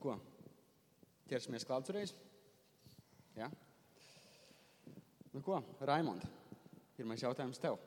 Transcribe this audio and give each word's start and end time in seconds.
ko? 0.00 0.16
Ķersimies 1.30 1.66
klāt 1.68 1.86
uzreiz. 1.86 2.14
Ja? 3.36 3.50
Nu 5.30 5.42
ko, 5.46 5.60
Raimond, 5.86 6.24
pirmais 6.96 7.22
jautājums 7.22 7.60
tev. 7.62 7.78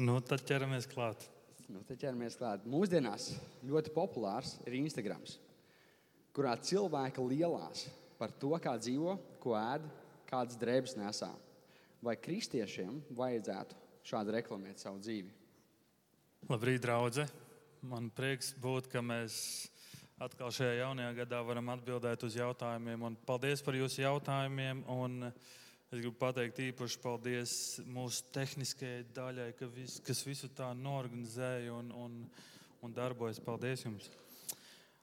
Nu, 0.00 0.20
tad 0.24 0.44
ķeramies 0.48 0.86
klāt. 0.88 1.26
Nu, 1.70 1.82
tad 1.86 1.98
ķeramies 2.00 2.38
klāt. 2.38 2.62
Mūsdienās 2.70 3.32
ļoti 3.66 3.92
populārs 3.94 4.54
ir 4.64 4.78
Instagram, 4.78 5.24
kurā 6.36 6.54
cilvēki 6.56 7.26
lielās 7.26 7.88
par 8.20 8.32
to, 8.40 8.54
kā 8.62 8.76
dzīvo, 8.78 9.16
ko 9.42 9.56
ēd, 9.58 9.84
kādas 10.30 10.58
drēbes 10.60 10.96
nesā. 11.00 11.30
Vai 12.00 12.16
kristiešiem 12.16 13.02
vajadzētu 13.18 13.76
šādi 14.08 14.34
reklamēt 14.38 14.80
savu 14.80 15.02
dzīvi? 15.02 15.34
Labrīt, 16.48 16.80
draugi! 16.86 17.26
Man 17.80 18.10
prieks 18.12 18.50
būt, 18.60 18.90
ka 18.92 19.00
mēs 19.00 19.34
atkal 20.20 20.50
šajā 20.52 20.82
jaunajā 20.82 21.14
gadā 21.22 21.38
varam 21.48 21.70
atbildēt 21.72 22.26
uz 22.26 22.34
jautājumiem. 22.36 23.06
Un 23.08 23.16
paldies 23.24 23.62
par 23.64 23.78
jūsu 23.78 24.02
jautājumiem. 24.02 24.82
Un 24.92 25.30
es 25.30 25.94
gribu 25.94 26.12
pateikt 26.20 26.60
īpaši 26.60 27.00
paldies 27.00 27.54
mūsu 27.88 28.28
tehniskajai 28.34 29.06
daļai, 29.16 29.48
ka 29.56 29.70
vis, 29.72 29.96
kas 30.04 30.20
visu 30.28 30.52
tā 30.52 30.68
norganizēja 30.76 31.72
un, 31.72 31.88
un, 31.96 32.18
un 32.84 32.96
darbojas. 33.00 33.40
Paldies 33.40 33.86
jums! 33.88 34.10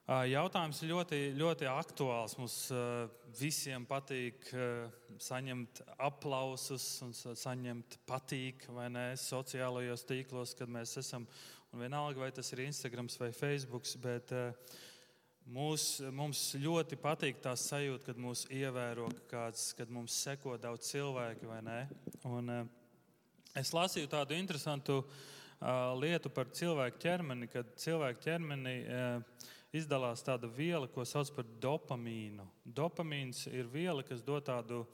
Jautājums 0.08 0.78
ļoti, 0.88 1.18
ļoti 1.36 1.66
aktuāls. 1.68 2.38
Mums 2.40 2.54
visiem 3.36 3.82
patīk 3.84 4.46
saņemt 5.20 5.82
aplausus 6.00 6.86
un 7.04 7.12
saņemt 7.12 7.98
patīk 8.08 8.64
vai 8.72 8.86
nē 8.94 9.04
sociālajos 9.20 10.06
tīklos, 10.08 10.54
kad 10.56 10.70
mēs 10.72 10.96
esam. 11.02 11.26
Un 11.68 11.82
vienalga, 11.82 12.16
vai 12.22 12.30
tas 12.32 12.48
ir 12.52 12.62
Instagram 12.64 13.10
vai 13.20 13.28
Facebook, 13.28 13.84
bet 14.00 14.30
mūs, 15.52 15.98
mums 16.16 16.54
ļoti 16.56 16.96
patīk 16.96 17.42
tā 17.44 17.52
sajūta, 17.60 18.06
kad 18.06 18.20
mūs 18.24 18.46
ievēro 18.48 19.10
kāds, 19.28 19.74
kad 19.76 19.92
mums 19.92 20.14
seko 20.16 20.56
daudz 20.56 20.88
cilvēku. 20.88 21.50
Un, 22.24 22.48
es 23.52 23.74
lasīju 23.76 24.08
tādu 24.08 24.38
interesantu 24.38 25.02
lietu 26.00 26.32
par 26.32 26.48
cilvēku 26.56 27.02
ķermeni, 27.04 27.50
kad 27.52 27.76
cilvēku 27.84 28.24
ķermeni 28.24 28.74
izdalās 29.76 30.24
tāda 30.24 30.48
viela, 30.48 30.88
ko 30.88 31.04
sauc 31.04 31.34
par 31.36 31.44
dopamīnu. 31.60 32.48
Dopamīns 32.64 33.44
ir 33.52 33.68
viela, 33.68 34.00
kas 34.08 34.24
dod 34.24 34.48
tādu 34.48 34.86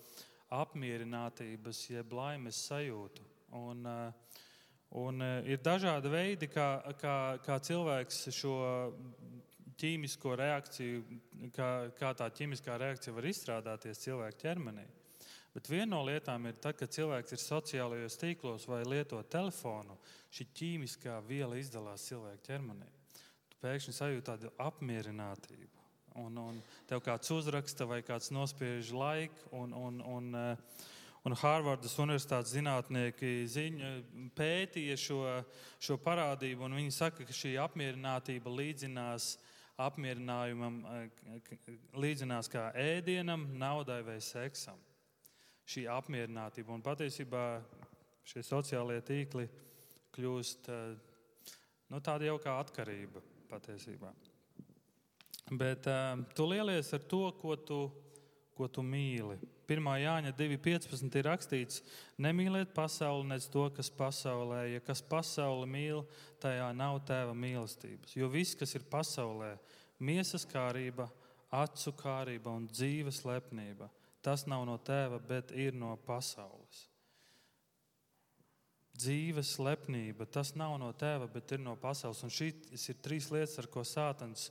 apmierinātības, 0.51 1.87
jeb 1.95 2.19
laimes 2.19 2.67
sajūtu. 2.67 3.31
Un, 3.63 3.87
uh, 3.87 4.43
un 5.00 5.23
uh, 5.25 5.37
ir 5.48 5.62
dažādi 5.64 6.12
veidi, 6.12 6.48
kā, 6.53 6.69
kā, 7.00 7.17
kā 7.45 7.59
cilvēks 7.69 8.27
šo 8.34 8.56
ķīmisko 9.81 10.34
reakciju, 10.39 11.20
kā, 11.55 11.70
kā 11.98 12.12
tā 12.19 12.28
ķīmiskā 12.31 12.78
reakcija 12.81 13.14
var 13.17 13.31
izstrādāties 13.31 14.05
cilvēka 14.06 14.41
ķermenī. 14.47 14.86
Bet 15.55 15.70
viena 15.70 15.92
no 15.92 16.03
lietām 16.06 16.48
ir, 16.51 16.59
tad, 16.59 16.75
kad 16.78 16.91
cilvēks 16.91 17.34
ir 17.36 17.42
sociālajos 17.42 18.19
tīklos 18.19 18.67
vai 18.70 18.83
lieto 18.86 19.20
telefonu, 19.31 19.98
šī 20.34 20.48
ķīmiskā 20.59 21.20
viela 21.29 21.58
izdalās 21.61 22.06
cilvēka 22.11 22.47
ķermenī 22.48 22.91
pēkšņi 23.64 23.95
sajūti 23.97 24.27
tādu 24.29 24.53
apmierinātību. 24.61 25.70
Un, 26.20 26.36
un 26.39 26.58
tev 26.86 27.01
kāds 27.03 27.31
uzraksta 27.34 27.86
vai 27.91 28.03
kāds 28.06 28.31
nospiež 28.34 28.92
laiku, 28.95 29.48
un, 29.56 29.73
un, 29.75 29.98
un, 30.06 30.29
eh, 30.39 30.84
un 31.25 31.36
Hārvardas 31.41 31.97
Universitātes 32.03 32.53
zinātnieki 32.53 33.47
ziņa, 33.48 33.91
pētīja 34.36 34.97
šo, 35.00 35.20
šo 35.83 35.97
parādību, 36.05 36.69
viņi 36.77 36.92
saka, 36.94 37.25
ka 37.25 37.36
šī 37.36 37.56
apmierinātība 37.62 38.53
līdzinās 38.53 39.34
apmierinājumam, 39.80 40.83
eh, 40.86 41.78
līdzinās 41.98 42.50
kā 42.50 42.69
ēdienam, 42.78 43.48
naudai 43.58 44.02
vai 44.06 44.20
seksam. 44.22 44.78
Šī 45.67 45.86
apmierinātība 45.91 46.75
un 46.75 46.84
patiesībā 46.84 47.63
šie 48.29 48.45
sociālie 48.45 49.01
tīkli 49.02 49.48
kļūst 50.14 50.70
eh, 50.70 50.95
nu, 51.90 52.01
tāda 52.01 52.29
jau 52.29 52.39
kā 52.42 52.58
atkarība 52.61 53.23
patiesībā. 53.51 54.13
Bet 55.52 55.84
uh, 55.92 56.23
tu 56.33 56.46
lielies 56.48 56.89
ar 56.96 57.02
to, 57.05 57.27
ko 57.36 57.52
tu, 57.61 57.79
ko 58.57 58.69
tu 58.69 58.85
mīli. 58.87 59.37
1. 59.70 59.91
Jāņa 60.03 60.33
2.15 60.37 61.19
ir 61.19 61.29
rakstīts, 61.29 61.83
nemīliet 62.20 62.75
pasauli, 62.77 63.27
nec 63.33 63.47
to, 63.53 63.67
kas 63.75 63.91
pasaulē. 63.91 64.63
Ja 64.75 64.85
kas 64.85 65.03
pasauli 65.03 65.69
mīl, 65.70 66.05
tajā 66.42 66.70
nav 66.77 67.01
tēva 67.09 67.37
mīlestības. 67.37 68.17
Jo 68.19 68.29
viss, 68.33 68.57
kas 68.59 68.77
ir 68.77 68.87
pasaulē, 68.91 69.55
miesas 70.05 70.47
kārība, 70.48 71.09
acu 71.55 71.95
kārība 71.97 72.53
un 72.53 72.67
dzīves 72.70 73.25
lepnība, 73.29 73.89
tas 74.25 74.47
nav 74.51 74.67
no 74.69 74.77
tēva, 74.81 75.20
bet 75.23 75.55
ir 75.57 75.77
no 75.77 75.95
pasaules 76.07 76.89
dzīves 78.98 79.57
lepnība. 79.63 80.27
Tas 80.31 80.55
nav 80.59 80.77
no 80.81 80.93
tēva, 80.97 81.29
bet 81.31 81.53
ir 81.55 81.63
no 81.63 81.75
pasaules. 81.81 82.23
Un 82.25 82.33
šīs 82.33 82.89
ir 82.91 83.01
trīs 83.03 83.31
lietas, 83.35 83.59
ar 83.63 83.69
ko 83.70 83.85
sātans 83.87 84.51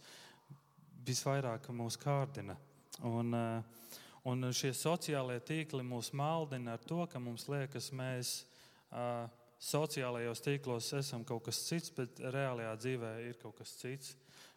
visvairāk 1.08 1.70
mūs 1.76 1.98
kārdina. 2.00 2.58
Un, 3.02 3.34
eh, 3.34 3.64
un 4.30 4.50
šie 4.54 4.74
sociālie 4.78 5.40
tīkli 5.42 5.82
mūs 5.82 6.12
maldina 6.14 6.78
ar 6.78 6.84
to, 6.86 7.06
ka 7.10 7.20
mums 7.20 7.48
liekas, 7.50 7.90
mēs 7.92 8.44
uh, 8.94 9.26
sociālajos 9.64 10.44
tīklos 10.44 10.92
esam 10.98 11.24
kaut 11.28 11.48
kas 11.48 11.62
cits, 11.68 11.92
bet 11.96 12.22
reālajā 12.22 12.76
dzīvē 12.84 13.14
ir 13.30 13.40
kaut 13.42 13.58
kas 13.58 13.74
cits. 13.80 14.14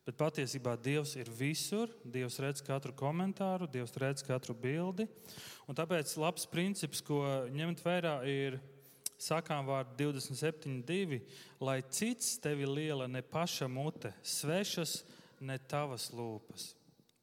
Bet 0.07 0.15
patiesībā 0.21 0.77
Dievs 0.79 1.17
ir 1.19 1.27
visur. 1.35 1.91
Dievs 2.05 2.39
redz 2.39 2.63
katru 2.63 2.93
komentāru, 2.95 3.67
Dievs 3.67 3.97
redz 3.99 4.23
katru 4.27 4.55
bildi. 4.55 5.09
Un 5.67 5.75
tāpēc 5.75 6.13
labs 6.23 6.47
princips, 6.47 7.03
ko 7.03 7.25
ņemt 7.51 7.83
vērā, 7.83 8.21
ir 8.31 8.61
sakām 9.19 9.67
vārdu 9.67 10.13
27.2. 10.13 11.19
Lai 11.59 11.81
cits 11.91 12.37
tevi 12.43 12.69
liela 12.71 13.11
ne 13.11 13.23
paša 13.23 13.67
mute, 13.67 14.15
svešas 14.23 15.01
ne 15.43 15.59
tavas 15.59 16.13
lūpas. 16.15 16.71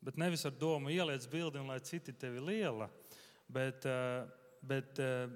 Bet 0.04 0.18
nevis 0.20 0.44
ar 0.46 0.52
domu 0.60 0.92
ieliec 0.92 1.26
bildi 1.32 1.62
un 1.62 1.70
lai 1.72 1.80
citi 1.80 2.12
tevi 2.20 2.42
liela, 2.44 2.90
bet, 3.48 3.86
eh, 3.86 4.26
bet 4.62 5.00
eh, 5.00 5.30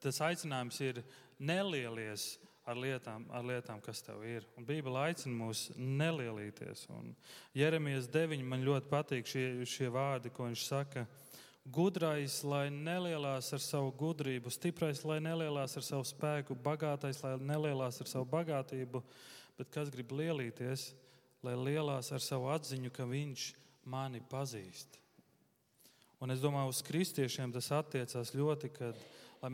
tas 0.00 0.20
aicinājums 0.24 0.80
ir 0.80 1.02
nelielies 1.38 2.38
ar 2.68 2.76
lietām, 2.76 3.24
ar 3.32 3.44
lietām 3.44 3.80
kas 3.84 4.00
tev 4.04 4.22
ir. 4.28 4.46
Un 4.56 4.66
Bībele 4.68 5.00
aicina 5.08 5.36
mūs 5.36 5.68
nelielīties. 5.76 6.86
Un 6.92 7.14
Jeremijas 7.56 8.08
9. 8.12 8.42
man 8.44 8.64
ļoti 8.64 8.90
patīk 8.90 9.28
šie, 9.28 9.46
šie 9.68 9.88
vārdi, 9.92 10.32
ko 10.32 10.48
viņš 10.48 10.64
saka. 10.66 11.06
Gudrais, 11.68 12.38
lai 12.48 12.68
nelielās 12.72 13.52
ar 13.52 13.60
savu 13.60 13.92
gudrību, 14.00 14.48
stiprais, 14.52 15.02
lai 15.04 15.18
nelielās 15.20 15.76
ar 15.76 15.84
savu 15.84 16.06
spēku, 16.08 16.56
bagātais, 16.64 17.20
lai 17.24 17.34
nelielās 17.44 18.00
ar 18.00 18.08
savu 18.08 18.24
bagātību, 18.32 19.02
bet 19.58 19.72
kas 19.74 19.92
grib 19.92 20.14
lielīties, 20.16 20.94
lai 21.44 21.56
lielās 21.60 22.08
ar 22.12 22.24
savu 22.24 22.48
atziņu, 22.54 22.92
ka 22.94 23.04
viņš 23.08 23.50
mani 23.88 24.20
pazīst. 24.30 24.98
Un 26.20 26.34
es 26.34 26.42
domāju, 26.42 26.72
uz 26.72 26.82
kristiešiem 26.84 27.52
tas 27.54 27.70
attiecās 27.74 28.34
ļoti, 28.34 28.70
kad 28.74 29.00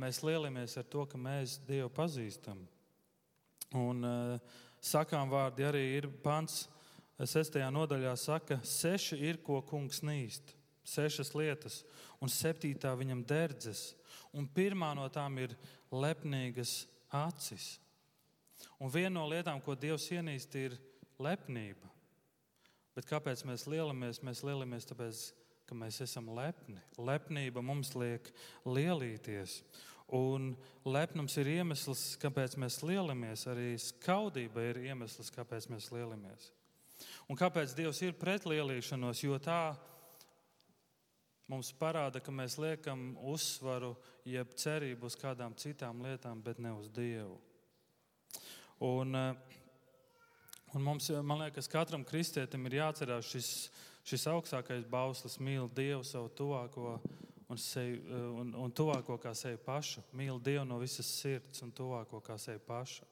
mēs 0.01 0.23
lielamies 0.25 0.79
ar 0.81 0.89
to, 0.91 1.05
ka 1.07 1.21
mēs 1.21 1.59
Dievu 1.69 1.91
pazīstam. 1.93 2.61
Un 3.79 4.05
uh, 4.07 4.59
sakām 4.83 5.31
vārdi 5.33 5.67
arī 5.67 5.85
ir 5.99 6.09
pants, 6.25 6.65
sestajā 7.21 7.71
nodaļā 7.73 8.15
saka, 8.19 8.59
seši 8.65 9.21
ir, 9.29 9.41
ko 9.45 9.61
kungs 9.67 10.03
nīst 10.05 10.55
sešas 10.85 11.33
lietas, 11.35 11.83
un 12.21 12.31
septītā 12.31 12.93
viņam 12.99 13.25
derdzes. 13.27 13.95
Un 14.35 14.47
pirmā 14.51 14.93
no 14.97 15.07
tām 15.13 15.39
ir 15.41 15.55
lepnīgas 15.93 16.85
acis. 17.15 17.79
Un 18.79 18.93
viena 18.93 19.17
no 19.17 19.27
lietām, 19.31 19.61
ko 19.63 19.77
Dievs 19.79 20.11
ienīst, 20.13 20.55
ir 20.59 20.77
lepnība. 21.23 21.91
Bet 22.95 23.09
kāpēc 23.11 23.43
mēs 23.49 23.67
lielamies? 23.67 24.23
Mēs 24.23 24.45
lielamies 24.47 24.87
tāpēc, 24.87 25.25
ka 25.67 25.77
mēs 25.79 26.01
esam 26.05 26.29
lepni. 26.37 26.79
Lepnība 26.99 27.63
mums 27.65 27.95
liek 27.99 28.31
lielīties. 28.67 29.63
Un 30.15 30.53
lepnums 30.87 31.35
ir 31.41 31.49
iemesls, 31.57 32.13
kāpēc 32.23 32.59
mēs 32.61 32.83
lielamies. 32.87 33.47
Arī 33.51 33.73
skaudība 33.83 34.69
ir 34.71 34.83
iemesls, 34.85 35.33
kāpēc 35.35 35.67
mēs 35.73 35.91
lielamies. 35.95 36.53
Un 37.29 37.41
kāpēc 37.41 37.75
Dievs 37.75 38.03
ir 38.05 38.15
pret 38.21 38.47
lielīšanos? 38.47 39.25
Jo 39.25 39.41
tā 39.43 39.75
mums 41.51 41.73
parāda, 41.77 42.23
ka 42.23 42.33
mēs 42.33 42.57
liekam 42.61 43.15
uzsvaru, 43.33 43.95
jeb 44.29 44.55
cerību 44.61 45.09
uz 45.09 45.17
kādām 45.21 45.57
citām 45.61 46.05
lietām, 46.05 46.43
bet 46.45 46.61
ne 46.63 46.73
uz 46.77 46.89
Dievu. 46.93 47.41
Un, 48.85 49.15
eh, 49.15 49.35
un 50.75 50.83
mums, 50.85 51.11
man 51.23 51.41
liekas, 51.45 51.69
katram 51.71 52.05
kristietim 52.07 52.67
ir 52.69 52.81
jāatcerās 52.81 53.31
šis, 53.31 53.49
šis 54.07 54.27
augstākais 54.33 54.87
bauslis, 54.91 55.39
mīl 55.39 55.71
Dievu 55.75 56.03
savu 56.07 56.31
tuvāko 56.37 56.99
un, 57.49 57.59
sevi, 57.61 58.01
eh, 58.03 58.29
un, 58.43 58.55
un 58.67 58.75
tuvāko 58.75 59.19
kā 59.23 59.35
sevi 59.39 59.61
pašu. 59.65 60.05
Mīl 60.17 60.41
Dievu 60.43 60.67
no 60.69 60.79
visas 60.83 61.11
sirds 61.21 61.63
un 61.65 61.73
tuvāko 61.75 62.23
kā 62.25 62.39
sevi 62.41 62.63
pašu. 62.67 63.07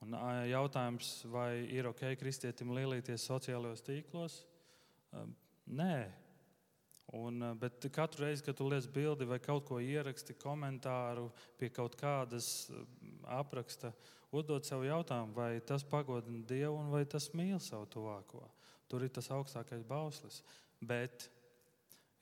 Un 0.00 0.14
jautājums, 0.48 1.10
vai 1.28 1.66
ir 1.68 1.84
ok 1.90 2.14
kristietim 2.16 2.70
lielīties 2.72 3.26
sociālajos 3.28 3.84
tīklos? 3.84 4.38
Nē. 5.68 5.96
Un, 7.18 7.42
bet 7.58 7.84
katru 7.92 8.24
reizi, 8.24 8.44
kad 8.46 8.56
tu 8.56 8.68
liec 8.70 8.86
bildi 8.94 9.26
vai 9.28 9.40
kaut 9.42 9.66
ko 9.68 9.80
ieraksti, 9.82 10.38
komentāru 10.40 11.26
pie 11.58 11.68
kaut 11.74 11.98
kādas 12.00 12.70
apraksta, 13.28 13.90
uzdod 14.34 14.66
sev 14.66 14.84
jautājumu, 14.86 15.34
vai 15.34 15.60
tas 15.66 15.84
pagodina 15.86 16.44
Dievu 16.46 16.78
un 16.78 16.90
vai 16.92 17.04
tas 17.08 17.30
mīl 17.34 17.58
savu 17.62 17.88
tuvāko. 17.90 18.44
Tur 18.90 19.04
ir 19.06 19.12
tas 19.14 19.30
augstākais 19.34 19.82
bauslis. 19.86 20.40
Bet, 20.80 21.28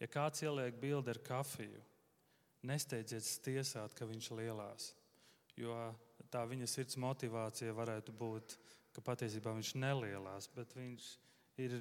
ja 0.00 0.08
kāds 0.10 0.42
ieliek 0.44 0.76
bildi 0.80 1.12
ar 1.14 1.20
kafiju, 1.24 1.82
nesteidziet 2.68 3.28
tiesāt, 3.44 3.94
ka 3.94 4.08
viņš 4.08 4.32
lielās. 4.36 4.90
Jo 5.58 5.76
tā 6.32 6.42
viņa 6.48 6.68
sirds 6.70 6.98
motivācija 7.00 7.76
varētu 7.76 8.14
būt, 8.16 8.56
ka 8.94 9.04
patiesībā 9.04 9.54
viņš 9.54 9.74
nelielās, 9.78 10.50
bet 10.54 10.74
viņš 10.76 11.08
ir 11.64 11.78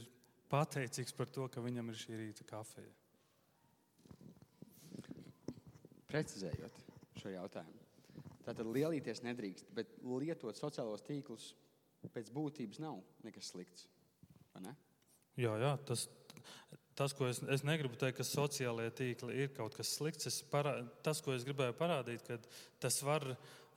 pateicīgs 0.52 1.16
par 1.18 1.32
to, 1.34 1.48
ka 1.52 1.64
viņam 1.64 1.92
ir 1.92 2.00
šī 2.00 2.22
rīta 2.22 2.48
kafija. 2.48 2.94
Precizējot 6.08 6.80
šo 7.20 7.34
jautājumu. 7.34 7.87
Tātad 8.48 8.70
lielīties 8.72 9.26
nedrīkst, 9.26 9.72
bet 9.76 9.98
lietot 10.08 10.56
sociālos 10.56 11.04
tīklus 11.04 11.52
pēc 12.14 12.30
būtības 12.32 12.80
nav 12.80 13.02
nekas 13.26 13.52
slikts. 13.52 13.88
Ne? 14.64 14.72
Jā, 15.38 15.52
jā, 15.62 15.74
tas, 15.86 16.08
tas, 16.98 17.14
ko 17.14 17.28
es, 17.30 17.42
es 17.54 17.66
negribu 17.68 18.00
teikt, 18.00 18.22
ka 18.22 18.26
sociālajie 18.26 18.94
tīkli 19.02 19.36
ir 19.44 19.52
kaut 19.58 19.76
kas 19.78 19.92
slikts. 19.98 20.40
Parā, 20.50 20.80
tas, 21.06 21.20
ko 21.22 21.36
es 21.36 21.46
gribēju 21.46 21.76
parādīt, 21.78 22.24
ka 22.26 22.40
tas 22.82 23.02
var 23.06 23.28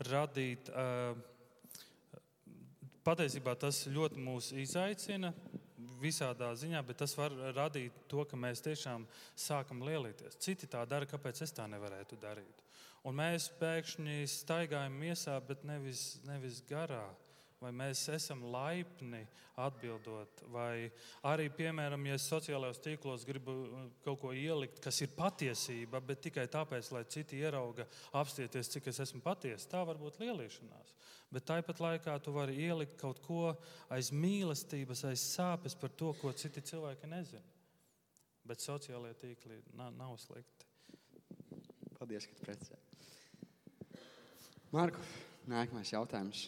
radīt. 0.08 0.70
Patiesībā 3.04 3.56
tas 3.58 3.82
ļoti 3.90 4.22
mūs 4.22 4.52
izaicina 4.60 5.32
visādā 6.00 6.52
ziņā, 6.56 6.80
bet 6.86 7.00
tas 7.02 7.16
var 7.18 7.34
radīt 7.56 7.96
to, 8.08 8.24
ka 8.28 8.38
mēs 8.38 8.62
tiešām 8.64 9.04
sākam 9.36 9.82
lielīties. 9.84 10.38
Citi 10.40 10.68
tā 10.70 10.84
dara, 10.88 11.08
kāpēc 11.08 11.42
es 11.44 11.52
tā 11.56 11.66
nevarētu 11.68 12.20
darīt? 12.20 12.64
Un 13.08 13.16
mēs 13.16 13.48
pēkšņi 13.56 14.22
staigājam 14.28 14.96
miesā, 15.00 15.38
bet 15.44 15.64
nevis, 15.64 16.18
nevis 16.28 16.60
garā. 16.68 17.06
Vai 17.60 17.74
mēs 17.76 18.06
esam 18.08 18.40
laipni 18.48 19.20
atbildot, 19.60 20.40
vai 20.48 20.88
arī, 21.28 21.50
piemēram, 21.52 22.06
ja 22.08 22.16
es 22.16 22.24
sociālajos 22.30 22.80
tīklos 22.80 23.26
gribu 23.28 23.52
uh, 23.52 23.82
kaut 24.00 24.22
ko 24.22 24.30
ielikt, 24.32 24.78
kas 24.80 25.02
ir 25.04 25.12
patiesība, 25.12 26.00
bet 26.00 26.22
tikai 26.24 26.46
tāpēc, 26.48 26.88
lai 26.96 27.02
citi 27.12 27.42
ierauga, 27.42 27.84
apstieties, 28.16 28.72
cik 28.72 28.88
es 28.88 29.02
esmu 29.04 29.20
patiesa, 29.24 29.68
tā 29.74 29.84
var 29.84 30.00
būt 30.00 30.16
lielīšanās. 30.22 30.96
Bet 31.36 31.50
tāpat 31.52 31.84
laikā 31.84 32.16
tu 32.24 32.32
vari 32.32 32.56
ielikt 32.64 32.96
kaut 33.00 33.20
ko 33.26 33.52
aiz 33.92 34.08
mīlestības, 34.08 35.04
aiz 35.12 35.28
sāpes 35.36 35.76
par 35.76 35.92
to, 35.92 36.14
ko 36.16 36.32
citi 36.32 36.64
cilvēki 36.64 37.12
nezina. 37.12 37.44
Bet 38.48 38.64
sociālajie 38.64 39.20
tīkli 39.20 39.60
nav, 39.76 39.92
nav 40.00 40.16
slikti. 40.18 40.64
Paldies, 42.00 42.24
ka 42.24 42.48
precizēji. 42.48 42.89
Marku, 44.70 45.02
nākamais 45.50 45.90
jautājums 45.90 46.44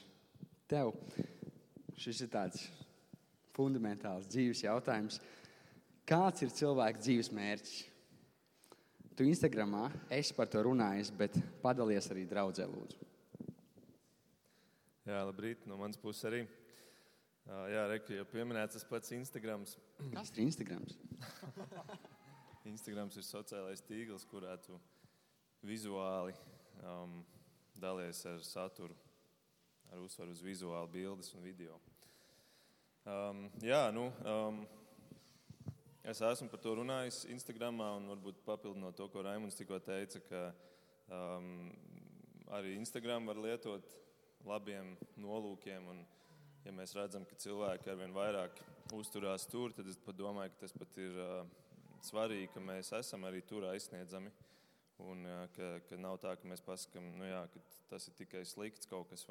tev. 0.71 0.93
Šis 1.99 2.21
ir 2.23 2.29
tāds 2.31 2.61
fundamentāls 3.57 4.29
dzīves 4.31 4.61
jautājums. 4.63 5.17
Kāds 6.07 6.45
ir 6.47 6.53
cilvēka 6.55 7.03
dzīves 7.03 7.33
mērķis? 7.35 7.81
Tu 9.19 9.27
Instagramā 9.27 9.89
esi 10.15 10.37
par 10.39 10.47
to 10.55 10.63
runājis, 10.63 11.11
bet 11.19 11.35
padalies 11.65 12.07
arī 12.15 12.23
draudzē, 12.31 12.69
lūdzu. 12.71 13.11
Jā, 15.11 15.25
labrīt, 15.27 15.67
no 15.67 15.81
manas 15.83 15.99
puses 15.99 16.31
arī. 16.31 16.45
Jā, 17.75 17.89
Reiki, 17.91 18.21
jau 18.21 18.31
pieminēts 18.31 18.79
tas 18.79 18.87
pats 18.87 19.19
Instagram. 19.19 19.67
Kas 20.15 20.31
ir 20.31 20.45
Instagram? 20.47 20.87
Instagram 22.71 23.11
ir 23.11 23.27
sociālais 23.27 23.83
tīkls, 23.91 24.31
kurā 24.31 24.55
tu 24.63 24.79
vizuāli 25.67 26.39
um, 26.87 27.19
dalies 27.83 28.23
ar 28.31 28.45
saturu 28.47 28.95
ar 29.93 30.01
uzsvaru 30.01 30.33
uz 30.33 30.41
vizuālu 30.41 30.89
bildes 30.93 31.35
un 31.37 31.43
video. 31.45 31.77
Um, 33.05 33.49
jā, 33.61 33.81
nu, 33.93 34.07
um, 34.31 34.61
es 36.07 36.23
esmu 36.23 36.49
par 36.53 36.63
to 36.63 36.77
runājis 36.79 37.25
Instagram, 37.35 37.83
un 37.99 38.07
varbūt 38.15 38.41
papildinot 38.47 38.97
to, 38.97 39.09
ko 39.13 39.25
Raimons 39.27 39.59
tikko 39.59 39.81
teica, 39.85 40.23
ka 40.29 40.43
um, 41.13 41.73
arī 42.57 42.77
Instagram 42.79 43.29
var 43.29 43.41
lietot 43.43 43.91
labiem 44.49 44.95
nolūkiem. 45.21 45.91
Un, 45.93 46.05
ja 46.65 46.73
mēs 46.79 46.95
redzam, 46.97 47.27
ka 47.29 47.37
cilvēki 47.43 47.93
arvien 47.93 48.15
vairāk 48.17 48.63
uzturās 48.97 49.49
tur, 49.51 49.75
tad 49.77 49.91
es 49.91 49.99
domāju, 50.17 50.55
ka 50.55 50.65
tas 50.65 50.77
pat 50.79 51.03
ir 51.03 51.19
uh, 51.19 51.43
svarīgi, 52.07 52.53
ka 52.55 52.65
mēs 52.65 52.95
esam 52.97 53.27
arī 53.29 53.43
tur 53.45 53.67
aizsniedzami. 53.75 54.33
Un, 55.11 55.27
uh, 55.27 55.45
ka, 55.57 55.75
ka 55.89 55.99
nav 55.99 56.21
tā, 56.23 56.37
ka 56.39 56.49
mēs 56.49 56.63
pasakām, 56.65 57.09
nu 57.19 57.27
jā, 57.27 57.43
ka 57.53 57.63
tas 57.91 58.07
ir 58.09 58.17
tikai 58.19 58.45
slikts 58.47 58.89
kaut 58.91 59.11
kas. 59.11 59.27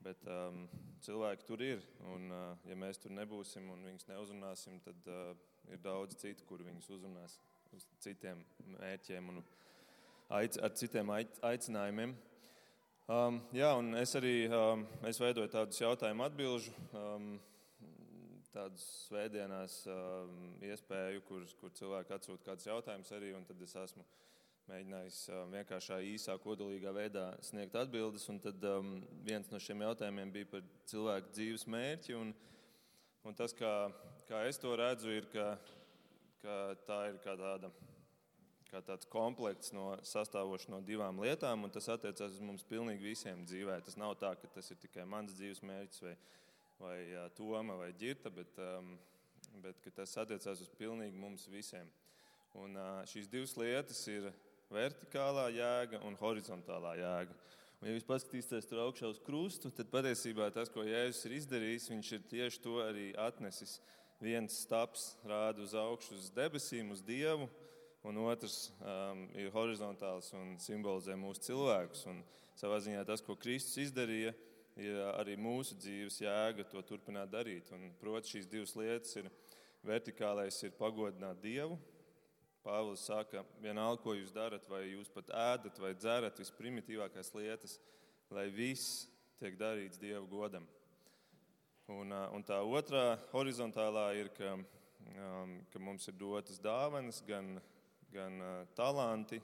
Bet 0.00 0.24
um, 0.24 0.64
cilvēki 1.04 1.44
tur 1.48 1.60
ir. 1.64 1.84
Un, 2.14 2.30
uh, 2.32 2.68
ja 2.68 2.76
mēs 2.78 3.00
tur 3.02 3.12
nebūsim 3.12 3.68
un 3.72 3.84
viņus 3.84 4.08
neuzrunāsim, 4.08 4.80
tad 4.84 5.10
uh, 5.12 5.34
ir 5.68 5.82
daudz 5.84 6.16
citu, 6.20 6.46
kur 6.48 6.64
viņus 6.64 6.88
uzrunās 6.96 7.36
uz 7.76 7.84
citiem 8.02 8.40
mērķiem 8.78 9.28
un 9.30 9.42
aic, 10.40 10.56
ar 10.62 10.72
citiem 10.78 11.12
aicinājumiem. 11.12 12.16
Um, 13.10 13.40
jā, 13.54 13.70
un 13.74 13.94
es 13.98 14.14
arī 14.18 14.34
um, 14.46 14.84
es 15.08 15.18
veidoju 15.18 15.50
tādus 15.50 15.80
jautājumu 15.82 16.24
atbildžu, 16.28 16.74
um, 16.94 17.32
tādus 18.54 18.84
svētdienās 19.08 19.80
um, 19.90 20.36
iespēju, 20.66 21.22
kur, 21.26 21.46
kur 21.60 21.74
cilvēki 21.74 22.14
atsūta 22.16 22.50
kādus 22.50 22.68
jautājumus 22.70 23.10
arī, 23.16 23.32
un 23.34 23.46
tad 23.48 23.62
es 23.66 23.74
esmu 23.82 24.06
mēģinājis 24.70 25.18
vienkāršā, 25.50 25.98
īsā, 26.12 26.36
kodolīgā 26.42 26.92
veidā 26.94 27.24
sniegt 27.44 27.74
atbildes. 27.78 28.26
Un 28.30 28.38
tad 28.42 28.62
um, 28.68 28.96
viens 29.26 29.50
no 29.50 29.58
šiem 29.62 29.82
jautājumiem 29.86 30.32
bija 30.34 30.48
par 30.52 30.64
cilvēku 30.90 31.32
dzīves 31.34 31.66
mērķi. 31.74 32.16
Un, 32.18 32.32
un 33.26 33.38
tas, 33.38 33.54
kā, 33.56 33.72
kā 34.28 34.44
es 34.48 34.60
to 34.62 34.74
redzu, 34.78 35.12
ir, 35.16 35.26
ka, 35.32 35.52
ka 36.42 36.58
tā 36.86 37.00
ir 37.12 37.22
kā 37.24 37.36
tāda. 37.40 37.72
Kā 38.70 38.78
tāds 38.86 39.08
komplekts 39.10 39.72
no, 39.74 39.96
sastāvošs 40.06 40.68
no 40.70 40.78
divām 40.86 41.16
lietām, 41.18 41.64
un 41.66 41.72
tas 41.74 41.88
attiecas 41.90 42.36
uz 42.36 42.44
mums 42.44 42.62
pilnīgi 42.68 43.02
visiem 43.02 43.40
dzīvē. 43.42 43.80
Tas 43.82 43.96
nav 43.98 44.12
tā, 44.20 44.30
ka 44.38 44.46
tas 44.54 44.70
ir 44.70 44.78
tikai 44.78 45.02
mans 45.10 45.34
dzīves 45.34 45.64
mērķis, 45.66 46.04
vai, 46.04 46.12
vai 46.78 46.92
jā, 47.08 47.24
Toma, 47.34 47.74
vai 47.80 47.88
Girta, 47.98 48.30
bet, 48.30 48.60
um, 48.62 48.92
bet 49.64 49.90
tas 49.96 50.14
attiecas 50.22 50.62
uz 50.62 50.70
pilnīgi 50.78 51.18
mums 51.18 51.48
visiem. 51.50 51.90
Un, 52.62 52.78
uh, 52.78 53.02
šīs 53.10 53.26
divas 53.32 53.56
lietas 53.58 54.04
ir 54.14 54.30
vertikālā 54.70 55.48
jēga 55.54 56.00
un 56.06 56.16
horizontālā 56.20 56.96
jēga. 57.00 57.36
Un, 57.80 57.88
ja 57.88 57.94
jūs 57.96 58.04
paskatīsieties 58.08 58.68
tur 58.68 58.82
augšā 58.84 59.08
uz 59.08 59.18
krustu, 59.24 59.70
tad 59.72 59.88
patiesībā 59.92 60.50
tas, 60.52 60.68
ko 60.72 60.84
Jēzus 60.84 61.24
ir 61.26 61.36
izdarījis, 61.38 61.88
viņš 61.88 62.12
ir 62.12 62.26
tieši 62.28 62.60
to 62.60 62.76
arī 62.84 63.06
atnesis. 63.16 63.78
Viens 64.20 64.58
stāps 64.66 65.14
rāda 65.24 65.64
uz 65.64 65.72
augšu, 65.72 66.18
uz 66.18 66.28
debesīm, 66.36 66.90
uz 66.92 67.00
Dievu, 67.00 67.48
un 68.04 68.20
otrs 68.26 68.66
um, 68.84 69.24
ir 69.32 69.48
horizontāls 69.54 70.28
un 70.36 70.58
simbolizē 70.60 71.16
mūsu 71.16 71.46
cilvēkus. 71.48 72.04
Un 72.12 72.20
savā 72.60 72.82
ziņā 72.84 73.06
tas, 73.08 73.24
ko 73.24 73.38
Kristus 73.40 73.80
izdarīja, 73.86 74.34
ir 74.80 75.00
arī 75.14 75.38
mūsu 75.40 75.78
dzīves 75.80 76.20
jēga 76.20 76.68
to 76.68 76.84
turpināt 76.84 77.32
darīt. 77.32 77.72
Un, 77.72 77.88
proti, 78.00 78.36
šīs 78.36 78.50
divas 78.52 78.76
lietas 78.76 79.16
ir 79.22 79.32
vertikālais, 79.88 80.60
ir 80.68 80.76
pagodināt 80.76 81.40
Dievu, 81.40 81.80
Pāvils 82.60 83.06
saka, 83.08 83.40
vienalga, 83.62 84.02
ko 84.04 84.12
jūs 84.12 84.34
darat, 84.36 84.66
vai 84.68 84.82
jūs 84.90 85.08
pat 85.14 85.30
ēdat 85.32 85.78
vai 85.80 85.94
dzerat 85.96 86.40
visprimitīvākās 86.42 87.32
lietas, 87.32 87.78
lai 88.28 88.50
viss 88.52 89.06
tiek 89.40 89.54
darīts 89.56 90.00
Dieva 90.00 90.26
godam. 90.28 90.66
Un, 91.90 92.12
un 92.12 92.42
tā 92.44 92.58
otrā 92.60 93.16
horizontālā 93.32 94.10
ir, 94.20 94.28
ka, 94.36 94.58
ka 95.72 95.80
mums 95.80 96.04
ir 96.12 96.18
dotas 96.20 96.60
dāvanas, 96.60 97.22
gan, 97.26 97.56
gan 98.12 98.36
talanti, 98.76 99.40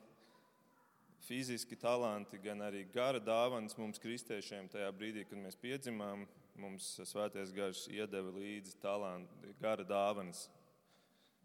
fiziski 1.25 1.79
talanti, 1.81 2.37
gan 2.45 2.61
arī 2.69 2.85
gara 2.93 3.23
dāvanas 3.23 3.79
mums, 3.81 3.99
kristiešiem, 4.03 4.69
tajā 4.71 4.91
brīdī, 4.93 5.25
kad 5.25 5.41
mēs 5.41 5.57
piedzimām. 5.63 6.27
Mums 6.57 6.95
svētais 7.05 7.51
gars 7.53 7.83
iedeva 7.93 8.31
līdzi 8.33 8.77
talanti, 8.81 9.51
gara 9.61 9.85
dāvanas, 9.85 10.47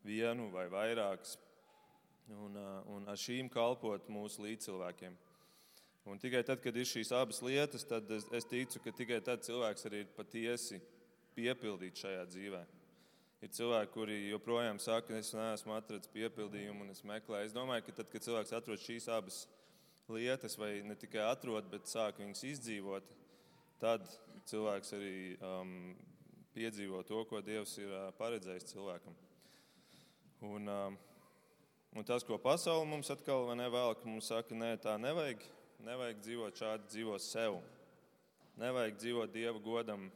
vienu 0.08 0.46
vai 0.54 0.70
vairākas 0.72 1.34
un, 2.30 2.58
un 2.96 3.10
ar 3.10 3.20
šīm 3.20 3.50
kalpot 3.52 4.10
mūsu 4.12 4.46
līdzcilvēkiem. 4.46 5.18
Un 6.10 6.18
tikai 6.18 6.42
tad, 6.46 6.62
kad 6.64 6.76
ir 6.76 6.88
šīs 6.90 7.12
abas 7.14 7.42
lietas, 7.46 7.86
tad 7.86 8.10
es, 8.12 8.26
es 8.34 8.48
ticu, 8.50 8.82
ka 8.82 8.94
tikai 8.98 9.20
tad 9.26 9.44
cilvēks 9.46 9.86
arī 9.86 10.02
ir 10.02 10.14
patiesi 10.16 10.80
piepildīts 11.38 12.02
šajā 12.02 12.24
dzīvē. 12.32 12.62
Ir 13.42 13.50
cilvēki, 13.54 13.92
kuri 13.94 14.18
joprojām 14.30 14.78
saka, 14.82 15.18
es 15.18 15.32
neesmu 15.34 15.74
atradzis 15.74 16.10
piepildījumu, 16.14 16.86
un 16.86 16.94
es 16.94 17.02
meklēju. 17.06 17.50
Es 17.50 17.56
domāju, 17.56 17.88
ka 17.88 17.96
tad, 18.00 18.10
kad 18.14 18.26
cilvēks 18.26 18.54
atrod 18.58 18.82
šīs 18.82 19.08
abas 19.14 19.44
lietas, 20.12 20.58
vai 20.62 20.76
ne 20.86 20.98
tikai 20.98 21.24
atrod, 21.26 21.70
bet 21.72 21.90
sāk 21.90 22.22
viņas 22.22 22.44
izdzīvot, 22.52 23.08
tad 23.82 24.06
cilvēks 24.50 24.94
arī 24.98 25.16
um, 25.38 25.72
piedzīvo 26.54 27.02
to, 27.08 27.24
ko 27.30 27.42
Dievs 27.46 27.78
ir 27.82 27.94
uh, 27.94 28.10
paredzējis 28.18 28.70
cilvēkam. 28.74 29.18
Un, 30.46 30.70
um, 30.70 31.00
un 31.96 32.08
tas, 32.08 32.24
ko 32.24 32.38
pasaule 32.42 32.88
mums 32.88 33.12
atkal 33.14 33.50
nevēl, 33.58 33.96
ka 34.00 34.08
mums 34.08 34.30
saka, 34.32 34.56
nē, 34.56 34.74
tā 34.84 34.96
nevajag, 35.02 35.44
nevajag 35.84 36.20
dzīvot 36.24 36.62
šādi, 36.62 36.90
dzīvo 36.94 37.18
sev. 37.22 37.60
Nevajag 38.62 38.98
dzīvot 39.00 39.32
Dieva 39.34 39.60
godam, 39.64 40.10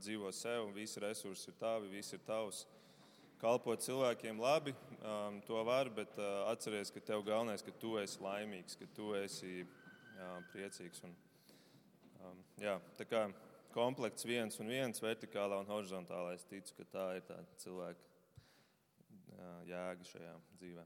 dzīvo 0.00 0.30
sev, 0.34 0.70
visi 0.76 1.00
resursi 1.02 1.50
ir 1.50 1.56
tavi, 1.60 1.90
viss 1.92 2.14
ir 2.16 2.22
tavs. 2.26 2.64
Kalpot 3.42 3.82
cilvēkiem 3.84 4.38
labi, 4.40 4.72
to 5.44 5.58
var, 5.66 5.90
bet 5.92 6.16
atcerieties, 6.48 6.92
ka 6.94 7.02
tev 7.12 7.24
galvenais, 7.26 7.64
ka 7.64 7.74
tu 7.80 7.98
esi 8.00 8.22
laimīgs, 8.24 8.78
ka 8.80 8.88
tu 8.96 9.12
esi 9.18 9.66
priecīgs. 10.52 11.02
Un, 11.04 11.12
jā, 12.62 12.78
tā 12.96 13.04
kā 13.10 13.26
komplekts 13.74 14.24
viens 14.24 14.60
un 14.62 14.70
viens, 14.70 15.02
vertikālā 15.02 15.60
un 15.60 15.68
horizontālā. 15.68 16.36
Es 16.38 16.46
ticu, 16.48 16.78
ka 16.78 16.88
tā 16.94 17.06
ir 17.18 17.24
tā 17.28 17.40
cilvēka 17.64 18.02
jēga 19.68 20.12
šajā 20.14 20.36
dzīvē. 20.60 20.84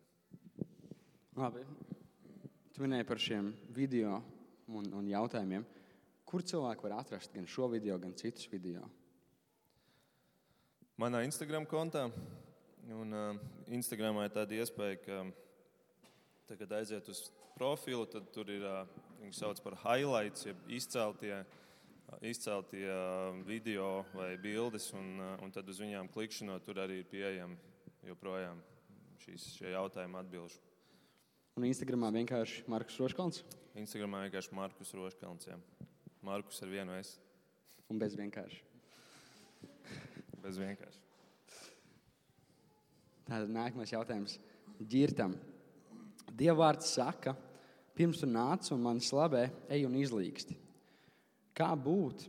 Labi. 1.39 1.61
Tu 2.75 2.83
minēji 2.83 3.05
par 3.07 3.21
šiem 3.23 3.53
video 3.71 4.17
un, 4.75 4.89
un 4.99 5.07
jautājumiem. 5.07 5.63
Kur 6.27 6.43
cilvēki 6.43 6.83
var 6.83 6.97
atrast 6.97 7.31
gan 7.31 7.45
šo 7.47 7.69
video, 7.71 7.95
gan 8.03 8.11
citus 8.19 8.49
video? 8.51 8.83
Manā 10.99 11.21
Instagram 11.29 11.69
kontā. 11.71 12.09
Un, 12.91 13.15
uh, 13.15 13.39
Instagramā 13.71 14.25
ir 14.27 14.35
tāda 14.35 14.59
iespēja, 14.59 14.99
ka, 15.05 15.21
tā, 16.49 16.57
kad 16.59 16.75
aiziet 16.81 17.07
uz 17.13 17.21
profilu, 17.55 18.09
tad 18.11 18.27
tur 18.35 18.51
ir 18.51 18.65
uh, 18.67 18.81
viņa 19.21 19.39
sauc 19.39 19.63
par 19.63 19.77
highlights, 19.85 20.49
jeb 20.49 20.73
izceltie, 20.75 21.37
uh, 21.39 22.17
izceltie 22.27 22.89
uh, 22.89 23.39
video 23.47 24.01
vai 24.11 24.33
bildes, 24.43 24.91
un, 24.99 25.15
uh, 25.21 25.37
un 25.45 25.55
tad 25.55 25.71
uz 25.71 25.79
viņām 25.85 26.11
klikšķinot, 26.17 26.67
tur 26.67 26.83
arī 26.83 27.05
ir 27.05 27.13
pieejami 27.13 28.11
joprojām 28.11 28.65
šīs, 29.23 29.53
šie 29.61 29.77
jautājumi 29.77 30.19
atbilžu. 30.25 30.68
Un 31.59 31.65
Instagramā 31.67 32.13
vienkārši 32.15 32.69
Markus 32.71 33.01
Roškalns 33.03 33.43
Instagramā 33.79 34.25
vienkārši 34.25 34.55
Markus 34.55 34.93
Roškalns. 34.95 35.47
jā. 35.47 35.57
Markus 36.23 36.61
ar 36.63 36.71
vienu 36.71 36.95
es, 36.99 37.17
un 37.91 37.99
bez 37.99 38.15
vienkārši. 38.19 38.61
bez 40.45 40.59
vienkārši. 40.59 41.03
Tātad 43.29 43.51
nākamais 43.53 43.93
jautājums 43.93 44.39
Girtam. 44.91 45.37
Dievvvārds 46.39 46.91
saka, 46.95 47.35
pirms 47.99 48.23
tu 48.23 48.31
nāc 48.31 48.71
un 48.75 48.83
man 48.83 49.03
slabē, 49.03 49.49
ej 49.71 49.87
un 49.87 49.99
izlīgsti. 49.99 50.57
Kā 51.59 51.73
būt, 51.75 52.29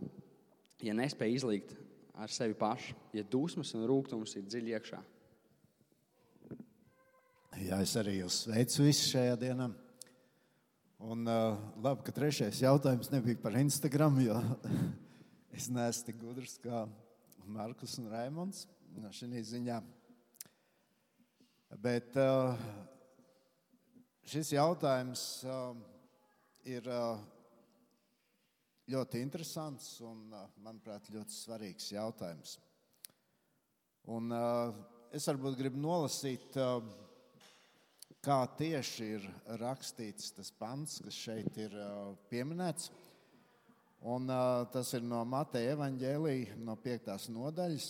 ja 0.82 0.98
nespēj 0.98 1.38
izlīgt 1.38 1.78
ar 2.18 2.34
sevi 2.34 2.58
pašu, 2.58 2.98
ja 3.14 3.22
dusmas 3.24 3.74
un 3.78 3.86
rūkums 3.90 4.38
ir 4.38 4.50
dziļi 4.50 4.78
iekšā? 4.78 5.02
Jā, 7.58 7.80
es 7.82 7.96
arī 7.98 8.20
jūs 8.20 8.44
sveicu 8.44 8.84
visus 8.86 9.10
šajā 9.10 9.34
dienā. 9.42 9.66
Un, 11.02 11.24
uh, 11.26 11.56
labi, 11.82 12.04
ka 12.06 12.14
trešais 12.14 12.60
jautājums 12.62 13.10
nebija 13.10 13.40
par 13.42 13.56
Instagram, 13.58 14.20
jo 14.22 14.36
es 15.58 15.66
neesmu 15.74 16.06
tik 16.06 16.20
gudrs 16.22 16.60
kā 16.62 16.84
Markus 17.50 17.98
un 17.98 18.12
Raimons 18.14 18.68
šajā 19.18 19.42
ziņā. 19.50 19.80
Bet 21.82 22.14
uh, 22.22 22.54
šis 24.30 24.54
jautājums 24.54 25.26
uh, 25.50 25.74
ir 26.70 26.86
uh, 26.86 27.18
ļoti 28.94 29.26
interesants 29.26 29.96
un, 30.06 30.28
uh, 30.30 30.48
manuprāt, 30.62 31.10
ļoti 31.10 31.34
svarīgs 31.34 31.92
jautājums. 31.98 32.60
Un, 34.10 34.30
uh, 34.34 34.74
es 35.14 35.26
varbūt 35.30 35.58
gribu 35.58 35.82
nolasīt, 35.82 36.54
uh, 36.62 37.09
kā 38.26 38.40
tieši 38.60 39.06
ir 39.16 39.28
rakstīts 39.62 40.34
tas 40.36 40.52
pants, 40.52 41.00
kas 41.04 41.16
šeit 41.16 41.58
ir 41.60 41.76
pieminēts. 42.32 42.92
Un, 44.00 44.30
tas 44.72 44.94
ir 44.96 45.04
no 45.04 45.24
Mateja 45.28 45.74
evaņģēlīja, 45.76 46.60
no 46.64 46.76
5. 46.80 47.30
nodaļas. 47.36 47.90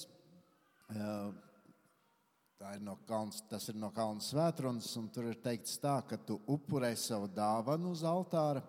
Ir 2.59 2.81
no 2.83 2.95
Kalns, 3.07 3.43
tas 3.50 3.69
ir 3.71 3.77
no 3.79 3.91
Kalnu 3.95 4.24
svētrunas, 4.25 4.89
un 5.00 5.07
tur 5.13 5.29
ir 5.29 5.38
teikts 5.39 5.77
tā, 5.79 6.00
ka 6.03 6.17
tu 6.17 6.39
upurē 6.50 6.91
savu 6.98 7.29
dāvanu 7.31 7.93
uz 7.93 8.01
altāra, 8.03 8.63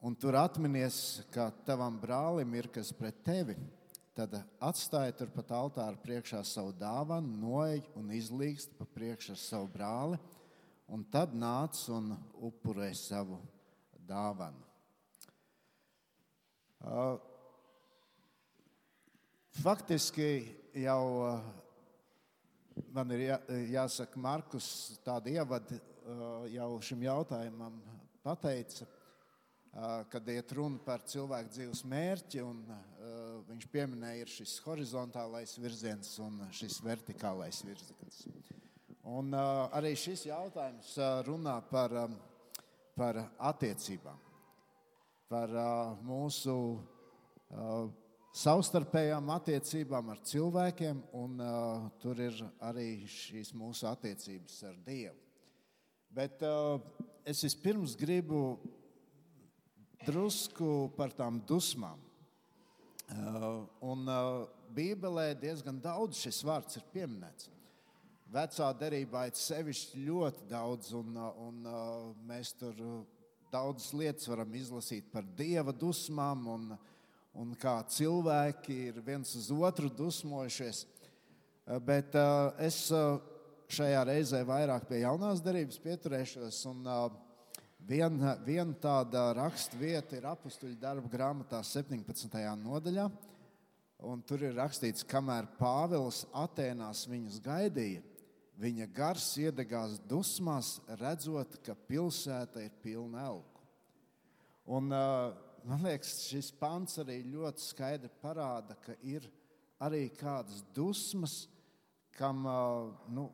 un 0.00 0.14
tur 0.16 0.38
atminies, 0.40 1.24
ka 1.34 1.50
tavam 1.66 1.98
brālim 2.00 2.54
ir 2.56 2.70
kas 2.72 2.94
pret 2.96 3.18
tevi. 3.26 3.58
Tad 4.14 4.38
atstāj 4.62 5.10
turpat 5.18 5.50
altāra 5.50 5.98
priekšā 5.98 6.44
savu 6.46 6.70
dāvanu, 6.78 7.34
noej 7.42 7.82
un 7.98 8.14
izlīgst 8.14 8.78
pa 8.78 8.86
priekšu 8.94 9.34
ar 9.34 9.40
savu 9.42 9.68
brāli, 9.74 10.20
un 10.92 11.04
tad 11.10 11.34
nāc 11.36 11.78
un 11.92 12.12
upurē 12.44 12.90
savu 12.96 13.38
dāvanu. 14.04 14.60
Uh, 16.84 17.16
faktiski 19.62 20.44
jau 20.76 21.04
uh, 21.22 21.46
man 22.92 23.14
ir 23.16 23.24
jā, 23.30 23.38
jāsaka, 23.72 24.20
Markus 24.20 24.66
tādu 25.06 25.32
ievadu 25.32 25.78
uh, 25.78 26.44
jau 26.52 26.68
šim 26.84 27.06
jautājumam 27.06 27.80
pateica, 28.24 28.86
kad 30.08 30.28
iet 30.30 30.52
runa 30.54 30.78
par 30.86 31.02
cilvēku 31.02 31.50
dzīves 31.50 31.80
mērķi. 31.90 32.44
Un, 32.46 32.60
viņš 33.48 33.66
pieminēja 33.72 34.28
šis 34.30 34.52
horizontālais 34.64 35.56
virziens 35.58 36.12
un 36.22 36.38
šis 36.54 36.78
vertikālais 36.84 37.58
virziens. 37.66 38.20
Un, 39.04 39.34
arī 39.36 39.92
šis 40.00 40.22
jautājums 40.30 40.94
runā 41.26 41.58
par, 41.68 41.92
um, 42.06 42.14
par 42.96 43.18
attiecībām, 43.50 44.16
par 45.28 45.52
mūsu 46.06 46.54
savstarpējām 48.34 49.28
attiecībām 49.36 50.08
ar 50.10 50.22
cilvēkiem, 50.26 51.02
un 51.14 51.36
uh, 51.38 51.84
tur 52.02 52.18
ir 52.18 52.40
arī 52.66 53.04
šīs 53.10 53.52
mūsu 53.54 53.86
attiecības 53.92 54.56
ar 54.70 54.80
Dievu. 54.86 55.20
Bet 56.14 56.42
uh, 56.46 56.80
es 57.26 57.44
vispirms 57.46 57.94
gribu 57.98 58.56
drusku 60.04 60.90
par 60.98 61.14
tām 61.14 61.40
dusmām. 61.46 62.02
Uh, 63.14 63.64
un 63.86 64.06
uh, 64.10 64.44
Bībelē 64.74 65.34
diezgan 65.38 65.78
daudz 65.82 66.24
šis 66.24 66.42
vārds 66.46 66.80
ir 66.80 66.86
pieminēts. 66.94 67.53
Vecā 68.34 68.70
derībā 68.78 69.28
ir 69.28 69.36
sevišķi 69.38 70.06
ļoti 70.08 70.48
daudz, 70.50 70.90
un, 70.98 71.14
uh, 71.14 71.30
un 71.46 71.68
uh, 71.70 72.08
mēs 72.26 72.54
tur 72.58 72.74
daudzas 73.52 73.92
lietas 73.94 74.26
varam 74.26 74.56
izlasīt 74.58 75.06
par 75.12 75.26
dieva 75.38 75.70
dusmām. 75.70 76.48
Un, 76.56 76.66
uh, 76.74 76.90
un 77.40 77.54
kā 77.58 77.78
cilvēki 77.90 78.76
ir 78.90 79.00
viens 79.04 79.34
uz 79.38 79.50
otru 79.52 79.90
dusmojušies. 79.90 80.84
Bet 81.86 82.14
uh, 82.18 82.52
es 82.62 82.86
uh, 82.94 83.18
šajā 83.72 84.02
reizē 84.06 84.42
vairāk 84.46 84.86
pie 84.88 85.02
jaunās 85.02 85.42
derības 85.44 85.80
pieturēšos. 85.82 86.60
Un, 86.70 86.82
uh, 86.86 87.60
viena, 87.88 88.36
viena 88.44 88.76
tāda 88.80 89.30
raksturvieta 89.38 90.18
ir 90.18 90.28
apakstuļu 90.30 90.78
darba 90.80 91.10
grāmatā, 91.10 91.62
17. 91.64 92.38
nodaļā. 92.62 93.08
Tur 94.28 94.42
ir 94.44 94.52
rakstīts, 94.58 95.06
kamēr 95.08 95.46
Pāvils 95.56 96.26
Atēnās 96.36 97.06
viņus 97.08 97.38
gaidīja, 97.40 98.02
viņa 98.60 98.86
gars 98.94 99.26
iedegās 99.40 99.98
dusmās, 100.08 100.78
redzot, 101.00 101.58
ka 101.64 101.74
pilsēta 101.88 102.62
ir 102.62 102.74
pilna 102.82 103.26
elku. 103.28 103.62
Un, 104.64 104.88
man 104.88 105.82
liekas, 105.84 106.22
šis 106.28 106.52
pants 106.56 107.00
arī 107.02 107.18
ļoti 107.28 107.64
skaidri 107.64 108.10
parāda, 108.22 108.76
ka 108.84 108.96
ir 109.02 109.26
arī 109.82 110.06
kādas 110.16 110.62
dusmas, 110.74 111.44
kam 112.14 112.44
nu, 113.12 113.28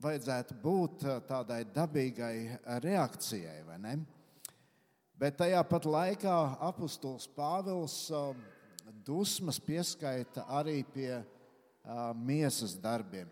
vajadzētu 0.00 0.56
būt 0.62 1.04
tādai 1.28 1.60
dabīgai 1.68 2.36
reakcijai. 2.82 3.60
Bet 5.20 5.36
tajā 5.36 5.60
pat 5.68 5.84
laikā 5.84 6.36
apustulis 6.70 7.28
Pāvils 7.36 7.98
dusmas 9.04 9.60
pieskaita 9.60 10.46
arī 10.48 10.80
pie 10.88 11.20
miesas 12.16 12.74
darbiem. 12.80 13.28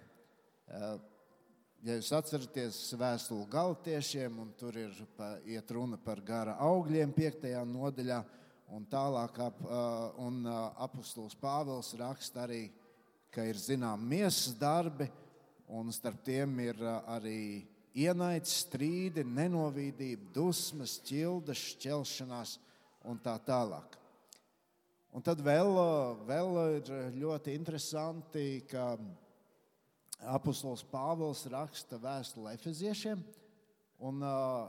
Ja 0.69 1.95
jūs 1.95 2.11
atceraties 2.13 2.79
vēstuli 2.99 3.47
galotiešiem, 3.49 4.41
un 4.43 4.51
tur 4.59 4.77
ir 4.77 4.97
pa, 5.17 5.37
runa 5.73 5.97
par 6.03 6.21
gara 6.27 6.57
augļiem, 6.67 7.15
5. 7.17 7.47
nodaļā, 7.71 8.19
un 8.77 8.85
tālāk 8.91 9.39
ap, 9.41 9.63
un 10.21 10.43
apustulis 10.77 11.39
Pāvils 11.39 11.95
raksta 11.97 12.45
arī, 12.45 12.67
ka 13.33 13.47
ir 13.49 13.57
zinām 13.57 14.03
miesas 14.11 14.57
darbi, 14.59 15.07
un 15.69 15.93
starp 15.93 16.21
tiem 16.27 16.59
ir 16.67 16.83
arī 17.07 17.65
ienaids, 17.97 18.59
strīdi, 18.65 19.25
nenovīdība, 19.25 20.29
dusmas, 20.35 20.99
ķildes, 21.07 21.63
šķelšanās 21.77 22.59
un 23.09 23.23
tā 23.25 23.39
tālāk. 23.47 23.97
Un 25.17 25.25
tad 25.25 25.41
vēl, 25.41 25.73
vēl 26.29 26.61
ir 26.77 26.93
ļoti 27.17 27.55
interesanti, 27.57 28.45
ka 28.69 28.93
apustulis 30.19 30.83
Pāvils 30.91 31.45
raksta 31.51 31.99
vēstuli 32.03 32.55
Efeziešiem. 32.55 33.23
Un, 33.99 34.23
uh, 34.23 34.69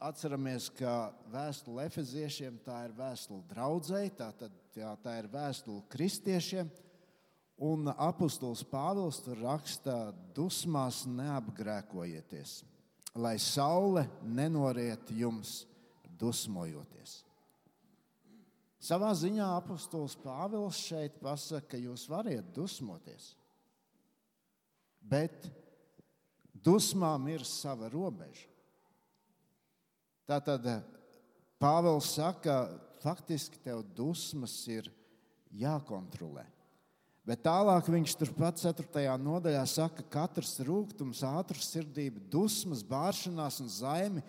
atceramies, 0.00 0.70
ka 0.74 1.12
vēstule 1.30 1.84
Efeziešiem 1.86 2.58
tā 2.64 2.84
ir 2.88 2.94
vēstule 2.96 3.44
draudzēji, 3.50 4.14
tā, 4.18 4.30
jā, 4.76 4.94
tā 5.02 5.18
ir 5.20 5.30
vēstule 5.32 5.84
kristiešiem. 5.92 6.70
Un 7.60 7.90
apustulis 7.92 8.62
Pāvils 8.64 9.20
tur 9.20 9.40
raksta, 9.44 10.14
dusmās 10.34 11.02
neapgrēkojieties, 11.10 12.62
lai 13.20 13.36
saule 13.36 14.06
nenoriet 14.24 15.12
jums 15.12 15.66
dusmojoties. 16.20 17.20
Savā 18.80 19.10
ziņā 19.12 19.44
apustulis 19.58 20.16
Pāvils 20.22 20.80
šeit 20.80 21.20
pasaka, 21.20 21.74
ka 21.74 21.80
jūs 21.80 22.06
varat 22.08 22.48
dusmoties, 22.56 23.34
bet 25.00 25.48
dusmām 26.52 27.28
ir 27.32 27.44
sava 27.48 27.88
robeža. 27.92 28.46
Tātad 30.28 30.66
Pāvils 31.60 32.14
saka, 32.14 32.70
faktiski 33.02 33.58
tev 33.60 33.82
dusmas 33.96 34.54
ir 34.70 34.86
jākontrolē. 35.52 36.46
Bet 37.26 37.42
tālāk 37.44 37.90
viņš 37.92 38.14
turpat 38.16 38.62
4. 38.62 39.02
nodaļā 39.20 39.60
saka, 39.68 40.00
ka 40.06 40.22
katrs 40.22 40.54
rūkums, 40.64 41.20
ātrs 41.26 41.68
sirdība, 41.68 42.22
dusmas, 42.32 42.80
bāršanās 42.86 43.60
un 43.60 43.68
zaimi, 43.68 44.22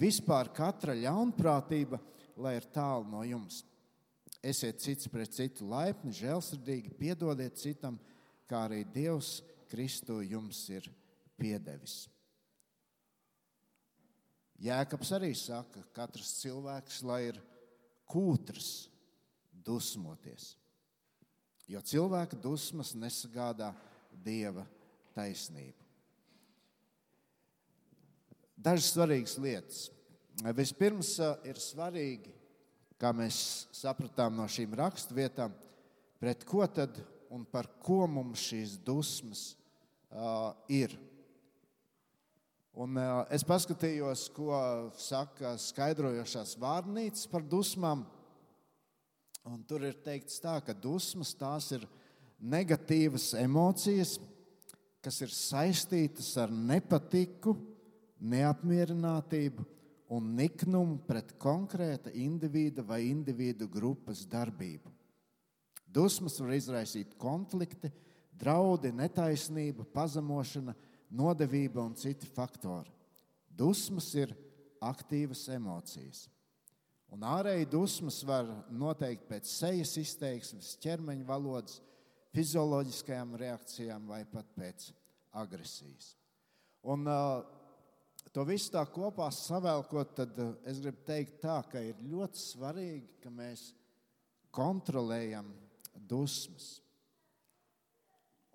vispār 0.00 0.48
katra 0.56 0.96
ļaunprātība, 0.96 2.00
lai 2.40 2.56
ir 2.56 2.70
tālu 2.72 3.04
no 3.12 3.20
jums. 3.26 3.60
Esiet 4.40 4.80
cits 4.80 5.10
pret 5.12 5.34
citu 5.34 5.68
laipni, 5.68 6.14
žēlsirdīgi, 6.14 6.94
piedodiet 6.96 7.58
citam, 7.60 7.98
kā 8.48 8.64
arī 8.68 8.84
Dievs 8.94 9.42
Kristu 9.70 10.20
jums 10.24 10.60
ir 10.72 10.88
piedevis. 11.38 12.06
Jēkabs 14.58 15.12
arī 15.14 15.30
saka, 15.38 15.84
ka 15.84 16.02
katrs 16.02 16.32
cilvēks 16.40 17.02
lai 17.06 17.20
ir 17.28 17.42
kūtrs 18.10 18.88
dusmoties. 19.66 20.56
Jo 21.68 21.82
cilvēka 21.84 22.38
dusmas 22.42 22.94
nesagādā 22.96 23.70
dieva 24.24 24.64
taisnību. 25.14 25.84
Dažas 28.58 28.90
svarīgas 28.90 29.36
lietas. 29.38 29.84
Vispirms 30.56 31.12
ir 31.46 31.60
svarīgi 31.62 32.38
kā 32.98 33.12
mēs 33.14 33.68
sapratām 33.74 34.36
no 34.36 34.46
šīm 34.50 34.74
raksturvietām, 34.78 35.54
pret 36.18 36.42
ko 36.46 36.66
tad 36.66 36.98
un 37.30 37.44
par 37.44 37.68
ko 37.84 38.06
mums 38.10 38.42
šīs 38.48 38.76
dusmas 38.84 39.52
uh, 40.10 40.52
ir. 40.68 40.94
Un, 42.78 42.94
uh, 42.94 43.24
es 43.34 43.44
paskatījos, 43.46 44.28
ko 44.36 44.52
saka 45.00 45.56
skaidrojošās 45.58 46.54
vārnīcas 46.62 47.26
par 47.30 47.42
dusmām. 47.42 48.04
Un 49.48 49.62
tur 49.66 49.86
ir 49.88 49.96
teikts, 50.04 50.40
tā, 50.44 50.58
ka 50.64 50.74
dusmas 50.76 51.32
tās 51.38 51.70
ir 51.74 51.86
negatīvas 52.38 53.32
emocijas, 53.40 54.18
kas 55.02 55.22
ir 55.24 55.32
saistītas 55.32 56.30
ar 56.40 56.52
nepatiku, 56.52 57.56
neapmierinātību 58.18 59.64
un 60.14 60.30
niknumu 60.36 60.98
pret 61.06 61.34
konkrēta 61.40 62.12
individa 62.16 62.84
vai 62.84 63.02
individu 63.08 63.68
grupas 63.70 64.24
darbību. 64.28 64.97
Dusmas 65.88 66.38
var 66.40 66.52
izraisīt 66.56 67.14
konflikti, 67.20 67.90
draudi, 68.38 68.92
netaisnība, 68.94 69.86
pazemošana, 69.94 70.74
nodevība 71.08 71.82
un 71.82 71.96
citi 71.98 72.28
faktori. 72.36 72.92
Dusmas 73.48 74.10
ir 74.14 74.34
aktīvas 74.84 75.46
emocijas. 75.56 76.26
Un 77.08 77.24
ārēji 77.24 77.70
dusmas 77.72 78.20
var 78.28 78.50
noteikt 78.68 79.24
pēc 79.30 79.48
sejas 79.48 79.94
izteiksmes, 79.96 80.74
ķermeņa 80.84 81.24
valodas, 81.26 81.78
fizioloģiskajām 82.36 83.32
reakcijām 83.40 84.10
vai 84.10 84.20
pat 84.28 84.50
pēc 84.58 84.90
agresijas. 85.40 86.12
Un, 86.84 87.08
To 88.34 88.44
visu 88.44 88.68
tā 88.74 88.82
kopā 88.92 89.30
savēlkot, 89.32 90.10
tad 90.18 90.40
es 90.68 90.80
gribu 90.82 91.00
teikt, 91.06 91.38
tā, 91.40 91.56
ka 91.70 91.80
ir 91.82 91.96
ļoti 92.10 92.38
svarīgi, 92.38 93.06
ka 93.22 93.32
mēs 93.32 93.70
kontrolējam 94.54 95.48
dusmas. 95.98 96.78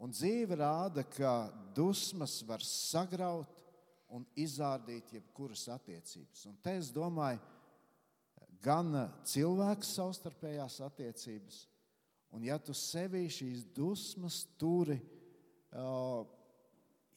Un 0.04 0.12
dzīve 0.12 0.58
rāda, 0.60 1.06
ka 1.08 1.52
dusmas 1.76 2.42
var 2.48 2.64
sagraut 2.66 3.50
un 4.14 4.26
izrādīt 4.38 5.14
jebkuras 5.16 5.68
attiecības. 5.74 6.46
Un 6.50 6.58
te 6.64 6.76
es 6.78 6.92
domāju, 6.94 7.40
gan 8.64 8.92
cilvēku 9.28 9.88
savstarpējās 9.88 10.80
attiecības, 10.86 11.64
un 12.36 12.46
ja 12.48 12.60
tu 12.60 12.76
sevī 12.78 13.26
šīs 13.32 13.66
dusmas 13.76 14.44
turi 14.60 15.00
uh, 15.00 16.24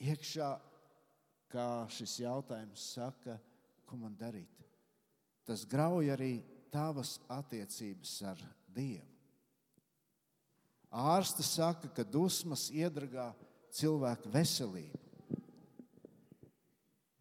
iekšā 0.03 0.51
kā 1.53 1.67
šis 1.93 2.21
jautājums 2.25 2.91
saka, 2.97 3.39
ko 3.87 3.99
man 4.01 4.17
darīt. 4.19 4.63
Tas 5.47 5.63
grauj 5.69 6.11
arī 6.11 6.33
tavas 6.75 7.17
attiecības 7.31 8.17
ar 8.27 8.41
Dievu. 8.77 9.16
Ārste 10.91 11.43
saka, 11.43 11.91
ka 11.93 12.05
dusmas 12.05 12.69
iedragā 12.71 13.33
cilvēku 13.75 14.31
veselību. 14.33 15.03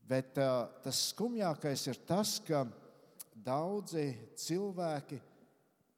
Bet 0.05 0.37
uh, 0.37 0.67
tas 0.85 0.99
skumjākais 1.09 1.87
ir 1.89 1.97
tas, 2.05 2.37
ka 2.45 2.63
daudzi 3.33 4.11
cilvēki 4.37 5.17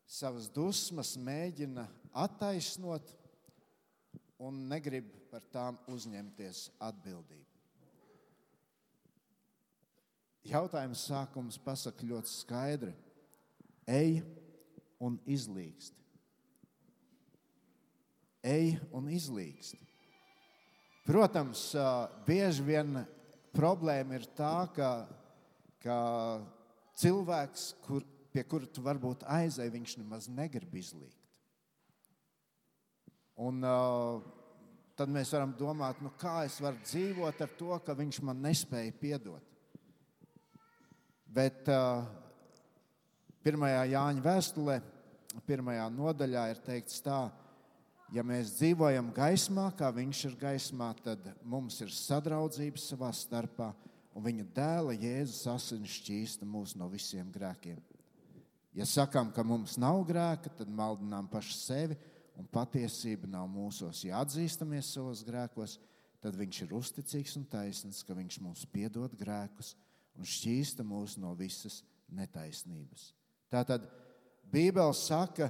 savas 0.08 0.48
dusmas 0.48 1.18
mēģina 1.20 1.84
attaisnot 2.16 3.12
un 4.40 4.64
negrib 4.72 5.12
par 5.32 5.44
tām 5.52 5.78
uzņemties 5.92 6.70
atbildību. 6.88 7.44
Jautājums 10.48 11.04
sākums 11.10 11.58
pasaka 11.60 12.08
ļoti 12.08 12.32
skaidri. 12.32 12.94
Ej 13.88 14.22
un 15.04 15.18
izlīgst. 15.28 15.96
Ej 18.48 18.78
un 18.96 19.10
izlīgst. 19.12 19.76
Protams, 21.08 21.70
bieži 22.28 22.64
vien 22.68 23.02
problēma 23.56 24.18
ir 24.18 24.28
tā, 24.36 24.68
ka, 24.76 24.92
ka 25.84 26.00
cilvēks, 27.00 27.70
kur, 27.86 28.04
pie 28.32 28.44
kura 28.48 28.68
tu 28.72 28.84
varbūt 28.86 29.24
aizēji, 29.38 29.74
viņš 29.76 29.96
nemaz 30.02 30.28
negrib 30.32 30.76
izlīgt. 30.80 31.16
Un, 33.38 33.62
tad 34.98 35.12
mēs 35.14 35.32
varam 35.36 35.54
domāt, 35.60 36.00
nu, 36.02 36.12
kā 36.20 36.42
es 36.48 36.58
varu 36.64 36.80
dzīvot 36.84 37.44
ar 37.46 37.52
to, 37.60 37.72
ka 37.86 37.96
viņš 37.98 38.22
man 38.26 38.40
nespēja 38.42 38.96
piedot. 38.98 39.44
Bet 41.28 41.68
pirmajā 43.46 43.84
Jāņa 43.94 44.24
vēstulē, 44.26 44.80
pirmajā 45.48 45.86
nodaļā 45.94 46.48
ir 46.52 46.64
teikts 46.66 47.04
tā, 47.06 47.28
ja 48.14 48.24
mēs 48.24 48.56
dzīvojam 48.58 49.12
gaismā, 49.16 49.68
kā 49.78 49.90
viņš 49.94 50.24
ir 50.30 50.38
gaismā, 50.40 50.92
tad 51.04 51.24
mums 51.44 51.80
ir 51.84 51.92
sadraudzība 51.94 52.80
savā 52.82 53.12
starpā, 53.16 53.72
un 54.16 54.26
viņa 54.26 54.48
dēla 54.56 54.96
Jēzus 54.98 55.46
asins 55.52 55.98
šķīsta 56.00 56.48
mūs 56.48 56.76
no 56.80 56.88
visiem 56.92 57.30
grēkiem. 57.34 57.82
Ja 58.78 58.86
sakām, 58.86 59.32
ka 59.34 59.44
mums 59.46 59.76
nav 59.82 60.04
grēka, 60.06 60.52
tad 60.60 60.70
maldinām 60.70 61.28
paši 61.32 61.58
sevi, 61.58 61.98
un 62.38 62.46
patiesība 62.46 63.30
nav 63.30 63.48
mūsos. 63.50 64.04
Ja 64.06 64.22
atzīstamies 64.22 64.92
savos 64.94 65.24
grēkos, 65.26 65.78
tad 66.22 66.38
viņš 66.38 66.64
ir 66.66 66.74
uzticīgs 66.78 67.38
un 67.40 67.48
taisnīgs, 67.50 68.04
ka 68.06 68.14
viņš 68.18 68.40
mums 68.46 68.66
piedod 68.70 69.14
grēkus 69.18 69.74
un 70.18 70.26
šķīsta 70.26 70.86
mūs 70.86 71.18
no 71.22 71.34
visas 71.38 71.82
netaisnības. 72.14 73.12
Tātad 73.54 73.88
Bībele 74.52 74.94
saka, 74.96 75.50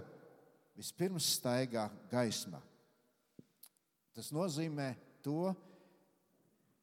vispirms 0.77 1.27
staigā 1.37 1.87
gaismā. 2.11 2.59
Tas 4.13 4.29
nozīmē 4.33 4.91
to, 5.25 5.51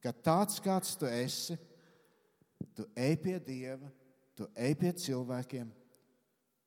ka 0.03 0.13
tāds 0.13 0.59
kāds 0.63 0.93
tu 0.99 1.07
esi, 1.09 1.57
tu 2.75 2.85
ej 2.95 3.15
pie 3.23 3.39
Dieva, 3.39 3.89
tu 4.35 4.47
ej 4.55 4.75
pie 4.79 4.91
cilvēkiem. 4.99 5.71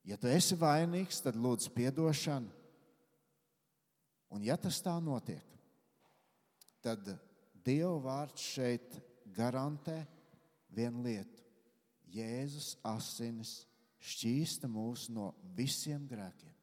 Ja 0.09 0.17
tu 0.17 0.29
esi 0.33 0.57
vainīgs, 0.57 1.21
tad 1.25 1.37
lūdz 1.37 1.69
atdošanu. 1.69 2.51
Un 4.33 4.45
ja 4.45 4.57
tas 4.61 4.81
tā 4.85 4.97
notiek, 5.01 5.45
tad 6.85 7.05
Dieva 7.64 7.97
vārds 8.05 8.45
šeit 8.45 8.99
garantē, 9.37 10.03
vienu 10.73 11.05
lietu. 11.05 11.45
Jēzus 12.09 12.75
asinis 12.88 13.62
šķīsta 14.01 14.69
mūs 14.71 15.09
no 15.12 15.33
visiem 15.57 16.07
grēkiem. 16.09 16.58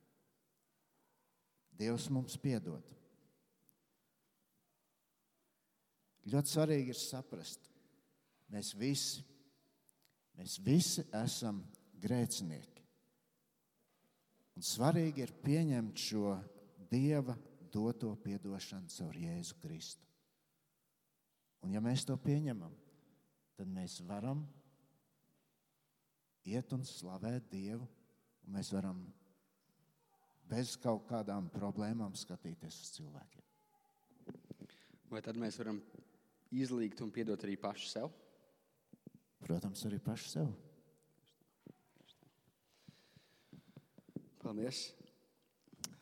Dievs 1.75 2.07
mums 2.13 2.37
piedod. 2.39 2.93
Ļoti 6.25 6.51
svarīgi 6.55 6.93
ir 6.93 6.97
saprast, 6.97 7.67
mēs 8.49 8.71
visi, 8.79 9.21
mēs 10.39 10.57
visi 10.65 11.05
esam 11.13 11.61
grēcinieki. 12.01 12.85
Un 14.55 14.65
svarīgi 14.65 15.21
ir 15.25 15.35
pieņemt 15.43 15.99
šo 15.99 16.37
Dieva 16.89 17.35
doto 17.73 18.13
atdošanu 18.15 18.89
caur 18.93 19.17
Jēzu 19.19 19.57
Kristu. 19.59 20.05
Un, 21.65 21.73
ja 21.73 21.81
mēs 21.81 22.05
to 22.07 22.15
pieņemam, 22.21 22.71
tad 23.57 23.69
mēs 23.73 23.99
varam 24.05 24.45
iet 26.45 26.71
un 26.75 26.85
slavēt 26.85 27.49
Dievu, 27.51 27.87
un 28.45 28.55
mēs 28.55 28.69
varam 28.73 29.01
bez 30.49 30.75
kaut 30.81 31.05
kādām 31.09 31.49
problēmām 31.53 32.15
skatīties 32.17 32.81
uz 32.83 32.91
cilvēkiem. 32.97 33.43
Vai 35.11 35.21
tad 35.25 35.37
mēs 35.39 35.57
varam 35.61 35.79
izlīgt 36.53 37.01
un 37.05 37.11
piedot 37.13 37.41
arī 37.45 37.57
pašu 37.61 37.89
sev? 37.89 38.13
Protams, 39.45 39.85
arī 39.87 39.99
pašu 40.01 40.29
sev. 40.31 40.51
Paldies. 44.41 44.91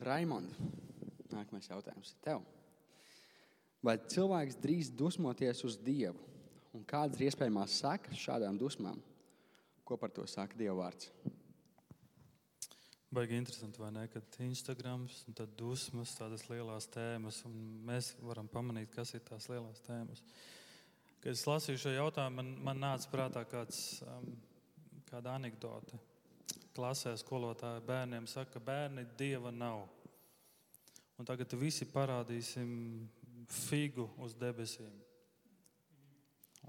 Raimond, 0.04 0.52
nākamais 1.32 1.70
jautājums 1.70 2.12
ir 2.12 2.24
tev. 2.26 2.44
Vai 3.84 3.98
cilvēks 4.00 4.60
drīz 4.64 4.92
dusmoties 4.96 5.64
uz 5.68 5.78
Dievu? 5.80 6.20
Un 6.74 6.84
kādas 6.88 7.20
ir 7.20 7.30
iespējamās 7.30 7.76
sekas 7.84 8.20
šādām 8.20 8.58
dusmām? 8.60 8.98
Ko 9.84 10.00
par 10.00 10.12
to 10.16 10.26
saka 10.28 10.58
Dieva 10.58 10.80
vārds? 10.80 11.12
Baigi 13.14 13.36
interesanti, 13.38 13.78
vai 13.78 13.92
ne? 13.94 14.08
Kad 14.10 14.36
Instagram 14.42 15.04
un 15.28 15.36
tad 15.38 15.52
dusmas, 15.58 16.16
tādas 16.18 16.48
lielas 16.50 16.88
tēmas, 16.90 17.44
un 17.46 17.54
mēs 17.86 18.16
varam 18.26 18.48
pamanīt, 18.50 18.90
kas 18.96 19.12
ir 19.14 19.22
tās 19.28 19.46
lielās 19.52 19.84
tēmas. 19.86 20.24
Kad 21.22 21.36
es 21.36 21.44
lasīju 21.46 21.82
šo 21.84 21.92
jautājumu, 21.94 22.40
man, 22.40 22.48
man 22.66 22.82
nāca 22.82 23.12
prātā 23.12 23.44
kāds, 23.46 24.02
um, 24.08 24.32
kāda 25.12 25.36
anekdote. 25.38 26.00
Klasē 26.74 27.14
skolotāja 27.22 27.84
bērniem 27.86 28.26
saka, 28.32 28.56
ka 28.56 28.64
bērni 28.66 29.06
dieva 29.20 29.52
nav. 29.54 29.84
Un 31.22 31.30
tagad 31.30 31.54
visi 31.62 31.86
parādīsim 31.86 32.72
figu 33.68 34.08
uz 34.26 34.34
debesīm. 34.42 34.96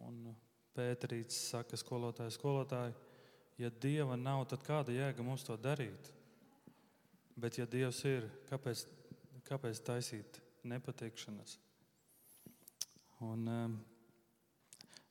Un 0.04 0.26
Pēterīts 0.74 1.38
saka, 1.54 1.78
skolotāji, 1.78 2.34
skolotāji, 2.34 2.92
ja 3.62 3.70
dieva 3.70 4.18
nav, 4.18 4.42
tad 4.50 4.66
kāda 4.66 4.92
jēga 4.92 5.24
mums 5.24 5.46
to 5.46 5.56
darīt? 5.56 6.10
Bet, 7.34 7.58
ja 7.58 7.66
Dievs 7.66 7.98
ir, 8.06 8.28
kāpēc, 8.46 8.84
kāpēc 9.48 9.80
taisīt 9.82 10.38
nepatikšanas? 10.70 11.56
Un, 13.26 13.48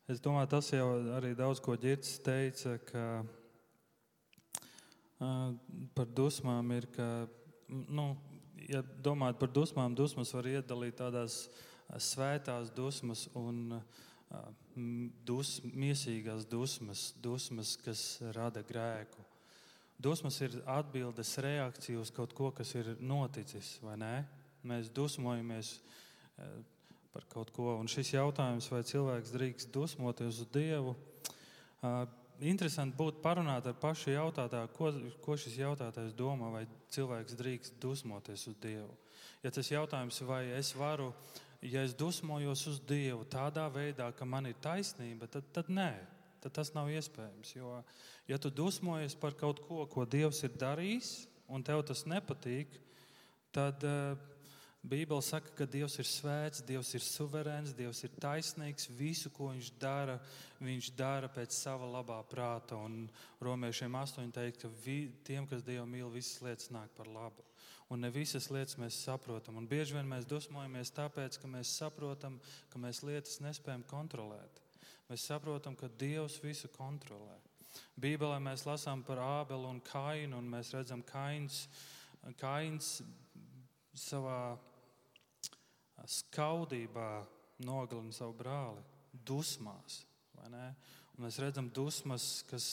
es 0.08 0.22
domāju, 0.24 0.50
tas 0.54 0.70
jau 0.72 0.88
arī 1.18 1.34
daudz 1.36 1.60
ko 1.64 1.76
ģirds 1.76 2.14
teica, 2.24 2.78
ka 2.88 3.04
par 5.98 6.08
dusmām 6.16 6.72
ir, 6.78 6.88
ka, 6.96 7.10
nu, 7.68 8.08
ja 8.70 8.80
domājat 9.04 9.44
par 9.44 9.52
dusmām, 9.56 9.96
dusmas 9.96 10.32
var 10.36 10.48
iedalīt 10.48 10.98
tādās 11.00 11.46
svētās 12.08 12.72
dusmas 12.72 13.28
un 13.36 13.82
dus, 15.28 15.58
miesīgās 15.64 16.48
dusmas, 16.50 17.12
dusmas, 17.22 17.76
kas 17.84 18.22
rada 18.36 18.64
grēku. 18.66 19.33
Dusmas 20.00 20.40
ir 20.42 20.58
atbildes 20.68 21.38
reakcija 21.44 22.00
uz 22.02 22.12
kaut 22.12 22.34
ko, 22.36 22.52
kas 22.52 22.74
ir 22.76 22.96
noticis, 23.00 23.78
vai 23.84 23.98
ne? 23.98 24.16
Mēs 24.68 24.90
dusmojamies 24.94 25.76
eh, 26.38 26.58
par 27.14 27.28
kaut 27.30 27.52
ko. 27.54 27.76
Un 27.80 27.92
šis 27.92 28.16
jautājums, 28.16 28.72
vai 28.72 28.82
cilvēks 28.88 29.34
drīkst 29.36 29.72
dusmoties 29.76 30.42
uz 30.42 30.50
Dievu, 30.54 30.96
interesanti 32.42 32.98
būtu 32.98 33.22
parunāt 33.24 33.68
ar 33.70 33.76
pašu 33.80 34.14
jautātāju, 34.14 34.72
ko, 34.76 34.92
ko 35.24 35.38
šis 35.38 35.60
jautātājs 35.60 36.16
domā, 36.18 36.50
vai 36.54 36.64
cilvēks 36.94 37.38
drīkst 37.40 37.80
dusmoties 37.82 38.48
uz 38.50 38.58
Dievu. 38.64 38.92
Ja 39.44 39.52
tas 39.52 39.70
jautājums, 39.72 40.22
vai 40.26 40.46
es 40.58 40.74
varu, 40.76 41.12
ja 41.62 41.84
es 41.84 41.96
dusmojos 42.00 42.66
uz 42.72 42.82
Dievu 42.88 43.28
tādā 43.30 43.68
veidā, 43.72 44.10
ka 44.16 44.26
man 44.26 44.50
ir 44.50 44.58
taisnība, 44.64 45.30
tad, 45.32 45.48
tad 45.56 45.70
nē 45.70 45.92
tad 46.44 46.56
tas 46.60 46.74
nav 46.76 46.92
iespējams. 46.92 47.56
Jo, 47.56 47.80
ja 48.28 48.40
tu 48.42 48.52
dusmojies 48.52 49.16
par 49.20 49.38
kaut 49.40 49.64
ko, 49.64 49.86
ko 49.88 50.06
Dievs 50.06 50.44
ir 50.44 50.54
darījis, 50.60 51.16
un 51.48 51.64
tev 51.64 51.86
tas 51.88 52.04
nepatīk, 52.10 52.76
tad 53.56 53.84
uh, 53.88 54.20
Bībele 54.84 55.24
saka, 55.24 55.48
ka 55.56 55.64
Dievs 55.64 55.94
ir 56.02 56.08
svēts, 56.10 56.60
Dievs 56.68 56.90
ir 56.98 57.04
suverēns, 57.06 57.72
Dievs 57.78 58.02
ir 58.04 58.12
taisnīgs. 58.20 58.90
Visu, 58.92 59.30
ko 59.32 59.54
Viņš 59.54 59.70
dara, 59.80 60.18
Viņš 60.60 60.90
dara 61.00 61.30
pēc 61.32 61.56
sava 61.56 61.88
labā 61.88 62.18
prāta. 62.28 62.76
Un 62.76 63.06
romiešiem 63.40 63.96
astoņi 63.96 64.36
teikt, 64.36 64.60
ka 64.66 64.72
vi, 64.84 64.98
tiem, 65.24 65.48
kas 65.48 65.64
Dievu 65.64 65.88
mīl, 65.88 66.10
visas 66.12 66.44
lietas 66.44 66.68
nāk 66.76 66.92
par 66.98 67.08
labu. 67.08 67.48
Un 67.96 68.04
ne 68.04 68.12
visas 68.12 68.50
lietas 68.52 68.76
mēs 68.82 69.00
saprotam. 69.06 69.56
Un 69.56 69.72
bieži 69.72 69.96
vien 69.96 70.10
mēs 70.10 70.28
dusmojamies 70.28 70.92
tāpēc, 71.00 71.40
ka 71.40 71.48
mēs 71.48 71.72
saprotam, 71.80 72.36
ka 72.74 72.84
mēs 72.84 73.06
lietas 73.08 73.40
nespējam 73.40 73.88
kontrolēt. 73.88 74.60
Mēs 75.14 75.28
saprotam, 75.30 75.76
ka 75.78 75.86
Dievs 76.02 76.40
visu 76.42 76.66
kontrolē. 76.74 77.36
Bībelē 78.02 78.40
mēs 78.42 78.64
lasām 78.66 79.04
par 79.06 79.20
Ābelu 79.22 79.68
un 79.70 79.78
Kainu, 79.86 80.40
un 80.42 80.48
mēs 80.50 80.72
redzam, 80.74 81.04
ka 81.06 81.20
Kains, 81.20 81.68
Kains 82.42 82.88
savā 83.94 84.56
skaudībā 86.10 87.12
nogalina 87.62 88.18
savu 88.18 88.34
brāli, 88.40 88.82
dusmās. 89.14 90.00
Mēs 91.22 91.38
redzam 91.46 91.70
dusmas, 91.70 92.42
kas 92.50 92.66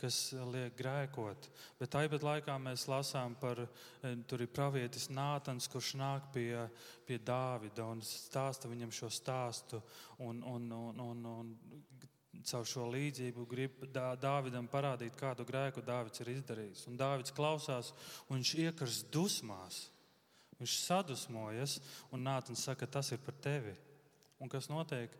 kas 0.00 0.18
liek 0.52 0.74
grēkot. 0.78 1.48
Bet 1.78 1.92
tāpat 1.92 2.24
laikā 2.24 2.56
mēs 2.62 2.86
lasām 2.90 3.36
par, 3.40 3.60
eh, 3.60 4.16
tur 4.26 4.42
ir 4.42 4.48
pravietis 4.48 5.08
Nātans, 5.08 5.68
kurš 5.68 5.94
nāk 6.00 6.32
pie, 6.32 6.68
pie 7.06 7.18
Dāvida 7.18 7.84
un 7.90 8.00
stāsta 8.00 8.68
viņam 8.68 8.90
šo 8.90 9.10
stāstu. 9.12 9.82
Un, 10.18 10.42
un, 10.42 10.72
un, 10.72 11.00
un, 11.00 11.26
un 11.26 11.56
caur 12.44 12.66
šo 12.66 12.86
līdzību 12.90 13.46
grib 13.48 13.84
dā, 13.92 14.14
Dāvidam 14.20 14.68
parādīt, 14.70 15.16
kādu 15.18 15.44
grēku 15.44 15.82
Dāvids 15.84 16.22
ir 16.22 16.32
izdarījis. 16.34 16.86
Un 16.88 16.98
Dāvids 17.00 17.34
klausās, 17.34 17.92
un 18.28 18.38
viņš 18.38 18.54
iekars 18.66 19.02
dusmās. 19.12 19.88
Viņš 20.60 20.76
sadusmojas, 20.82 21.78
un 22.12 22.24
Nātans 22.26 22.64
saka, 22.66 22.86
tas 22.86 23.12
ir 23.12 23.20
par 23.24 23.34
tevi. 23.40 23.72
Un 24.40 24.48
kas 24.48 24.68
notiek? 24.68 25.12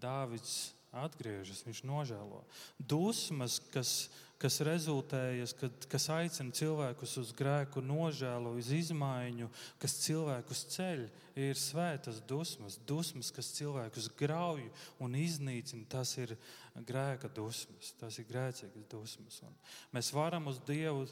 Dāvids 0.00 0.74
atgriežas, 1.02 1.64
viņš 1.66 1.82
nožēlo. 1.88 2.42
Dusmas, 2.78 3.58
kas, 3.74 4.08
kas 4.42 4.60
rezultējas, 4.66 5.54
kad, 5.58 5.86
kas 5.90 6.08
aicina 6.14 6.54
cilvēkus 6.54 7.16
uz 7.22 7.32
grēku 7.36 7.82
nožēlu, 7.84 8.54
uz 8.60 8.70
izmaiņu, 8.76 9.50
kas 9.82 9.98
cilvēkus 10.04 10.64
ceļ, 10.76 11.06
ir 11.40 11.58
svētas 11.58 12.20
dusmas. 12.28 12.78
Dusmas, 12.86 13.32
kas 13.34 13.52
cilvēkus 13.56 14.10
grauj 14.18 14.62
un 15.02 15.16
iznīcina, 15.18 15.86
tas 15.90 16.14
ir 16.20 16.36
grēka 16.86 17.30
dusmas, 17.34 17.94
tas 17.98 18.18
ir 18.18 18.28
grēcīgas 18.30 18.88
dusmas. 18.90 19.40
Un 19.46 19.54
mēs 19.94 20.12
varam 20.14 20.50
uz 20.50 20.62
Dievu 20.66 21.06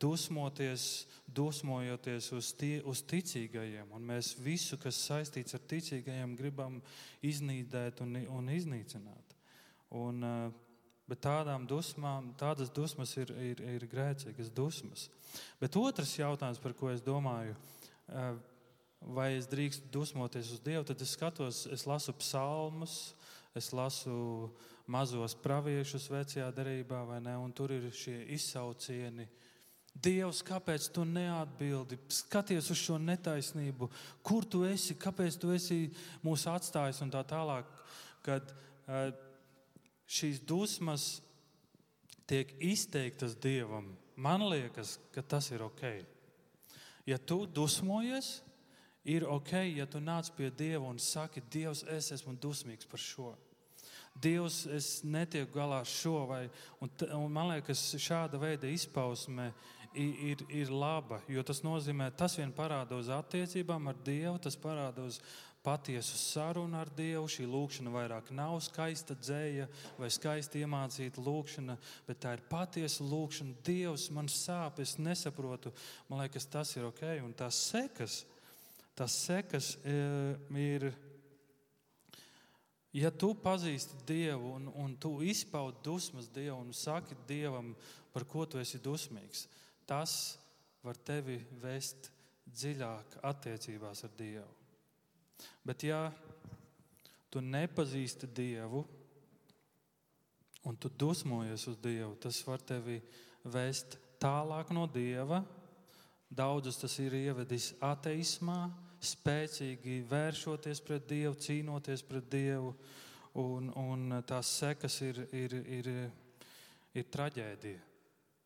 dusmoties, 0.00 1.06
dusmojoties 1.26 2.30
uz, 2.32 2.50
tie, 2.58 2.78
uz 2.86 3.02
ticīgajiem. 3.06 3.92
Un 3.94 4.06
mēs 4.08 4.34
visu, 4.40 4.78
kas 4.80 4.98
saistīts 5.08 5.56
ar 5.56 5.62
ticīgajiem, 5.70 6.36
gribam 6.38 6.80
iznīdēt 7.24 8.02
un, 8.04 8.18
un 8.34 8.50
iznīcināt. 8.52 9.36
Un, 9.94 10.24
eh, 10.24 10.48
bet 11.10 11.22
tādām 11.24 11.68
dusmām, 11.68 12.32
tādas 12.40 12.72
dusmas 12.74 13.14
ir, 13.20 13.30
ir, 13.52 13.62
ir 13.76 13.86
grēcīgas 13.90 14.50
dusmas. 14.54 15.08
Bet 15.60 15.76
otrs 15.76 16.16
jautājums, 16.18 16.62
par 16.62 16.74
ko 16.78 16.90
es 16.90 17.04
domāju, 17.04 17.54
eh, 18.08 18.34
vai 19.14 19.34
es 19.38 19.48
drīkstu 19.50 19.90
dusmoties 19.92 20.54
uz 20.56 20.62
Dievu, 20.64 20.86
tad 20.88 21.00
es 21.04 21.12
skatos, 21.12 21.66
es 21.72 21.84
lasu 21.86 22.14
psalmus, 22.16 23.14
es 23.54 23.70
lasu 23.70 24.50
mazos 24.90 25.36
praviešus 25.38 26.08
vecajā 26.10 26.48
derībā, 26.52 27.04
ne, 27.22 27.36
un 27.38 27.52
tur 27.52 27.72
ir 27.72 27.90
šie 27.92 28.24
izsaucieni. 28.34 29.28
Uh, 29.28 29.43
Dievs, 29.94 30.42
kāpēc 30.44 30.88
tu 30.92 31.04
neatbildi? 31.06 31.98
Skaties 32.12 32.70
uz 32.74 32.80
šo 32.80 32.98
netaisnību, 32.98 33.88
kur 34.26 34.44
tu 34.44 34.64
esi, 34.66 34.96
kāpēc 34.98 35.38
tu 35.40 35.52
esi 35.54 35.86
mūs 36.24 36.48
atstājis 36.50 37.00
un 37.04 37.12
tā 37.14 37.22
tālāk. 37.30 37.68
Kad 38.24 38.50
uh, 38.50 39.12
šīs 40.10 40.42
dusmas 40.44 41.20
tiek 42.26 42.50
izteiktas 42.58 43.36
Dievam, 43.38 43.92
man 44.16 44.44
liekas, 44.50 44.98
ka 45.14 45.22
tas 45.22 45.50
ir 45.54 45.62
ok. 45.64 45.86
Ja 47.06 47.18
tu 47.20 47.44
dusmojies, 47.46 48.40
ir 49.04 49.26
ok, 49.28 49.52
ja 49.76 49.86
tu 49.86 50.00
nāc 50.00 50.30
pie 50.36 50.50
Dieva 50.50 50.88
un 50.88 50.98
saki, 50.98 51.42
Dievs, 51.52 51.84
es 51.92 52.10
esmu 52.16 52.34
dusmīgs 52.40 52.88
par 52.88 53.00
šo. 53.00 53.34
Dievs, 54.14 54.64
es 54.70 54.88
netieku 55.02 55.58
galā 55.58 55.82
ar 55.82 55.88
šo, 55.90 56.24
vai, 56.30 56.44
un, 56.80 56.90
un 57.18 57.32
man 57.34 57.50
liekas, 57.50 57.82
šāda 58.00 58.38
veida 58.40 58.70
izpausme 58.70 59.50
ir, 59.94 60.44
ir 60.48 60.70
laba, 60.70 61.20
jo 61.30 61.42
tas 61.46 61.62
nozīmē, 61.64 62.10
tas 62.16 62.36
vien 62.38 62.52
parāda 62.54 62.98
uz 62.98 63.10
attiecībām 63.12 63.90
ar 63.90 63.98
Dievu, 64.06 64.36
tas 64.42 64.56
parāda 64.60 65.04
uz 65.06 65.20
patiesu 65.64 66.18
sarunu 66.20 66.76
ar 66.76 66.90
Dievu. 66.92 67.24
Šī 67.30 67.46
lūkšana 67.48 67.92
vairāk 67.94 68.28
nav 68.36 68.58
skaista 68.66 69.16
dzēja 69.16 69.68
vai 69.98 70.10
skaisti 70.12 70.60
iemācīta 70.64 71.24
lūkšana, 71.24 71.78
bet 72.08 72.20
tā 72.24 72.34
ir 72.36 72.44
patiesa 72.50 73.06
lūkšana. 73.08 73.56
Dievs 73.64 74.10
man 74.12 74.28
sāp, 74.28 74.82
es 74.84 74.98
nesaprotu. 75.00 75.72
Man 76.10 76.24
liekas, 76.24 76.46
tas 76.52 76.74
ir 76.76 76.86
ok. 76.90 77.06
Un 77.24 77.32
tās 77.36 77.62
sekas, 77.70 78.22
tās 78.98 79.16
sekas 79.24 79.74
e, 79.82 79.98
ir 80.60 80.92
Ja 82.94 83.10
tu 83.10 83.32
pazīsti 83.34 84.04
Dievu 84.06 84.52
un, 84.54 84.68
un 84.78 84.92
tu 84.94 85.16
izpaudi 85.26 85.80
dusmas 85.82 86.28
Dievu 86.30 86.60
un 86.60 86.70
saki 86.70 87.16
Dievam, 87.26 87.72
par 88.14 88.22
ko 88.30 88.44
tu 88.46 88.60
esi 88.62 88.78
dusmīgs, 88.78 89.48
tas 89.86 90.36
var 90.84 90.98
tevi 91.00 91.38
vest 91.62 92.10
dziļāk 92.44 93.18
attiecībās 93.24 94.04
ar 94.04 94.12
Dievu. 94.18 94.50
Bet, 95.64 95.82
ja 95.86 96.08
tu 97.32 97.40
nepazīsti 97.42 98.28
Dievu 98.30 98.84
un 100.64 100.76
tu 100.80 100.88
dusmojies 100.88 101.66
uz 101.68 101.78
Dievu, 101.82 102.14
tas 102.20 102.40
var 102.46 102.62
tevi 102.64 103.00
vest 103.44 103.98
tālāk 104.22 104.72
no 104.72 104.86
Dieva. 104.88 105.42
Daudzus 106.34 106.80
tas 106.80 106.94
ir 106.98 107.14
ievedis 107.14 107.72
ateismā, 107.84 108.70
spēcīgi 109.04 110.00
vēršoties 110.10 110.80
pret 110.84 111.08
Dievu, 111.10 111.36
cīnoties 111.36 112.02
pret 112.08 112.30
Dievu, 112.32 112.72
un, 113.38 113.68
un 113.76 114.20
tās 114.26 114.50
sekas 114.60 115.00
ir, 115.04 115.20
ir, 115.36 115.58
ir, 115.78 115.90
ir 116.94 117.10
traģēdija. 117.12 117.93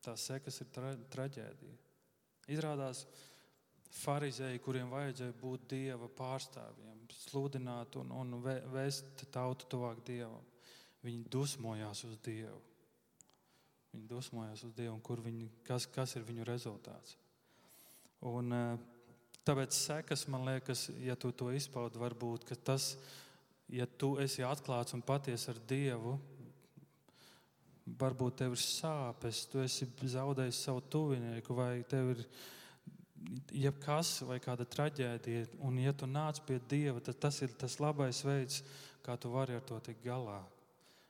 Tās 0.05 0.27
sekas 0.31 0.61
ir 0.63 0.71
tra, 0.75 0.93
traģēdija. 1.13 1.77
Izrādās, 2.55 3.05
farizēji, 3.99 4.63
kuriem 4.65 4.93
vajadzēja 4.93 5.37
būt 5.41 5.67
Dieva 5.73 6.09
pārstāvjiem, 6.19 7.01
sludināt 7.27 7.97
un, 8.01 8.13
un 8.15 8.37
vēst 8.73 9.27
tautu 9.35 9.69
tuvāk 9.75 10.05
Dievam, 10.07 10.45
viņi 11.05 11.25
dusmojās 11.33 12.05
uz 12.09 12.19
Dievu. 12.25 12.61
Viņi 13.95 14.07
dusmojās 14.09 14.63
uz 14.69 14.77
Dievu, 14.77 14.99
un 15.01 15.25
viņi, 15.25 15.51
kas, 15.67 15.89
kas 15.91 16.15
ir 16.17 16.29
viņu 16.29 16.47
rezultāts. 16.49 17.17
Un, 18.29 18.53
uh, 18.53 18.97
Tāpēc 19.49 19.73
sekas, 19.73 20.27
man 20.29 20.43
liekas, 20.45 20.91
ja 21.01 21.15
tu 21.17 21.31
to 21.33 21.47
izpaudi, 21.57 21.97
var 21.97 22.13
būt, 22.13 22.43
ka 22.51 22.57
tas, 22.69 22.99
ja 23.73 23.87
tu 23.89 24.19
esi 24.21 24.45
atklāts 24.45 24.93
un 24.93 25.01
patiesi 25.01 25.49
ar 25.49 25.61
Dievu, 25.71 26.19
varbūt 28.01 28.41
tev 28.43 28.55
ir 28.57 28.63
sāpes, 28.63 29.45
tu 29.51 29.63
esi 29.63 29.89
zaudējis 30.15 30.63
savu 30.67 30.83
tuvinieku, 30.93 31.57
vai 31.57 31.73
tev 31.89 32.13
ir 32.15 32.25
jebkas, 33.65 34.19
vai 34.29 34.39
kāda 34.43 34.67
traģēdija. 34.69 35.47
Un, 35.67 35.79
ja 35.83 35.93
tu 35.97 36.09
nāc 36.11 36.41
pie 36.47 36.61
Dieva, 36.71 37.01
tad 37.05 37.19
tas 37.23 37.41
ir 37.43 37.55
tas 37.59 37.79
labais 37.83 38.23
veids, 38.27 38.63
kā 39.05 39.17
tu 39.17 39.33
vari 39.33 39.57
ar 39.57 39.65
to 39.67 39.79
tikt 39.85 40.05
galā. 40.05 40.41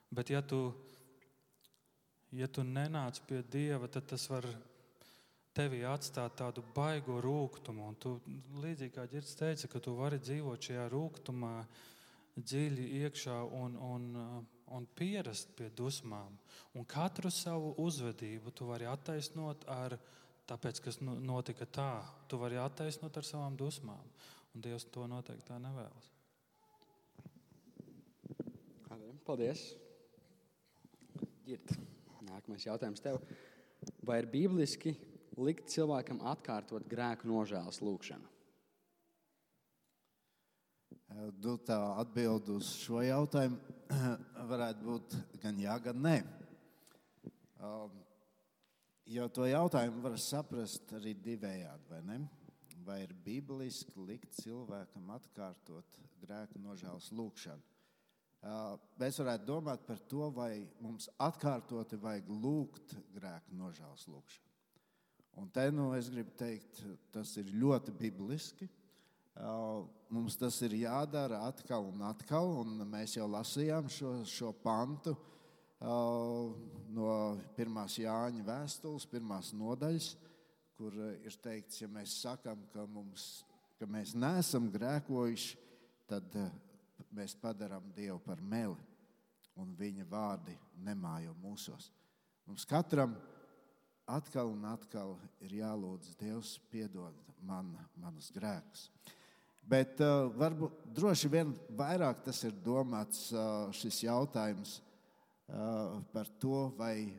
Bet, 0.09 0.31
ja 0.33 0.41
tu, 0.41 0.71
ja 2.33 2.47
tu 2.47 2.65
nenāc 2.65 3.21
pie 3.27 3.43
Dieva, 3.51 3.89
tad 3.91 4.07
tas 4.09 4.25
var 4.31 4.47
tevī 5.55 5.83
atstāt 5.87 6.37
tādu 6.39 6.63
baigo 6.75 7.19
rūkumu. 7.21 7.91
Tu, 8.01 8.15
līdzīgi 8.63 8.95
kā 8.95 9.05
Girts 9.11 9.37
teica, 9.37 9.69
ka 9.69 9.81
tu 9.83 9.95
vari 9.97 10.21
dzīvot 10.21 10.69
šajā 10.69 10.87
rūkumā 10.93 11.53
dziļi 12.39 12.85
iekšā 13.03 13.37
un, 13.59 13.75
un, 13.75 14.05
un 14.75 14.87
pierast 14.95 15.51
pie 15.57 15.69
dusmām. 15.75 16.37
Un 16.77 16.85
katru 16.85 17.31
savu 17.33 17.73
uzvedību 17.81 18.53
tu 18.55 18.67
vari 18.69 18.87
attaisnot 18.89 19.65
ar 19.73 19.97
tāpēc, 20.49 20.83
kas 20.85 21.01
nu, 21.01 21.17
notika 21.21 21.65
tā. 21.65 21.91
Tu 22.29 22.39
vari 22.41 22.59
attaisnot 22.61 23.17
ar 23.17 23.27
savām 23.27 23.57
dusmām. 23.57 24.05
Un 24.55 24.65
Dievs 24.65 24.87
to 24.93 25.05
noteikti 25.09 25.47
tā 25.49 25.59
nevēlas. 25.61 26.09
Paldies! 29.29 29.59
Girt. 31.45 31.75
Nākamais 32.25 32.63
jautājums 32.65 33.03
tev. 33.03 33.19
Vai 34.01 34.23
ir 34.23 34.27
bibliski 34.31 34.95
likt 35.37 35.69
cilvēkam 35.69 36.23
atkārtot 36.31 36.87
grēku 36.89 37.29
nožēlas 37.29 37.77
lūgšanu? 37.85 38.38
Du 41.41 41.55
tā 41.65 41.77
atbild 41.97 42.51
uz 42.53 42.67
šo 42.83 42.99
jautājumu 43.01 43.57
varētu 44.51 44.85
būt 44.85 45.15
gan 45.41 45.57
jā, 45.57 45.73
gan 45.81 45.97
nē. 46.05 46.17
Um, 47.65 47.95
jo 49.09 49.25
to 49.33 49.47
jautājumu 49.49 50.03
var 50.05 50.19
saprast 50.21 50.93
arī 50.95 51.15
divējādi, 51.17 51.89
vai 51.89 52.03
ne? 52.05 52.19
Vai 52.85 52.99
ir 53.07 53.15
bibliski 53.25 54.05
likt 54.05 54.37
cilvēkam 54.37 55.09
atkārtot 55.17 55.99
grēku 56.21 56.61
nožēlas 56.61 57.09
lūgšanu? 57.17 57.65
Uh, 58.39 58.77
mēs 59.01 59.17
varētu 59.19 59.49
domāt 59.49 59.81
par 59.89 59.99
to, 60.07 60.29
vai 60.31 60.61
mums 60.79 61.09
atkārtoti 61.19 61.97
vajag 61.99 62.29
lūgt 62.31 62.93
grēku 63.17 63.57
nožēlas 63.57 64.05
lūgšanu. 64.07 64.45
Un 65.41 65.49
te 65.55 65.65
nu, 65.73 65.89
es 65.97 66.07
gribu 66.13 66.37
teikt, 66.37 66.83
tas 67.11 67.33
ir 67.41 67.49
ļoti 67.57 67.97
bibliski. 67.97 68.69
Mums 70.09 70.35
tas 70.39 70.57
ir 70.65 70.73
jādara 70.81 71.43
atkal 71.47 71.85
un 71.91 72.01
atkal, 72.07 72.49
un 72.63 72.81
mēs 72.89 73.15
jau 73.17 73.27
lasījām 73.29 73.89
šo, 73.93 74.13
šo 74.27 74.51
pantu 74.63 75.13
no 75.79 77.11
pirmās 77.55 77.95
Jāņa 78.01 78.43
vēstules, 78.43 79.05
pirmās 79.07 79.53
nodaļas, 79.55 80.09
kur 80.75 80.95
ir 81.23 81.37
teikts, 81.43 81.81
ja 81.83 81.87
mēs 81.91 82.17
sakām, 82.23 82.65
ka, 82.73 82.85
mums, 82.89 83.45
ka 83.79 83.87
mēs 83.87 84.15
neesam 84.15 84.67
grēkojuši, 84.73 85.57
tad 86.09 86.35
mēs 87.15 87.35
padarām 87.39 87.91
Dievu 87.95 88.19
par 88.25 88.41
meli, 88.41 88.77
un 89.59 89.71
viņa 89.77 90.07
vārdi 90.09 90.55
nemājo 90.83 91.35
mūsos. 91.39 91.91
Mums 92.47 92.65
katram 92.67 93.15
atkal 94.09 94.51
un 94.51 94.65
atkal 94.65 95.15
ir 95.45 95.59
jālūdz 95.61 96.15
Dievs 96.19 96.57
piedod 96.71 97.15
man, 97.45 97.75
manus 97.99 98.31
grēkus. 98.35 98.89
Bet 99.69 99.99
uh, 100.01 100.29
varbūt 100.33 100.85
droši 100.97 101.29
vien 101.29 101.51
vairāk 101.77 102.23
tas 102.25 102.39
ir 102.47 102.55
domāts 102.65 103.27
uh, 103.33 103.69
šis 103.75 104.03
jautājums 104.07 104.79
uh, 104.79 105.99
par 106.13 106.29
to, 106.41 106.69
vai 106.77 107.11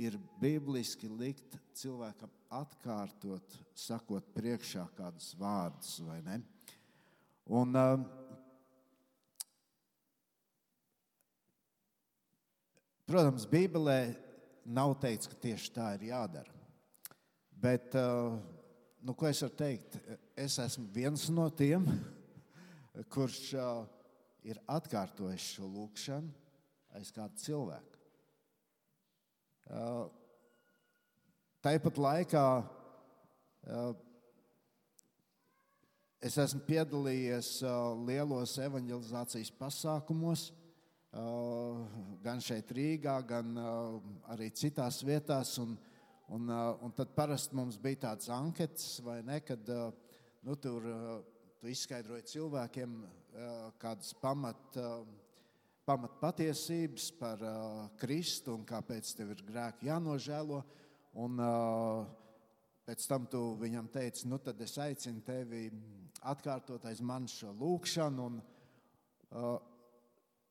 ir 0.00 0.16
bibliski 0.40 1.10
likt 1.12 1.58
cilvēkam 1.76 2.32
atkārtot, 2.56 3.58
sakot 3.76 4.24
priekšā 4.34 4.86
kādus 4.96 5.34
vārdus 5.38 5.98
vai 6.06 6.18
ne. 6.24 6.40
Un, 7.50 7.76
uh, 7.76 8.00
protams, 13.10 13.44
Bībelē 13.50 14.00
nav 14.64 14.94
teikts, 15.02 15.28
ka 15.30 15.38
tieši 15.44 15.72
tā 15.74 15.90
ir 15.98 16.08
jādara. 16.10 16.56
Bet, 17.60 17.92
uh, 17.98 18.38
nu, 19.02 19.14
ko 19.14 19.28
es 19.28 19.40
varu 19.44 19.56
teikt? 19.56 19.96
Es 20.38 20.58
esmu 20.60 20.88
viens 20.92 21.28
no 21.32 21.46
tiem, 21.54 21.86
kurš 23.12 23.40
ir 24.46 24.60
atkārtojis 24.70 25.52
šo 25.56 25.68
lūkšanu 25.68 26.32
aiz 26.98 27.12
kāda 27.14 27.38
cilvēka. 27.38 27.98
Uh, 29.70 30.08
tāpat 31.62 32.00
laikā 32.02 32.44
es 36.20 36.38
esmu 36.42 36.64
piedalījies 36.66 37.52
lielos 38.08 38.56
evanģelizācijas 38.58 39.52
pasākumos, 39.60 40.48
gan 42.24 42.42
šeit 42.42 42.72
Rīgā, 42.74 43.16
gan 43.26 43.54
arī 44.32 44.50
citās 44.54 45.00
vietās. 45.06 45.56
Un, 45.62 45.76
un, 46.30 46.50
un 46.82 46.94
tad 46.96 47.12
parasti 47.16 47.56
mums 47.58 47.78
bija 47.80 48.06
tāds 48.06 48.30
anketas, 48.32 49.00
vai 49.04 49.20
ne, 49.26 49.40
kad 49.42 49.66
nu, 50.46 50.56
tur 50.56 50.86
tu 51.60 51.68
izskaidroji 51.68 52.28
cilvēkiem 52.30 52.94
kādas 53.80 54.14
pamat, 54.22 54.78
pamat 55.84 56.14
patiesības 56.22 57.10
par 57.18 57.42
Kristu 58.00 58.54
un 58.56 58.64
kāpēc 58.68 59.12
tev 59.18 59.34
ir 59.34 59.42
grēki 59.48 59.90
jānožēlo. 59.90 60.62
Un, 61.20 61.42
pēc 62.86 63.06
tam 63.10 63.26
tu 63.30 63.42
viņam 63.60 63.90
teici, 63.92 64.28
nu 64.30 64.38
tad 64.42 64.60
es 64.62 64.76
aicinu 64.80 65.20
tevi 65.26 65.66
atkārtot 66.30 66.86
aiz 66.88 67.02
manis 67.02 67.36
šo 67.42 67.52
lūkšanu. 67.58 68.30
Un, 68.30 68.40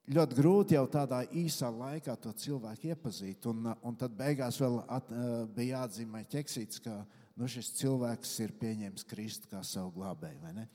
ļoti 0.09 0.37
grūti 0.39 0.75
jau 0.77 0.85
tādā 0.89 1.21
īsā 1.37 1.69
laikā 1.73 2.15
to 2.21 2.31
cilvēku 2.33 2.89
iepazīt. 2.89 3.45
Un, 3.51 3.69
un 3.85 3.97
tad 3.99 4.15
beigās 4.17 4.57
vēl 4.61 4.81
at, 4.87 5.11
eh, 5.13 5.29
bija 5.55 5.83
jāatzīmē 5.83 6.23
ķeksīts, 6.29 6.81
ka 6.83 6.95
nu, 7.37 7.47
šis 7.47 7.75
cilvēks 7.79 8.33
ir 8.45 8.55
pieņēmis 8.61 9.05
Kristu 9.09 9.51
kā 9.51 9.61
savu 9.63 9.93
glābēju. 9.99 10.67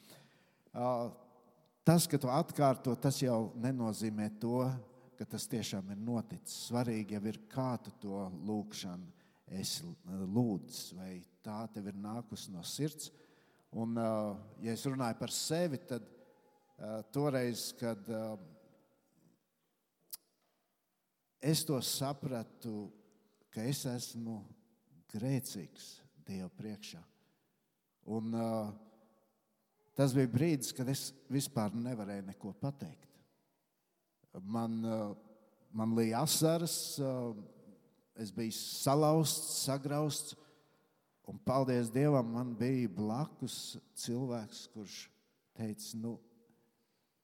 Tas, 1.85 2.07
ka 2.09 2.17
tu 2.17 2.31
atkārto, 2.33 2.95
tas 2.97 3.19
jau 3.21 3.53
nenozīmē 3.61 4.31
to, 4.41 4.65
ka 5.19 5.27
tas 5.29 5.45
tiešām 5.51 5.91
ir 5.93 5.99
noticis. 6.01 6.71
Svarīgi 6.71 7.19
jau 7.19 7.21
ir, 7.29 7.43
kā 7.51 7.75
tu 7.85 7.93
to 8.01 8.23
lūgšanu 8.49 9.13
esi 9.61 9.85
lūdzis, 10.09 10.95
vai 10.97 11.19
tā 11.45 11.59
tev 11.75 11.91
ir 11.93 12.01
nākusi 12.01 12.55
no 12.55 12.65
sirds. 12.65 13.11
Un, 13.77 13.99
ja 14.65 14.73
es 14.73 14.87
runāju 14.87 15.19
par 15.21 15.35
sevi, 15.35 15.83
tad 15.85 16.09
toreiz, 17.13 17.69
kad 17.77 18.09
es 21.45 21.65
to 21.69 21.77
sapratu, 21.85 22.89
ka 23.53 23.65
es 23.69 23.85
esmu 23.89 24.41
grēcīgs 25.13 25.99
Dieva 26.25 26.49
priekšā. 26.57 27.03
Un, 28.17 28.33
uh, 28.33 28.71
tas 29.97 30.15
bija 30.17 30.31
brīdis, 30.33 30.73
kad 30.77 30.89
es 30.89 31.11
vispār 31.33 31.75
nevarēju 31.77 32.25
neko 32.31 32.55
pateikt. 32.61 33.21
Man, 34.41 34.81
uh, 34.89 35.13
man 35.77 35.93
bija 35.97 36.25
asaras, 36.25 36.97
uh, 36.99 37.37
es 38.17 38.33
biju 38.35 38.57
salauzts, 38.57 39.61
sagrausts. 39.67 40.39
Un 41.29 41.39
paldies 41.41 41.89
Dievam, 41.93 42.35
man 42.35 42.51
bija 42.57 42.91
blakus 42.93 43.79
cilvēks, 43.97 44.67
kurš 44.75 44.99
teica, 45.57 45.97
nu, 46.03 46.19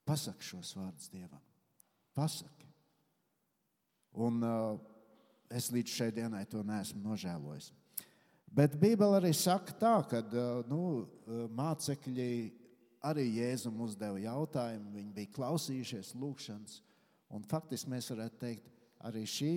pasaki 0.08 0.46
šos 0.52 0.72
vārdus 0.78 1.12
Dievam. 1.12 1.42
Pasaki. 2.16 2.59
Un 4.18 4.42
uh, 4.42 4.78
es 5.50 5.70
līdz 5.70 5.94
šai 5.94 6.10
dienai 6.14 6.42
to 6.50 6.64
neesmu 6.66 7.02
nožēlojis. 7.04 7.70
Bet 8.50 8.74
Bībele 8.80 9.20
arī 9.20 9.30
saka 9.36 9.74
tā, 9.78 9.94
ka 10.10 10.22
uh, 10.24 10.64
nu, 10.70 10.80
uh, 11.04 11.44
mācekļi 11.54 12.30
arī 13.06 13.26
Jēzum 13.38 13.78
uzdeva 13.84 14.18
jautājumu, 14.20 14.90
viņi 14.96 15.14
bija 15.16 15.34
klausījušies 15.36 16.12
lūgšanas. 16.20 16.80
Faktiski 17.48 17.92
mēs 17.92 18.10
varētu 18.10 18.40
teikt, 18.42 18.66
arī 19.06 19.22
šī, 19.28 19.54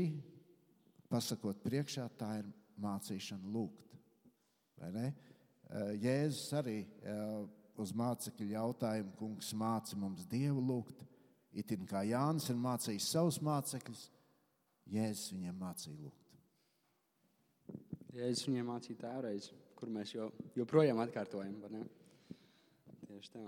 pasakot 1.11 1.59
priekšā, 1.65 2.05
tā 2.15 2.37
ir 2.39 2.47
mācīšana 2.79 3.49
lūgt. 3.51 3.97
Jēzus 5.99 6.53
arī 6.55 6.77
uz 7.81 7.93
mācekļu 7.97 8.49
jautājumu, 8.53 9.13
kungs 9.17 9.51
māca 9.57 9.97
mums 9.99 10.23
Dievu 10.29 10.61
lūgt. 10.63 11.03
Itin 11.53 11.83
kā 11.89 12.05
Jānis 12.07 12.47
ir 12.49 12.57
mācījis 12.61 13.11
savus 13.13 13.41
mācekļus, 13.43 14.07
Jēzus 14.91 15.31
viņiem 15.33 15.59
mācīja 15.61 15.95
lūgt. 15.97 16.23
Jēzus 18.13 18.47
viņiem 18.49 18.67
mācīja 18.69 18.99
tēvreiz, 19.05 19.49
kur 19.79 19.91
mēs 19.93 20.13
jo, 20.13 20.29
joprojām 20.57 20.99
atkārtojam. 21.03 21.55
Tieši 23.07 23.31
tā. 23.33 23.45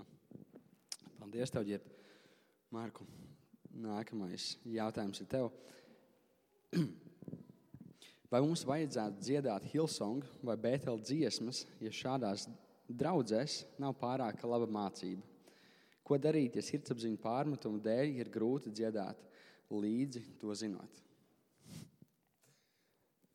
Paldies, 1.20 1.52
tev, 1.52 1.66
Ģip. 1.68 1.86
Mārku, 2.74 3.06
nākamais 3.78 4.56
jautājums 4.66 5.22
ir 5.22 5.28
tev. 5.30 5.52
Vai 8.32 8.40
mums 8.42 8.64
vajadzētu 8.66 9.22
dziedāt 9.22 9.68
Hilsong 9.70 10.24
vai 10.42 10.56
Bētela 10.58 10.98
dziesmas, 10.98 11.62
ja 11.78 11.92
šādās 11.94 12.48
draudzēs 12.90 13.60
nav 13.78 13.94
pārāk 14.00 14.42
laba 14.42 14.66
mācība? 14.66 15.22
Ko 16.06 16.18
darīt, 16.18 16.58
ja 16.58 16.62
sirdsapziņu 16.66 17.22
pārmetumu 17.22 17.78
dēļ 17.82 18.18
ir 18.18 18.30
grūti 18.34 18.74
dziedāt 18.74 19.22
līdzi 19.70 20.24
to 20.42 20.54
zinot? 20.58 21.05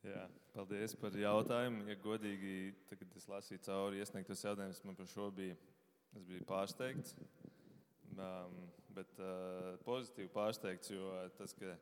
Jā, 0.02 0.22
paldies 0.56 0.96
par 0.98 1.14
jautājumu. 1.14 1.84
Ja 1.86 1.96
godīgi, 2.02 2.72
tad, 2.90 2.98
kad 3.04 3.18
es 3.20 3.28
lasīju 3.30 3.62
cauri 3.68 4.00
iesniegtos 4.02 4.42
jautājumus, 4.48 4.82
man 4.88 4.98
par 4.98 5.10
šo 5.12 5.28
bija, 5.38 5.58
es 6.18 6.26
biju 6.26 6.46
pārsteigts. 6.50 7.14
Um, 8.18 8.58
bet 8.98 9.22
uh, 9.22 9.78
pozitīvi 9.86 10.32
pārsteigts, 10.34 10.90
jo 10.90 11.14
tas, 11.38 11.54
ka 11.54 11.76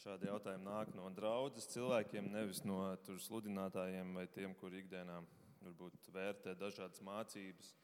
šādi 0.00 0.30
jautājumi 0.30 0.64
nāk 0.64 0.96
no 0.96 1.10
draudzes 1.14 1.68
cilvēkiem, 1.74 2.32
nevis 2.32 2.64
no 2.64 2.80
sludinātājiem 3.28 4.16
vai 4.16 4.24
tiem, 4.32 4.56
kur 4.56 4.72
ikdienā 4.72 5.20
varbūt 5.66 6.10
vērtē 6.16 6.56
dažādas 6.56 7.04
mācības. 7.04 7.74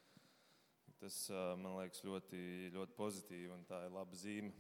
Tas 1.05 1.25
uh, 1.35 1.53
man 1.61 1.83
liekas 1.83 2.01
ļoti, 2.07 2.73
ļoti 2.73 2.97
pozitīvi 2.97 3.53
un 3.53 3.69
tā 3.69 3.85
ir 3.85 3.93
laba 3.93 4.17
zīme. 4.17 4.57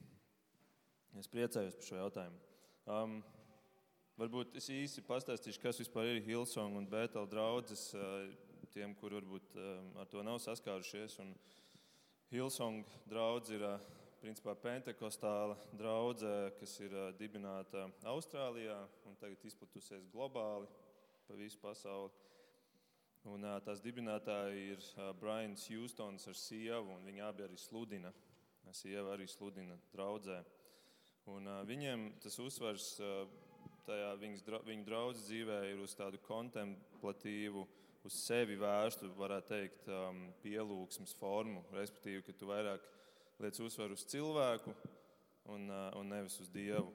Es 1.16 1.28
priecājos 1.32 1.80
par 1.80 1.88
šo 1.88 2.02
jautājumu. 2.04 2.50
Um, 2.84 3.22
Varbūt 4.20 4.58
es 4.60 4.66
īsi 4.68 5.00
pastāstīšu, 5.08 5.60
kas 5.62 5.78
vispār 5.80 6.10
ir 6.10 6.18
Hilsong 6.26 6.74
un 6.76 6.84
Bētela 6.84 7.24
draudzes 7.24 7.86
tiem, 8.74 8.92
kur 9.00 9.14
varbūt 9.16 9.54
ar 9.96 10.08
to 10.12 10.20
nav 10.20 10.36
saskārušies. 10.44 11.14
Un 11.24 11.30
Hilsong 12.28 12.84
draudz 13.08 13.54
ir 13.56 13.64
principā 14.20 14.52
pentekostāla 14.60 15.56
draudzē, 15.80 16.52
kas 16.58 16.74
ir 16.84 16.92
dibināta 17.16 17.86
Austrālijā 18.12 18.76
un 19.08 19.16
tagad 19.20 19.46
izplatusies 19.48 20.04
globāli 20.12 20.68
pa 21.24 21.38
visu 21.38 21.60
pasauli. 21.62 22.12
Un, 23.32 23.46
tās 23.64 23.80
dibinātāji 23.80 24.74
ir 24.74 24.90
Brians 25.22 25.64
Hjūstons 25.70 26.28
ar 26.28 26.36
sievu, 26.36 26.98
un 26.98 27.08
viņi 27.08 27.24
abi 27.24 27.46
arī 27.46 27.56
sludina. 27.56 28.12
Sieva 28.76 29.16
arī 29.16 29.24
sludina 29.30 29.78
draudzē. 29.94 30.42
Un, 31.32 31.48
viņiem 31.64 32.10
tas 32.20 32.36
uzsvars 32.42 32.98
tajā 33.86 34.10
viņas, 34.20 34.44
viņu 34.66 34.84
draudzes 34.86 35.26
dzīvē 35.28 35.58
ir 35.72 35.80
uz 35.82 35.94
tādu 35.98 36.20
kontemplatīvu, 36.26 37.64
uz 38.06 38.18
sevi 38.18 38.56
vērstu, 38.58 39.10
varētu 39.18 39.52
teikt, 39.52 39.88
um, 39.90 40.24
pielūgsmes 40.42 41.14
formu. 41.18 41.62
Respektīvi, 41.74 42.24
ka 42.26 42.34
tu 42.38 42.50
vairāk 42.50 42.86
liec 43.42 43.58
uzsvaru 43.62 43.98
uz 43.98 44.06
cilvēku 44.10 44.74
un, 45.52 45.68
uh, 45.70 45.88
un 45.98 46.10
nevis 46.10 46.38
uz 46.42 46.50
dievu. 46.52 46.90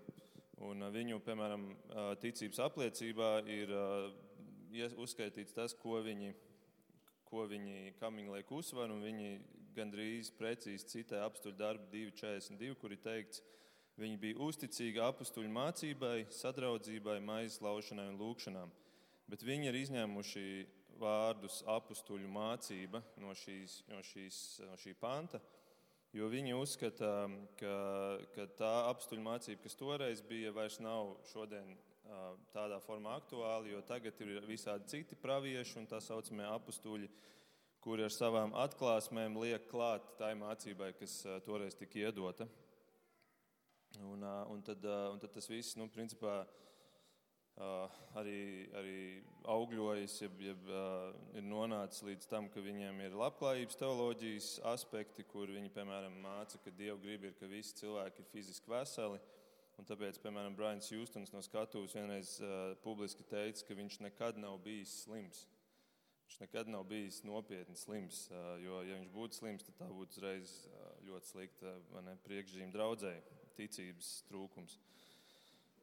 Un 0.67 0.83
uh, 0.83 0.91
viņu, 0.93 1.19
piemēram, 1.23 1.67
uh, 1.71 2.11
ticības 2.21 2.63
apliecībā 2.67 3.31
ir 3.51 3.73
uzskaitīts 4.99 5.55
tas, 5.55 5.75
ko 5.77 6.01
viņi, 6.05 6.33
ko 7.27 7.45
viņi, 7.49 7.93
kam 8.01 8.19
viņi 8.19 8.35
liek 8.35 8.51
uzsvaru, 8.51 8.97
un 8.97 9.05
viņi 9.05 9.37
gandrīz 9.77 10.31
precīzi 10.35 10.89
citē 10.91 11.21
apstuļu 11.25 11.57
darbu 11.59 11.87
2.42, 11.93 12.75
kur 12.81 12.95
ir 12.95 13.01
teikts, 13.03 13.43
ka 13.43 13.57
Viņi 13.97 14.17
bija 14.21 14.37
uzticīgi 14.45 15.01
apstuļu 15.01 15.49
mācībai, 15.49 16.27
sadraudzībai, 16.29 17.17
maizes 17.25 17.63
laušanai 17.65 18.11
un 18.11 18.19
lūkšanām. 18.21 18.73
Bet 19.27 19.41
viņi 19.43 19.71
ir 19.71 19.77
izņēmuši 19.79 20.43
vārdus 21.01 21.63
apstuļu 21.67 22.29
mācība 22.29 23.01
no, 23.21 23.33
šīs, 23.37 23.81
no, 23.89 24.03
šīs, 24.05 24.37
no 24.69 24.77
šī 24.77 24.93
panta, 25.01 25.41
jo 26.13 26.29
viņi 26.29 26.53
uzskata, 26.57 27.11
ka, 27.59 27.73
ka 28.35 28.45
tā 28.59 28.73
apstuļu 28.91 29.25
mācība, 29.25 29.63
kas 29.65 29.77
toreiz 29.79 30.21
bija, 30.29 30.53
vairs 30.55 30.77
nav 30.83 31.15
šodien 31.31 31.73
tādā 32.53 32.77
formā 32.85 33.17
aktuāla, 33.19 33.65
jo 33.67 33.81
tagad 33.85 34.21
ir 34.23 34.45
visādi 34.47 34.87
citi 34.93 35.17
pravieši 35.19 35.81
un 35.81 35.89
tā 35.89 35.99
saucamie 36.03 36.45
apstuļi, 36.53 37.09
kuri 37.83 38.05
ar 38.05 38.13
savām 38.13 38.53
atklāsmēm 38.57 39.37
liek 39.41 39.67
klāt 39.71 40.05
tai 40.19 40.33
mācībai, 40.39 40.93
kas 41.01 41.19
toreiz 41.45 41.75
tika 41.77 42.05
iedota. 42.05 42.47
Un, 44.03 44.23
un, 44.23 44.61
tad, 44.61 44.83
un 45.11 45.19
tad 45.19 45.31
tas 45.33 45.47
viss, 45.49 45.75
nu, 45.79 45.87
principā, 45.89 46.43
arī, 48.19 48.69
arī 48.77 48.97
augļojas, 49.49 50.19
jeb, 50.21 50.41
jeb 50.45 50.69
ir 51.37 51.45
nonācis 51.45 52.05
līdz 52.05 52.29
tam, 52.29 52.49
ka 52.53 52.61
viņiem 52.61 53.01
ir 53.07 53.17
labklājības 53.17 53.79
teoloģijas 53.79 54.51
aspekti, 54.73 55.25
kur 55.25 55.49
viņi, 55.49 55.73
piemēram, 55.73 56.19
māca, 56.21 56.61
ka 56.61 56.73
Dieva 56.77 56.99
griba 57.01 57.31
ir, 57.31 57.35
ka 57.39 57.49
visi 57.49 57.79
cilvēki 57.81 58.21
ir 58.21 58.31
fiziski 58.33 58.71
veseli. 58.71 59.21
Un 59.77 59.85
tāpēc, 59.85 60.17
piemēram, 60.23 60.55
Brains 60.57 60.89
Justons 60.89 61.33
no 61.33 61.41
skatuves 61.45 61.93
vienreiz 61.93 62.39
uh, 62.41 62.73
publiski 62.81 63.25
teica, 63.29 63.61
ka 63.67 63.77
viņš 63.77 63.99
nekad 64.07 64.39
nav 64.41 64.57
bijis 64.65 65.03
slims. 65.03 65.43
Viņš 66.25 66.39
nekad 66.41 66.71
nav 66.73 66.87
bijis 66.89 67.19
nopietni 67.25 67.77
slims, 67.77 68.23
uh, 68.31 68.55
jo, 68.61 68.81
ja 68.85 68.97
viņš 68.97 69.11
būtu 69.13 69.37
slims, 69.37 69.67
tad 69.67 69.77
tā 69.77 69.89
būtu 69.93 70.17
uzreiz 70.17 70.55
uh, 70.65 70.87
ļoti 71.05 71.29
slikta 71.29 71.75
priekšzīme 72.25 72.73
draudzēji 72.73 73.21
ticības 73.57 74.11
trūkums. 74.29 74.77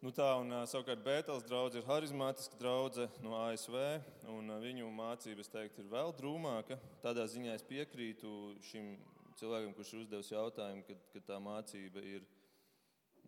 Nu 0.05 0.11
tā, 0.13 0.27
un, 0.37 0.51
savukārt 0.69 1.01
Bētels 1.01 1.47
draugs 1.49 1.79
ir 1.79 1.87
harizmātiska 1.89 2.59
draudzene 2.61 3.25
no 3.25 3.39
ASV, 3.39 3.77
un 4.29 4.53
viņu 4.61 4.91
mācības 4.93 5.49
teikt, 5.49 5.79
ir 5.81 5.89
vēl 5.89 6.13
drūmāka. 6.19 6.77
Tādā 7.01 7.25
ziņā 7.33 7.55
es 7.57 7.65
piekrītu 7.65 8.33
šim 8.69 8.91
cilvēkam, 9.41 9.73
kurš 9.79 9.95
ir 9.95 10.03
uzdevis 10.03 10.29
jautājumu, 10.35 10.85
ka, 10.85 10.99
ka 11.15 11.25
tā 11.31 11.41
mācība 11.41 12.05
ir, 12.05 12.27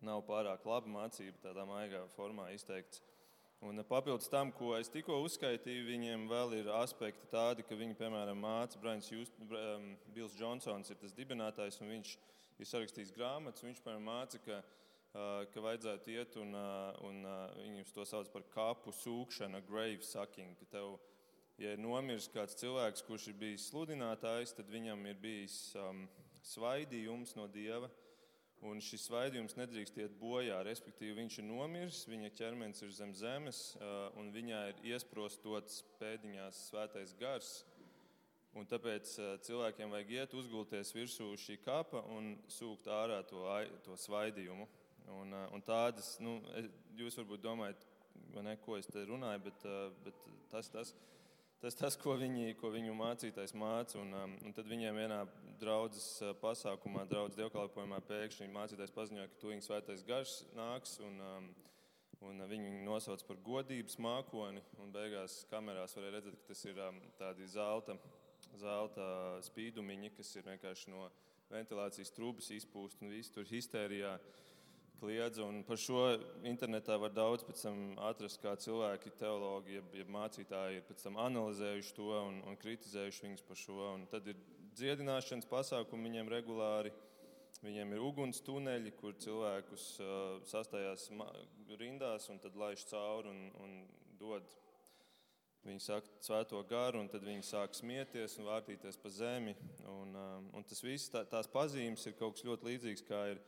nav 0.05 0.21
pārāk 0.27 0.69
laba 0.69 0.93
mācība, 0.99 1.41
tādā 1.47 1.65
maigā 1.65 2.03
formā 2.13 2.51
izteikts. 2.53 3.01
Un 3.65 3.81
papildus 3.89 4.29
tam, 4.29 4.51
ko 4.53 4.75
es 4.77 4.93
tikko 4.93 5.17
uzskaitīju, 5.25 5.87
viņiem 5.87 6.29
vēl 6.29 6.59
ir 6.59 6.67
aspekti 6.77 7.25
tādi, 7.31 7.65
ka 7.65 7.73
viņi, 7.73 7.97
piemēram, 7.97 8.37
māca 8.37 8.77
Brains 8.77 9.09
Just, 9.09 9.33
Bills 10.13 10.37
Johnsons, 10.37 10.93
ir 10.93 11.01
tas 11.01 11.17
dibinātājs, 11.17 11.81
un 11.81 11.89
viņš 11.95 12.13
ir 12.13 12.35
ir 12.59 12.69
sarakstījis 12.69 13.13
grāmatas. 13.15 13.65
Viņš 13.65 13.81
piemēram 13.83 14.07
māca, 14.07 14.39
ka, 14.43 14.61
ka 15.53 15.63
vajadzētu 15.65 16.13
iet 16.13 16.39
un, 16.41 16.55
un 17.07 17.21
viņus 17.59 17.93
to 17.95 18.05
sauc 18.07 18.31
par 18.33 18.47
kāpu 18.53 18.93
sūkšanu, 18.95 19.61
grave 19.67 20.01
sucking. 20.05 20.65
Tev, 20.71 20.97
ja 21.61 21.75
ir 21.75 21.83
nomiris 21.83 22.29
kāds 22.33 22.57
cilvēks, 22.59 23.05
kurš 23.07 23.29
ir 23.31 23.39
bijis 23.41 23.69
sludinātājs, 23.71 24.55
tad 24.57 24.69
viņam 24.73 25.05
ir 25.11 25.21
bijis 25.21 25.61
um, 25.77 26.05
svaidījums 26.45 27.37
no 27.37 27.47
dieva. 27.51 27.89
Un 28.65 28.79
šis 28.81 29.03
svaidījums 29.05 29.53
nedrīkst 29.53 29.99
iet 30.01 30.13
bojā, 30.17 30.63
respektīvi 30.65 31.19
viņš 31.19 31.35
ir 31.37 31.45
nomiris, 31.45 31.99
viņa 32.09 32.31
ķermenis 32.39 32.81
ir 32.81 32.93
zem 32.95 33.11
zemes, 33.13 33.59
un 34.17 34.31
viņā 34.33 34.61
ir 34.71 34.79
iesprostots 34.95 35.83
pēdiņās 35.99 36.63
svētais 36.71 37.13
gars. 37.19 37.51
Un 38.57 38.65
tāpēc 38.65 39.09
cilvēkiem 39.45 39.91
vajag 39.93 40.13
iet, 40.15 40.33
uzgulties 40.37 40.93
virsū 40.95 41.33
šī 41.37 41.59
kapa 41.61 42.01
un 42.15 42.35
sūkt 42.49 42.87
ārā 42.89 43.19
to, 43.27 43.43
to 43.85 43.97
svaidījumu. 43.99 44.67
Un, 45.13 45.35
un 45.55 45.63
tādas, 45.63 46.15
nu, 46.23 46.39
jūs 46.97 47.19
varbūt 47.19 47.43
domājat, 47.43 47.83
ne, 48.43 48.55
ko 48.63 48.79
es 48.79 48.89
te 48.91 49.03
runāju, 49.07 49.43
bet, 49.45 49.67
bet 50.03 50.25
tas, 50.51 50.71
tas, 50.73 50.93
tas, 51.61 51.77
tas 51.77 51.99
ko, 52.01 52.17
viņi, 52.19 52.55
ko 52.59 52.71
viņu 52.73 52.95
mācītājs 52.97 53.55
māca. 53.55 54.01
Un, 54.01 54.15
un 54.41 54.57
tad 54.57 54.67
viņiem 54.67 54.99
vienā 55.03 55.21
draudzes 55.61 56.09
pasākumā, 56.41 57.05
draudzes 57.11 57.39
dievkalpojumā 57.39 58.01
pēkšņi 58.09 58.51
mācītājs 58.55 58.95
paziņoja, 58.97 59.29
ka 59.31 59.41
tuviņš 59.43 59.69
svētais 59.69 60.03
gars 60.07 60.41
nāks. 60.57 60.97
Un, 61.07 61.23
um, 61.29 61.49
un 62.25 62.41
viņu 62.49 62.71
nosauc 62.85 63.23
par 63.27 63.39
godības 63.45 63.97
mākoni. 64.01 64.63
Beigās 64.93 65.43
kamerās 65.51 65.95
varēja 65.97 66.17
redzēt, 66.17 66.37
ka 66.39 66.51
tas 66.51 66.63
ir 66.65 66.79
tādi 67.19 67.49
zelta, 67.51 67.97
zelta 68.61 69.07
spīdumiņi, 69.47 70.11
kas 70.17 70.35
ir 70.35 70.47
vienkārši 70.47 70.91
no 70.93 71.07
ventilācijas 71.51 72.11
trūkumas 72.15 72.51
izpūst 72.57 73.01
un 73.03 73.13
viss 73.13 73.31
tur 73.33 73.47
histērijā 73.47 74.17
kliedz. 74.99 75.39
Un 75.43 75.61
par 75.67 75.79
šo 75.81 76.03
internetā 76.47 76.97
var 76.99 77.13
daudz 77.15 77.45
atrast, 78.09 78.41
kā 78.41 78.55
cilvēki, 78.59 79.15
teologi, 79.19 79.77
jeb, 79.77 79.97
jeb 80.01 80.13
mācītāji 80.13 80.81
ir 80.81 81.19
analizējuši 81.27 81.97
to 81.97 82.11
un, 82.19 82.41
un 82.47 82.57
kritizējuši 82.59 83.27
viņus 83.27 83.45
par 83.47 83.61
šo. 83.61 83.81
Un 83.95 84.07
tad 84.11 84.27
ir 84.27 84.39
dziedināšanas 84.77 85.49
pasākumi 85.49 86.09
viņiem 86.09 86.33
regulāri. 86.33 86.93
Viņiem 87.63 87.95
ir 87.95 88.03
uguns 88.05 88.37
tuneļi, 88.45 88.91
kur 88.99 89.15
cilvēkus 89.17 89.85
uh, 90.03 90.09
sastājās 90.45 91.07
rindās 91.79 92.27
un 92.29 92.37
tad 92.43 92.57
laiž 92.59 92.83
cauri 92.91 93.31
un, 93.31 93.39
un 93.63 93.71
dod. 94.19 94.45
Viņi 95.67 95.83
saka 95.83 96.07
svēto 96.23 96.61
garu, 96.69 97.01
un 97.03 97.09
tad 97.11 97.25
viņi 97.27 97.43
sāk 97.43 97.73
smieties 97.75 98.37
un 98.39 98.47
vārtīties 98.47 98.99
pa 99.03 99.11
zemi. 99.11 99.51
Un, 99.91 100.13
um, 100.15 100.45
un 100.55 100.63
tas 100.67 100.79
viss, 100.83 101.11
tā, 101.11 101.25
tās 101.27 101.49
pazīmes 101.51 102.05
ir 102.07 102.15
kaut 102.15 102.37
kas 102.37 102.45
ļoti 102.47 102.69
līdzīgs, 102.69 103.03
kā 103.07 103.23
ir 103.33 103.41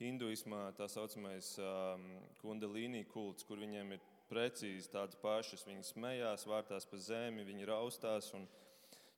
hinduismā 0.00 0.64
tā 0.74 0.88
saucamais 0.90 1.52
um, 1.62 2.08
kundalīnī 2.40 3.04
kults, 3.12 3.46
kur 3.46 3.60
viņiem 3.62 3.94
ir 3.94 4.02
precīzi 4.30 4.90
tādas 4.90 5.18
pašas. 5.22 5.62
Viņi 5.68 5.86
smējās, 5.92 6.48
vārtās 6.50 6.88
pa 6.90 6.98
zemi, 6.98 7.46
viņi 7.46 7.70
raustās. 7.70 8.32
Un, 8.34 8.48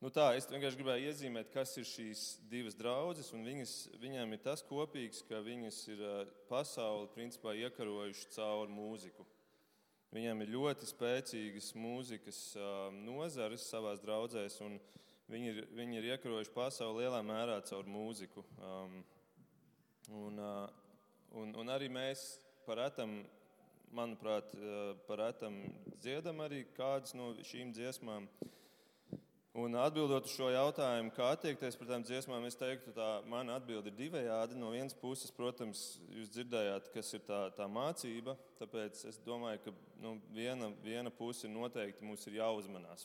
Nu 0.03 0.11
tā, 0.11 0.33
es 0.35 0.49
vienkārši 0.51 0.81
gribēju 0.81 1.11
iezīmēt, 1.13 1.53
kas 1.55 1.77
ir 1.79 1.85
šīs 1.87 2.23
divas 2.51 2.75
draudzes. 2.75 3.29
Viņas, 3.31 3.75
viņām 4.03 4.35
ir 4.35 4.41
tas 4.43 4.65
kopīgs, 4.67 5.21
ka 5.29 5.39
viņas 5.47 5.79
ir 5.95 6.03
pasauli 6.49 7.07
principā 7.15 7.55
iekarojušas 7.61 8.33
caur 8.35 8.67
mūziku. 8.67 9.23
Viņām 10.13 10.43
ir 10.45 10.51
ļoti 10.53 10.87
spēcīgas 10.91 11.71
mūzikas 11.73 12.39
nozares 13.01 13.65
savā 13.65 13.95
draudzēs, 14.03 14.59
un 14.61 14.75
viņi 15.33 15.49
ir, 15.49 15.61
viņi 15.73 15.99
ir 15.99 16.09
iekarojuši 16.11 16.53
pasauli 16.53 17.07
lielā 17.07 17.23
mērā 17.25 17.57
caur 17.65 17.89
mūziku. 17.89 18.45
Un, 20.13 20.43
un, 21.33 21.55
un 21.63 21.73
arī 21.73 21.89
mēs 21.89 22.27
par 22.67 22.83
etam, 22.85 23.23
manuprāt, 23.97 24.53
par 25.09 25.25
etam 25.31 25.63
dziedam 26.03 26.45
arī 26.45 26.67
kādas 26.77 27.17
no 27.17 27.33
šīm 27.49 27.73
dziesmām. 27.73 28.29
Un 29.53 29.75
atbildot 29.77 30.25
uz 30.25 30.33
šo 30.33 30.47
jautājumu, 30.49 31.11
kā 31.13 31.27
attiekties 31.35 31.75
pret 31.77 31.91
tām 31.93 32.05
dziesmām, 32.09 32.47
es 32.49 32.55
teiktu, 32.57 32.95
ka 32.97 33.09
mana 33.29 33.59
atbilde 33.59 33.91
ir 33.91 33.99
divējādi. 33.99 34.57
No 34.57 34.71
vienas 34.73 34.97
puses, 34.97 35.29
protams, 35.37 35.83
jūs 36.09 36.31
dzirdējāt, 36.33 36.89
kas 36.95 37.13
ir 37.19 37.21
tā, 37.27 37.41
tā 37.59 37.67
mācība. 37.69 38.33
Tāpēc 38.57 39.03
es 39.11 39.19
domāju, 39.27 39.61
ka 39.67 39.75
nu, 40.01 40.15
viena, 40.33 40.71
viena 40.81 41.13
puse 41.13 41.51
noteikti 41.53 42.09
mums 42.09 42.25
ir 42.31 42.39
jāuzmanās. 42.39 43.05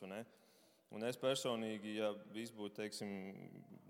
Un 0.95 1.03
es 1.03 1.19
personīgi, 1.19 1.97
ja 1.97 2.13
viss 2.31 2.55
būtu, 2.55 2.77
teiksim, 2.79 3.11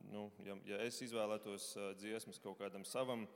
nu, 0.09 0.25
ja, 0.47 0.57
ja 0.65 0.79
es 0.87 0.97
izvēlētos 1.05 1.75
dziesmas 2.01 2.41
kaut 2.41 2.57
kādam 2.57 2.87
savam 2.89 3.27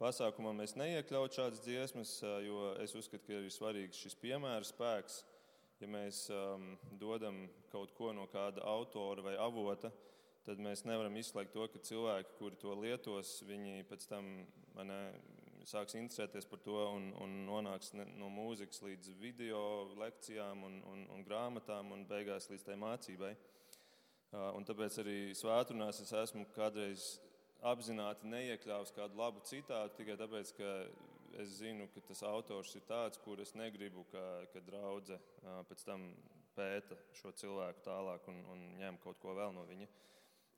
pasākumam, 0.00 0.64
es 0.64 0.72
neiekļautu 0.80 1.36
šādas 1.36 1.60
dziesmas, 1.66 2.14
jo 2.46 2.72
es 2.80 2.96
uzskatu, 2.96 3.26
ka 3.28 3.42
ir 3.44 3.52
svarīgs 3.52 4.00
šis 4.06 4.16
piemēra 4.24 4.64
spēks 4.64 5.20
ja 5.80 5.88
mēs 5.90 6.26
um, 6.34 6.74
dodam 7.00 7.44
kaut 7.72 7.94
ko 7.96 8.12
no 8.16 8.26
kāda 8.30 8.64
autora 8.68 9.24
vai 9.24 9.36
avota, 9.40 9.90
tad 10.46 10.60
mēs 10.62 10.84
nevaram 10.88 11.16
izslēgt 11.20 11.54
to, 11.54 11.66
ka 11.72 11.82
cilvēki, 11.90 12.36
kuri 12.38 12.58
to 12.60 12.74
lietos, 12.80 13.38
viņi 13.48 13.86
pēc 13.88 14.06
tam 14.10 14.28
ne, 14.86 15.00
sāks 15.68 15.96
interesēties 15.98 16.48
par 16.50 16.60
to 16.64 16.76
un, 16.96 17.10
un 17.20 17.36
nonāks 17.46 17.92
ne, 17.96 18.06
no 18.20 18.30
mūzikas 18.32 18.82
līdz 18.84 19.14
video 19.20 19.62
lekcijām 20.00 20.64
un, 20.66 20.80
un, 20.90 21.06
un 21.14 21.24
grāmatām 21.26 21.92
un 21.96 22.06
beigās 22.08 22.50
līdz 22.52 22.66
tai 22.66 22.78
mācībai. 22.80 23.34
Uh, 24.30 24.54
tāpēc 24.62 25.00
arī 25.02 25.18
svētdienās 25.34 26.04
es 26.04 26.12
esmu 26.14 26.44
kādreiz 26.54 27.16
apzināti 27.66 28.28
neiekļāvis 28.30 28.94
kādu 28.96 29.18
labu 29.18 29.42
citātu 29.48 29.98
tikai 29.98 30.16
tāpēc, 30.20 30.52
ka 30.56 30.68
es 31.38 31.56
zinu, 31.60 31.86
ka 31.94 32.02
tas 32.04 32.22
autors 32.26 32.74
ir 32.74 32.84
tāds, 32.88 33.20
kur 33.22 33.40
es 33.42 33.54
negribu, 33.58 34.04
ka, 34.12 34.22
ka 34.52 34.62
draudzene 34.66 35.20
pēc 35.68 35.84
tam 35.86 36.06
pēta 36.56 36.98
šo 37.16 37.32
cilvēku 37.38 37.84
tālāk 37.84 38.26
un, 38.32 38.40
un 38.52 38.64
ņem 38.80 38.98
kaut 39.04 39.20
ko 39.22 39.34
vēl 39.38 39.54
no 39.54 39.64
viņa. 39.68 39.88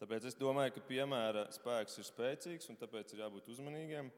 Tāpēc 0.03 0.27
es 0.31 0.39
domāju, 0.39 0.75
ka 0.75 0.85
piemēra 0.89 1.47
spēks 1.55 2.01
ir 2.01 2.09
spēcīgs 2.09 2.71
un 2.73 2.81
tāpēc 2.81 3.13
ir 3.13 3.23
jābūt 3.23 3.53
uzmanīgiem. 3.55 4.11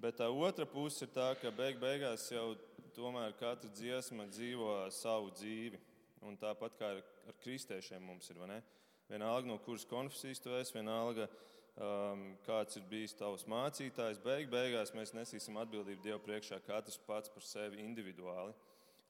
Bet 0.00 0.16
tā 0.16 0.30
otra 0.32 0.64
puse 0.64 1.04
ir 1.04 1.12
tā, 1.12 1.34
ka 1.36 1.52
beig 1.52 1.76
beigās 1.82 2.30
jau 2.32 2.54
tomēr 2.96 3.34
katra 3.36 3.68
dziesma 3.74 4.24
dzīvo 4.30 4.72
savu 4.96 5.34
dzīvi. 5.36 5.80
Un 6.24 6.36
tāpat 6.40 6.76
kā 6.76 6.94
ar, 6.94 7.02
ar 7.28 7.36
kristiešiem 7.44 8.02
mums 8.04 8.28
ir. 8.32 8.40
Vienalga, 9.10 9.48
no 9.48 9.58
kuras 9.64 9.84
konfesijas 9.88 10.40
tu 10.40 10.52
esi, 10.56 10.76
vienalga, 10.76 11.26
uh, 11.26 11.49
kāds 12.46 12.76
ir 12.76 12.84
bijis 12.90 13.14
tavs 13.16 13.46
mācītājs. 13.48 14.20
Beig, 14.24 14.48
beigās 14.52 14.92
mēs 14.96 15.14
nesīsim 15.16 15.56
atbildību 15.60 16.02
Dievu 16.04 16.20
priekšā, 16.24 16.60
katrs 16.66 16.98
pats 17.06 17.32
par 17.32 17.46
sevi 17.46 17.80
individuāli. 17.84 18.52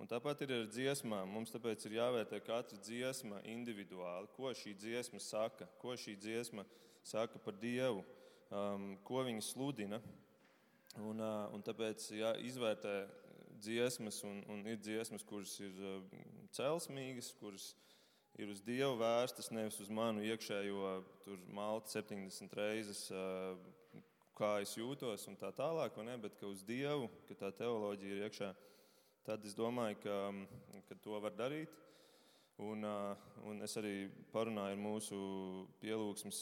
Un 0.00 0.08
tāpat 0.08 0.46
ir 0.46 0.54
ar 0.54 0.68
dziesmām. 0.70 1.28
Mums 1.28 1.52
tāpēc 1.52 1.84
ir 1.86 1.98
jāvērtē 1.98 2.40
katra 2.40 2.78
dziesma 2.80 3.42
individuāli. 3.44 4.30
Ko 4.36 4.52
šī 4.56 4.72
dziesma 4.80 5.20
saka, 5.20 5.68
ko 5.80 5.92
šī 5.92 6.16
dziesma 6.16 6.64
saka 7.04 7.40
par 7.42 7.58
Dievu, 7.60 8.04
um, 8.48 8.94
ko 9.04 9.24
viņa 9.26 9.44
sludina. 9.44 10.00
Un, 10.96 11.20
uh, 11.20 11.50
un 11.52 11.62
tāpēc 11.62 12.06
jā, 12.16 12.32
izvērtē 12.48 12.94
dziesmas, 13.60 14.22
un, 14.24 14.40
un 14.48 14.64
ir 14.72 14.80
dziesmas, 14.80 15.24
kuras 15.26 15.52
ir 15.60 15.76
uh, 15.84 16.00
celsmīgas, 16.56 17.34
kuras 17.38 17.74
ir 17.74 17.89
ir 18.40 18.48
uz 18.48 18.62
Dievu 18.64 18.96
vērstas, 19.00 19.50
nevis 19.52 19.76
uz 19.82 19.90
manu 19.92 20.22
iekšējo 20.24 20.92
maltu 21.52 21.92
70 21.98 22.54
reizes, 22.56 23.02
kā 24.38 24.54
es 24.64 24.72
jūtos 24.78 25.26
un 25.28 25.36
tā 25.36 25.50
tālāk, 25.52 25.98
bet 26.22 26.38
ka 26.40 26.48
uz 26.48 26.62
Dievu, 26.64 27.10
ka 27.28 27.36
tā 27.36 27.50
teoloģija 27.58 28.16
ir 28.16 28.24
iekšā, 28.28 28.48
tad 29.28 29.44
es 29.44 29.54
domāju, 29.54 29.98
ka, 30.04 30.16
ka 30.88 30.96
to 31.04 31.20
var 31.20 31.36
darīt. 31.36 31.76
Un, 32.60 32.84
un 33.48 33.62
es 33.64 33.76
arī 33.80 34.10
parunāju 34.32 34.76
ar 34.76 34.80
mūsu 34.80 35.18
pielūgsmes 35.80 36.40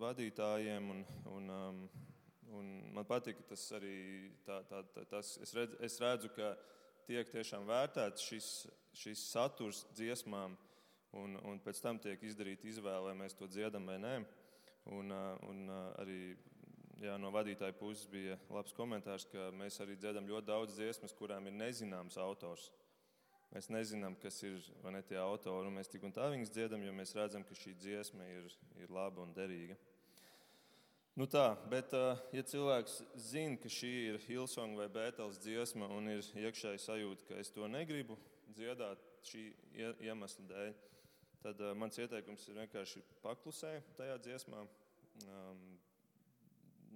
vadītājiem. 0.00 0.88
Un, 0.94 1.04
un, 1.30 1.52
un 2.58 2.72
man 2.94 3.06
patīk, 3.06 3.42
tas 3.46 3.68
arī 3.78 3.94
tā, 4.46 4.62
tā, 4.70 4.82
tā, 4.94 5.04
tas, 5.12 5.36
es, 5.42 5.54
redz, 5.54 5.76
es 5.86 5.98
redzu, 6.02 6.30
ka 6.34 6.54
tiek 7.10 7.34
tiešām 7.34 7.66
vērtēts 7.66 8.30
šis 8.30 8.52
šis 8.96 9.22
saturs 9.30 9.84
dziesmām, 9.94 10.56
un, 11.16 11.36
un 11.46 11.60
pēc 11.62 11.80
tam 11.82 11.98
tiek 12.02 12.22
izdarīta 12.26 12.68
izvēle, 12.70 13.10
vai 13.10 13.16
mēs 13.22 13.36
to 13.38 13.48
dziedam 13.50 13.86
vai 13.86 13.98
nē. 14.02 14.14
Un, 14.90 15.12
un 15.46 15.70
arī 16.00 16.20
jā, 17.02 17.16
no 17.20 17.30
vadītāja 17.34 17.76
puses 17.78 18.08
bija 18.10 18.38
labs 18.50 18.74
komentārs, 18.76 19.26
ka 19.30 19.50
mēs 19.56 19.78
arī 19.84 19.96
dziedam 20.00 20.28
ļoti 20.28 20.48
daudz 20.48 20.78
dziesmas, 20.78 21.14
kurām 21.16 21.46
ir 21.46 21.58
nezināms 21.58 22.18
autors. 22.20 22.70
Mēs 23.50 23.66
nezinām, 23.72 24.14
kas 24.22 24.36
ir 24.46 24.62
ne, 24.94 25.02
tie 25.02 25.18
autori, 25.18 25.66
un 25.66 25.74
mēs 25.80 25.90
tik 25.90 26.04
un 26.06 26.14
tā 26.14 26.28
viņas 26.30 26.52
dziedam, 26.54 26.82
jo 26.86 26.92
mēs 26.94 27.16
redzam, 27.18 27.42
ka 27.46 27.56
šī 27.58 27.74
dziesma 27.82 28.26
ir, 28.30 28.46
ir 28.78 28.92
laba 28.94 29.24
un 29.24 29.34
derīga. 29.34 29.74
Nu 31.20 31.26
tā, 31.28 31.50
bet, 31.68 31.92
ja 32.32 32.40
cilvēks 32.48 32.94
zina, 33.20 33.58
ka 33.60 33.68
šī 33.68 33.88
ir 34.08 34.16
Hilsonga 34.24 34.78
vai 34.78 34.86
Bēteles 34.94 35.36
dziesma 35.42 35.84
un 35.92 36.06
ir 36.08 36.22
iekšēji 36.46 36.80
sajūta, 36.80 37.26
ka 37.28 37.36
es 37.42 37.50
to 37.52 37.66
negribu, 37.68 38.16
dziedāt 38.56 39.02
šī 39.28 39.42
iemesla 40.06 40.46
dēļ, 40.48 40.72
tad 41.44 41.60
uh, 41.60 41.74
mans 41.76 42.00
ieteikums 42.00 42.48
ir 42.48 42.62
vienkārši 42.62 43.04
paklusē 43.20 43.74
tajā 44.00 44.16
dziesmā, 44.24 44.64
um, 45.26 45.60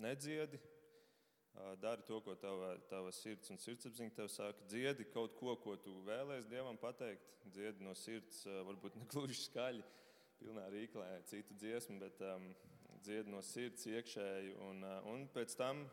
nedziedi, 0.06 0.56
uh, 0.56 1.74
dari 1.84 2.08
to, 2.08 2.22
ko 2.24 2.32
tava, 2.40 2.78
tava 2.88 3.12
sirds 3.12 3.52
un 3.52 3.60
sirdsapziņa 3.60 4.20
tev 4.22 4.32
saka. 4.32 4.70
Dziedi 4.72 5.04
kaut 5.12 5.36
ko, 5.36 5.58
ko 5.60 5.76
tu 5.76 5.98
vēlēsies 6.08 6.48
Dievam 6.48 6.80
pateikt, 6.80 7.28
dziedi 7.44 7.84
no 7.84 7.92
sirds, 7.92 8.46
varbūt 8.70 8.96
ne 8.96 9.10
gluži 9.12 9.36
skaļi, 9.42 9.84
pilnā 10.40 10.70
rīklē 10.72 11.10
citu 11.28 11.60
dziesmu, 11.60 12.00
bet 12.00 12.24
um, 12.24 12.54
dzied 13.04 13.28
no 13.28 13.42
sirds 13.44 13.84
iekšēji. 13.90 14.54
Un, 14.64 14.82
un 15.10 15.26
pēc 15.34 15.54
tam 15.58 15.84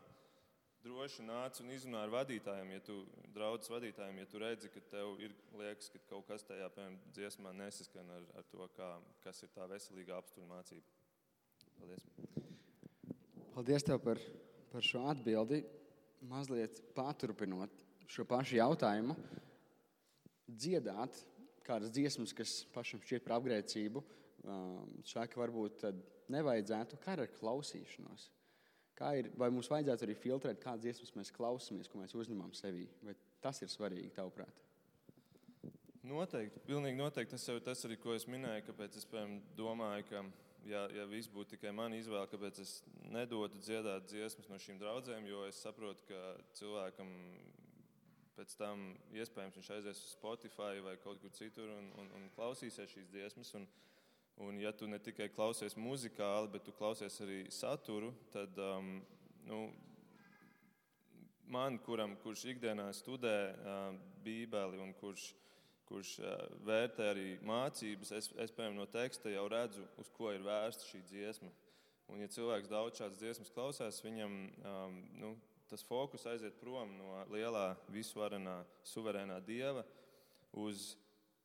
droši 0.82 1.24
nāc 1.26 1.60
un 1.62 1.70
izrunā 1.74 2.02
ar 2.06 2.12
vadītājiem, 2.12 2.72
ja 2.74 2.82
tu 2.86 2.96
draudzes 3.34 3.70
vadītājiem, 3.70 4.22
ja 4.22 4.30
tu 4.30 4.40
redzi, 4.42 4.70
ka 4.72 4.82
tev 4.90 5.20
ir 5.22 5.34
liekas, 5.58 5.92
ka 5.92 6.00
kaut 6.10 6.26
kas 6.30 6.46
tajā 6.48 6.68
piemēram, 6.74 6.98
dziesmā 7.14 7.52
nesaskan 7.58 8.10
ar, 8.16 8.26
ar 8.40 8.48
to, 8.50 8.66
kā, 8.76 8.88
kas 9.22 9.44
ir 9.44 9.52
tā 9.54 9.68
veselīga 9.70 10.18
apstākļu. 10.18 10.82
Paldies! 11.78 12.08
Paldies 13.52 13.86
tev 13.86 14.00
par, 14.02 14.20
par 14.72 14.86
šo 14.86 15.04
atbildi. 15.12 15.62
Mazliet 16.30 16.78
paturpinot 16.94 17.80
šo 18.06 18.22
pašu 18.28 18.54
jautājumu, 18.60 19.16
dziedāt 20.46 21.16
kādas 21.66 21.90
dziesmas, 21.94 22.34
kas 22.36 22.60
pašam 22.74 23.00
šķiet 23.02 23.24
par 23.26 23.38
apgrēcību, 23.38 24.02
saka, 25.08 25.40
varbūt 25.40 25.86
nevajadzētu 26.32 26.98
kā 27.02 27.16
ar 27.16 27.26
klausīšanos. 27.38 28.28
Kā 28.98 29.14
ir, 29.18 29.30
vai 29.40 29.48
mums 29.50 29.70
vajadzētu 29.72 30.06
arī 30.06 30.14
filtrēt, 30.18 30.60
kādas 30.62 30.84
dziesmas 30.84 31.14
mēs 31.16 31.32
klausāmies, 31.34 31.88
ko 31.90 32.02
mēs 32.02 32.14
uzņemam 32.14 32.52
sevī? 32.54 32.84
Vai 33.02 33.16
tas 33.42 33.62
ir 33.64 33.72
svarīgi, 33.72 34.12
tavuprāt? 34.14 34.60
Noteikti, 36.06 36.60
pilnīgi 36.66 36.98
noteikti. 36.98 37.36
Tas 37.36 37.46
jau 37.48 37.60
tas 37.62 37.84
arī, 37.86 37.96
ko 38.02 38.14
es 38.16 38.26
minēju, 38.30 38.66
kāpēc 38.68 38.98
es 38.98 39.06
piemēram, 39.08 39.36
domāju, 39.58 40.06
ka, 40.10 40.22
ja, 40.66 40.82
ja 40.92 41.06
viss 41.10 41.30
būtu 41.30 41.54
tikai 41.54 41.72
mana 41.74 41.98
izvēle, 41.98 42.26
kāpēc 42.30 42.58
es 42.64 42.72
nedotu 43.14 43.60
dziedāt 43.62 44.08
dziesmas 44.10 44.50
no 44.50 44.58
šīm 44.62 44.80
draudzēm, 44.82 45.28
jo 45.30 45.46
es 45.46 45.62
saprotu, 45.62 46.04
ka 46.10 46.22
cilvēkam 46.58 47.12
pēc 48.36 48.56
tam 48.58 48.82
iespējams 49.14 49.56
viņš 49.60 49.70
aizies 49.76 50.02
uz 50.02 50.12
Spotify 50.16 50.82
vai 50.84 50.96
kaut 51.02 51.20
kur 51.22 51.32
citur 51.36 51.70
un, 51.70 51.90
un, 52.00 52.10
un 52.18 52.28
klausīsies 52.34 52.90
šīs 52.96 53.10
dziesmas. 53.12 53.54
Un, 53.58 53.66
Un, 54.40 54.58
ja 54.60 54.72
tu 54.72 54.88
ne 54.88 54.98
tikai 54.98 55.28
klausies 55.28 55.76
muzikāli, 55.76 56.50
bet 56.54 56.64
tu 56.64 56.72
klausies 56.72 57.18
arī 57.20 57.44
saturu, 57.52 58.12
tad 58.32 58.56
um, 58.58 58.94
nu, 59.46 59.58
man, 61.52 61.76
kuram, 61.84 62.16
kurš 62.22 62.46
ikdienā 62.54 62.88
studē 62.96 63.36
uh, 63.52 63.82
Bībeli 64.24 64.80
un 64.80 64.94
kurš, 64.96 65.28
kurš 65.88 66.14
uh, 66.22 66.32
vērtē 66.64 67.10
arī 67.12 67.26
mācības, 67.44 68.14
es, 68.16 68.30
es 68.40 68.54
piemēram, 68.56 68.80
no 68.80 68.88
teksta 68.88 69.32
jau 69.34 69.44
redzu, 69.52 69.84
uz 70.00 70.10
ko 70.16 70.32
ir 70.32 70.44
vērsta 70.46 70.88
šī 70.88 71.02
dziesma. 71.10 71.52
Un, 72.08 72.24
ja 72.24 72.28
cilvēks 72.32 72.72
daudz 72.72 72.98
šādas 72.98 73.20
dziesmas 73.20 73.52
klausās, 73.52 74.00
viņam 74.04 74.32
um, 74.32 74.98
nu, 75.20 75.36
tas 75.70 75.84
fokus 75.86 76.26
aiziet 76.28 76.58
prom 76.60 76.96
no 76.98 77.22
lielā, 77.32 77.72
visvarenā, 77.92 78.58
suverēnā 78.84 79.38
dieva 79.46 79.84
uz 80.60 80.94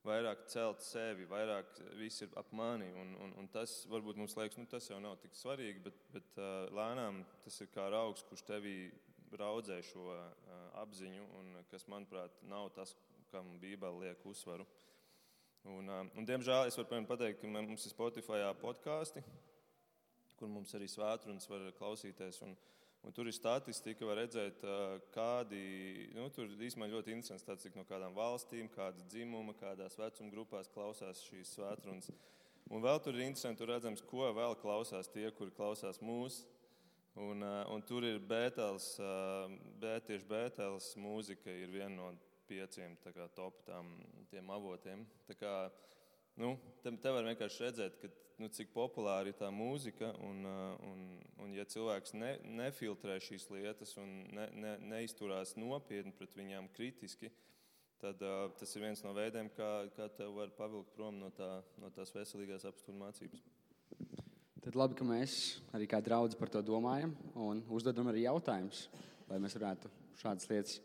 vairāk 0.07 0.45
celt 0.51 0.83
sevi, 0.85 1.27
vairāk 1.29 1.81
viss 1.99 2.23
ir 2.23 2.31
ap 2.39 2.49
mani. 2.55 2.87
Un, 3.01 3.13
un, 3.23 3.33
un 3.41 3.49
tas 3.51 3.73
varbūt 3.91 4.19
mums 4.19 4.37
liekas, 4.39 4.57
nu, 4.59 4.67
tas 4.71 4.87
jau 4.89 4.99
nav 5.03 5.17
tik 5.23 5.35
svarīgi, 5.37 5.83
bet, 5.83 5.99
bet 6.13 6.39
uh, 6.39 6.65
lēnām 6.75 7.23
tas 7.43 7.59
ir 7.63 7.71
kā 7.73 7.87
augs, 7.99 8.25
kurš 8.29 8.45
tevī 8.47 8.77
raudzē 9.37 9.81
šo 9.83 10.07
uh, 10.13 10.23
apziņu, 10.83 11.27
un 11.39 11.57
kas, 11.71 11.87
manuprāt, 11.91 12.35
nav 12.47 12.71
tas, 12.77 12.95
kam 13.31 13.57
Bībele 13.61 14.07
liek 14.07 14.23
uzsvaru. 14.25 14.67
Un, 15.67 15.91
uh, 15.91 16.05
un, 16.15 16.27
diemžēl 16.27 16.69
es 16.69 16.79
varu 16.79 17.03
pateikt, 17.09 17.43
ka 17.43 17.51
mums 17.51 17.85
ir 17.85 17.93
Spotify 17.93 18.45
podkāsti, 18.61 19.23
kur 20.39 20.51
mums 20.51 20.73
arī 20.77 20.87
svētrunas 20.91 21.49
var 21.49 21.67
klausīties. 21.79 22.39
Un, 22.45 22.55
Un 23.07 23.13
tur 23.15 23.29
ir 23.29 23.35
statistika, 23.35 24.03
var 24.03 24.17
redzēt, 24.19 24.63
kādi, 25.15 25.59
nu, 26.11 26.25
tur 26.35 26.49
īstenībā 26.51 26.89
ļoti 26.91 27.13
interesants 27.15 27.63
cik 27.63 27.77
no 27.79 27.85
kādām 27.87 28.11
valstīm, 28.17 28.67
kādas 28.73 29.05
dzimuma, 29.07 29.55
kādās 29.55 29.95
vecuma 29.95 30.33
grupās 30.33 30.67
klausās 30.73 31.21
šīs 31.29 31.53
svētrunas. 31.55 32.11
Un 32.67 32.83
vēl 32.83 32.99
tur 32.99 33.15
ir 33.15 33.23
interesanti, 33.23 33.61
tur 33.61 33.71
redzams, 33.71 34.03
ko 34.03 34.27
vēl 34.35 34.57
klausās 34.59 35.07
tie, 35.13 35.29
kuri 35.31 35.55
klausās 35.55 36.01
mūsu. 36.03 36.43
Un, 37.17 37.47
un 37.71 37.85
tur 37.87 38.03
ir 38.05 38.19
Bētels, 38.19 38.89
tieši 39.79 40.27
Bētels 40.27 40.91
mūzika 40.99 41.49
ir 41.49 41.71
viena 41.71 41.93
no 41.95 42.09
pieciem 42.51 42.99
kā, 43.07 43.29
top 43.39 43.63
tām, 43.69 43.95
avotiem. 44.51 45.07
Tā 45.31 45.39
kā, 45.39 45.53
nu, 46.41 46.55
te, 46.83 46.93
te 47.01 47.13
var 47.13 47.25
vienkārši 47.27 47.63
redzēt, 47.65 47.97
ka 48.01 48.09
nu, 48.41 48.49
cik 48.53 48.71
populāra 48.75 49.31
ir 49.31 49.37
tā 49.37 49.49
mūzika. 49.53 50.11
Un, 50.25 50.45
uh, 50.45 50.87
un, 50.87 51.03
un 51.43 51.55
ja 51.55 51.65
cilvēks 51.69 52.15
ne, 52.17 52.35
nefiltrē 52.59 53.17
šīs 53.23 53.49
lietas 53.53 53.95
un 54.01 54.13
ne, 54.35 54.47
ne, 54.53 54.77
neizturās 54.93 55.55
nopietni 55.57 56.13
pret 56.17 56.37
viņām 56.37 56.69
kritiski, 56.75 57.31
tad 58.01 58.21
uh, 58.25 58.47
tas 58.59 58.75
ir 58.75 58.85
viens 58.85 59.03
no 59.05 59.13
veidiem, 59.17 59.49
kā, 59.57 59.71
kā 59.97 60.09
te 60.13 60.27
var 60.33 60.53
pavilkt 60.57 60.93
prom 60.95 61.17
no, 61.21 61.31
tā, 61.35 61.57
no 61.81 61.91
tās 61.93 62.13
veselīgās 62.15 62.67
apstākļu 62.69 62.99
mācības. 63.01 63.45
Tad 64.67 64.75
labi, 64.75 64.97
ka 64.99 65.05
mēs 65.07 65.33
arī 65.77 65.87
kā 65.89 66.01
draugi 66.03 66.37
par 66.37 66.51
to 66.51 66.61
domājam 66.65 67.13
un 67.39 67.61
uzdodam 67.71 68.09
arī 68.11 68.25
jautājumus, 68.25 68.87
lai 69.29 69.39
mēs 69.39 69.55
varētu 69.55 69.89
šādas 70.19 70.49
lietas 70.51 70.81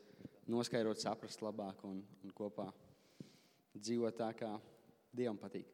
noskaidrot, 0.52 1.00
saprast 1.02 1.42
labāk 1.42 1.82
un, 1.88 1.98
un 2.22 2.34
kopā 2.36 2.68
dzīvot 3.74 4.16
tā, 4.18 4.28
kā 4.38 4.52
Dievam 5.12 5.36
patīk. 5.36 5.68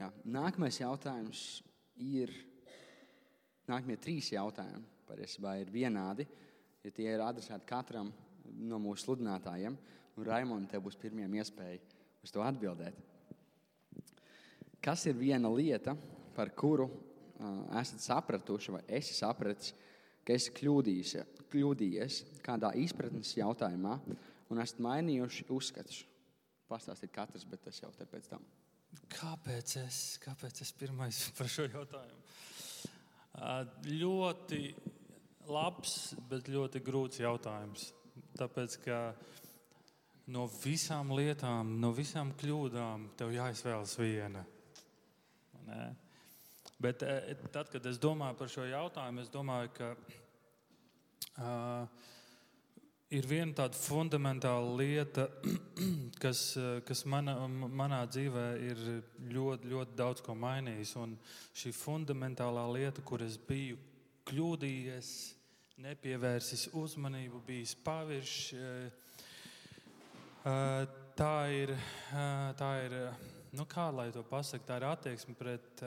Jā. 0.00 0.08
Nākamais 0.24 0.78
jautājums 0.80 1.40
ir. 2.00 2.32
Nākamie 3.66 3.96
trīs 4.00 4.30
jautājumi 4.30 4.84
patiesībā 5.08 5.56
ir 5.60 5.72
vienādi, 5.74 6.26
ja 6.84 6.92
tie 6.94 7.08
ir 7.10 7.22
adresēti 7.22 7.66
katram 7.68 8.12
no 8.62 8.78
mūsu 8.82 9.08
sludinātājiem. 9.08 9.76
Raimond, 10.26 10.70
tev 10.70 10.86
būs 10.86 10.96
pirmie 10.96 11.26
iespēja 11.26 11.80
uz 12.24 12.32
to 12.32 12.44
atbildēt. 12.46 12.96
Kas 14.80 15.04
ir 15.10 15.18
viena 15.18 15.50
lieta, 15.52 15.96
par 16.36 16.54
kuru 16.56 16.86
uh, 16.88 17.66
esat 17.80 18.04
sapratuši, 18.06 18.76
vai 18.78 18.82
esi 18.98 19.16
sapratis, 19.18 19.74
ka 20.24 20.34
esi 20.36 20.54
kļūdījies, 20.56 21.16
kļūdījies 21.52 22.20
kādā 22.46 22.72
izpratnes 22.80 23.34
jautājumā 23.36 23.98
un 24.52 24.62
esat 24.62 24.80
mainījuši 24.86 25.50
uzskatus? 25.52 26.04
Pastāstiet 26.66 27.12
katrs, 27.14 27.46
bet 27.46 27.62
tas 27.66 27.78
jau 27.82 27.92
te 27.94 28.06
pēc 28.10 28.30
tam. 28.32 28.44
Kāpēc 29.12 29.76
es, 29.84 30.00
kāpēc 30.22 30.62
es 30.64 30.72
pirmais 30.76 31.20
par 31.38 31.50
šo 31.52 31.66
jautājumu? 31.68 32.22
Ļoti 33.86 34.60
labs, 35.52 36.14
bet 36.30 36.48
ļoti 36.50 36.80
grūts 36.84 37.20
jautājums. 37.20 37.90
Tāpēc, 38.36 38.78
ka 38.86 39.00
no 40.32 40.46
visām 40.62 41.12
lietām, 41.14 41.76
no 41.82 41.92
visām 41.94 42.32
kļūdām, 42.40 43.10
tev 43.20 43.34
jāizvēlas 43.36 43.94
viena. 44.00 44.42
Ne? 45.66 45.84
Bet 46.82 47.00
tad, 47.52 47.70
kad 47.72 47.86
es 47.88 48.00
domāju 48.00 48.36
par 48.40 48.50
šo 48.52 48.66
jautājumu, 48.68 49.22
es 49.22 49.30
domāju, 49.32 49.70
ka 49.76 49.92
uh, 51.40 51.86
ir 53.14 53.26
viena 53.28 53.54
tāda 53.54 53.78
fundamentāla 53.78 54.72
lieta, 54.80 55.26
kas, 56.22 56.56
kas 56.86 57.04
mana, 57.06 57.36
manā 57.46 58.02
dzīvē 58.10 58.46
ir 58.66 58.82
ļoti, 59.30 59.70
ļoti 59.70 59.98
daudz 59.98 60.24
ko 60.26 60.34
mainījis. 60.38 60.96
Un 61.02 61.14
šī 61.56 61.74
fundamentālā 61.76 62.66
lieta, 62.74 63.04
kur 63.06 63.22
es 63.22 63.38
biju 63.38 63.78
kļūdījies, 64.26 65.12
nepievērsis 65.84 66.70
uzmanību, 66.74 67.42
bijis 67.46 67.76
paviršs, 67.84 68.54
tā 71.20 71.34
ir, 71.52 71.74
tā 72.58 72.70
ir 72.86 72.96
nu 73.56 73.66
kā 73.68 73.90
lai 73.94 74.08
to 74.14 74.24
pasaktu, 74.26 74.66
tā 74.66 74.80
ir 74.80 74.88
attieksme 74.88 75.36
pret 75.38 75.84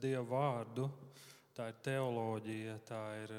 Dievu 0.00 0.24
vārdu, 0.30 0.88
tā 1.54 1.68
ir 1.70 1.78
teoloģija, 1.86 2.74
tā 2.88 3.02
ir 3.22 3.34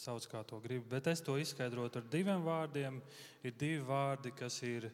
sauc 0.00 0.26
kā 0.30 0.42
to 0.48 0.60
gribu. 0.64 0.88
Bet 0.92 1.08
es 1.10 1.22
to 1.24 1.38
izskaidrotu 1.40 2.02
ar 2.02 2.10
diviem 2.12 2.44
vārdiem. 2.44 3.00
Ir 3.46 3.56
divi 3.56 3.80
vārdi, 3.86 4.32
kas 4.36 4.60
ir 4.66 4.90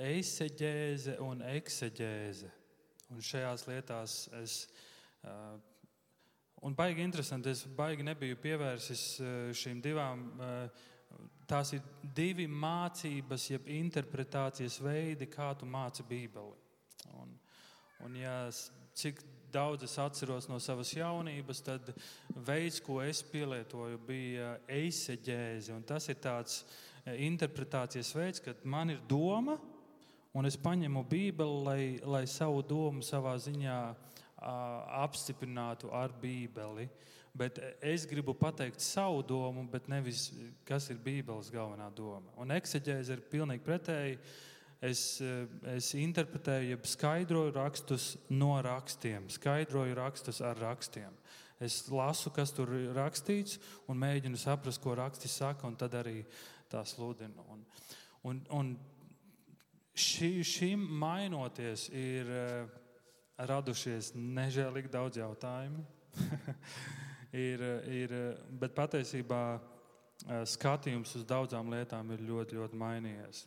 eiseģēze 0.00 1.18
un 1.24 1.44
ekseģēze. 1.54 2.50
Un 3.12 3.22
šajās 3.22 3.66
lietās 3.68 4.18
es. 4.40 4.58
Uh, 5.24 5.60
un 6.64 6.74
baigi 6.74 7.04
interesanti, 7.04 7.52
es 7.52 7.64
baigi 7.76 8.06
nebiju 8.06 8.38
pievērsis 8.40 9.04
šīm 9.60 9.82
divām. 9.84 10.24
Tās 11.48 11.74
ir 11.76 11.84
divi 12.16 12.46
mācības, 12.48 13.50
jeb 13.50 13.68
interpretācijas 13.68 14.78
veidi, 14.82 15.28
kā 15.28 15.52
tu 15.60 15.68
māci 15.68 16.06
Bībeli. 16.08 16.56
Un, 17.20 17.34
un 18.06 18.16
ja 18.16 18.38
cik 18.96 19.20
daudz 19.54 19.86
es 19.86 19.94
atceros 20.02 20.48
no 20.50 20.58
savas 20.62 20.90
jaunības, 20.94 21.62
tad 21.64 21.92
veids, 22.34 22.80
ko 22.82 23.00
es 23.04 23.22
pielietoju, 23.30 24.00
bija 24.06 24.56
eiseģēze. 24.68 25.78
Tas 25.88 26.10
ir 26.10 26.18
tāds 26.22 26.62
e, 27.04 27.14
interpretācijas 27.28 28.10
veids, 28.16 28.42
kad 28.44 28.66
man 28.66 28.92
ir 28.94 29.02
doma, 29.08 29.56
un 30.34 30.50
es 30.50 30.58
paņemu 30.58 31.04
Bībeli, 31.10 31.62
lai, 31.68 31.82
lai 32.02 32.24
savu 32.30 32.64
domu 32.66 33.04
savā 33.06 33.36
ziņā 33.38 33.78
apstiprinātu 34.44 35.92
ar 35.94 36.12
Bībeli. 36.20 36.88
Bet 37.34 37.58
es 37.82 38.04
gribu 38.06 38.34
pateikt 38.38 38.82
savu 38.82 39.22
domu, 39.26 39.64
bet 39.66 39.88
nevis 39.90 40.28
kas 40.66 40.86
ir 40.92 41.00
Bībeles 41.02 41.50
galvenā 41.50 41.88
doma. 41.94 42.30
Un 42.38 42.54
ekseģēze 42.54 43.16
ir 43.16 43.24
pilnīgi 43.30 43.64
pretēji. 43.66 44.18
Es, 44.84 45.20
eh, 45.20 45.46
es 45.74 45.92
interpretēju, 45.96 46.74
jeb 46.74 46.88
skaidroju 46.88 47.54
rakstus 47.56 48.14
no 48.30 48.54
rakstiem, 48.62 49.28
skaidroju 49.32 49.96
rakstus 49.96 50.40
ar 50.44 50.58
rakstiem. 50.60 51.12
Es 51.60 51.84
lasu, 51.88 52.32
kas 52.34 52.52
tur 52.52 52.72
ir 52.76 52.94
rakstīts, 52.96 53.58
un 53.88 54.00
mēģinu 54.02 54.38
saprast, 54.40 54.82
ko 54.82 54.96
raksti 54.98 55.30
saka, 55.30 55.66
un 55.66 55.76
tad 55.80 55.94
arī 55.96 56.24
tā 56.68 56.82
sludinu. 56.84 57.44
Un, 57.54 57.62
un, 58.24 58.40
un 58.50 58.72
šī, 59.94 60.42
šīm 60.44 60.82
mainoties, 60.98 61.86
ir 61.94 62.28
uh, 62.34 62.66
radušies 63.38 64.12
nežēlīgi 64.18 64.90
daudz 64.92 65.22
jautājumu. 65.22 65.86
ir, 67.48 67.62
ir, 67.86 68.16
bet 68.50 68.74
patiesībā 68.74 69.42
uh, 69.54 70.42
skatījums 70.50 71.14
uz 71.20 71.24
daudzām 71.30 71.70
lietām 71.72 72.10
ir 72.12 72.26
ļoti, 72.26 72.58
ļoti 72.58 72.82
mainījies. 72.82 73.46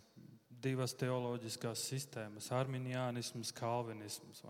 Divas 0.67 0.95
teoloģiskās 0.99 1.83
sistēmas, 1.89 2.49
arminianisms, 2.55 3.53
kalvinisms. 3.55 4.43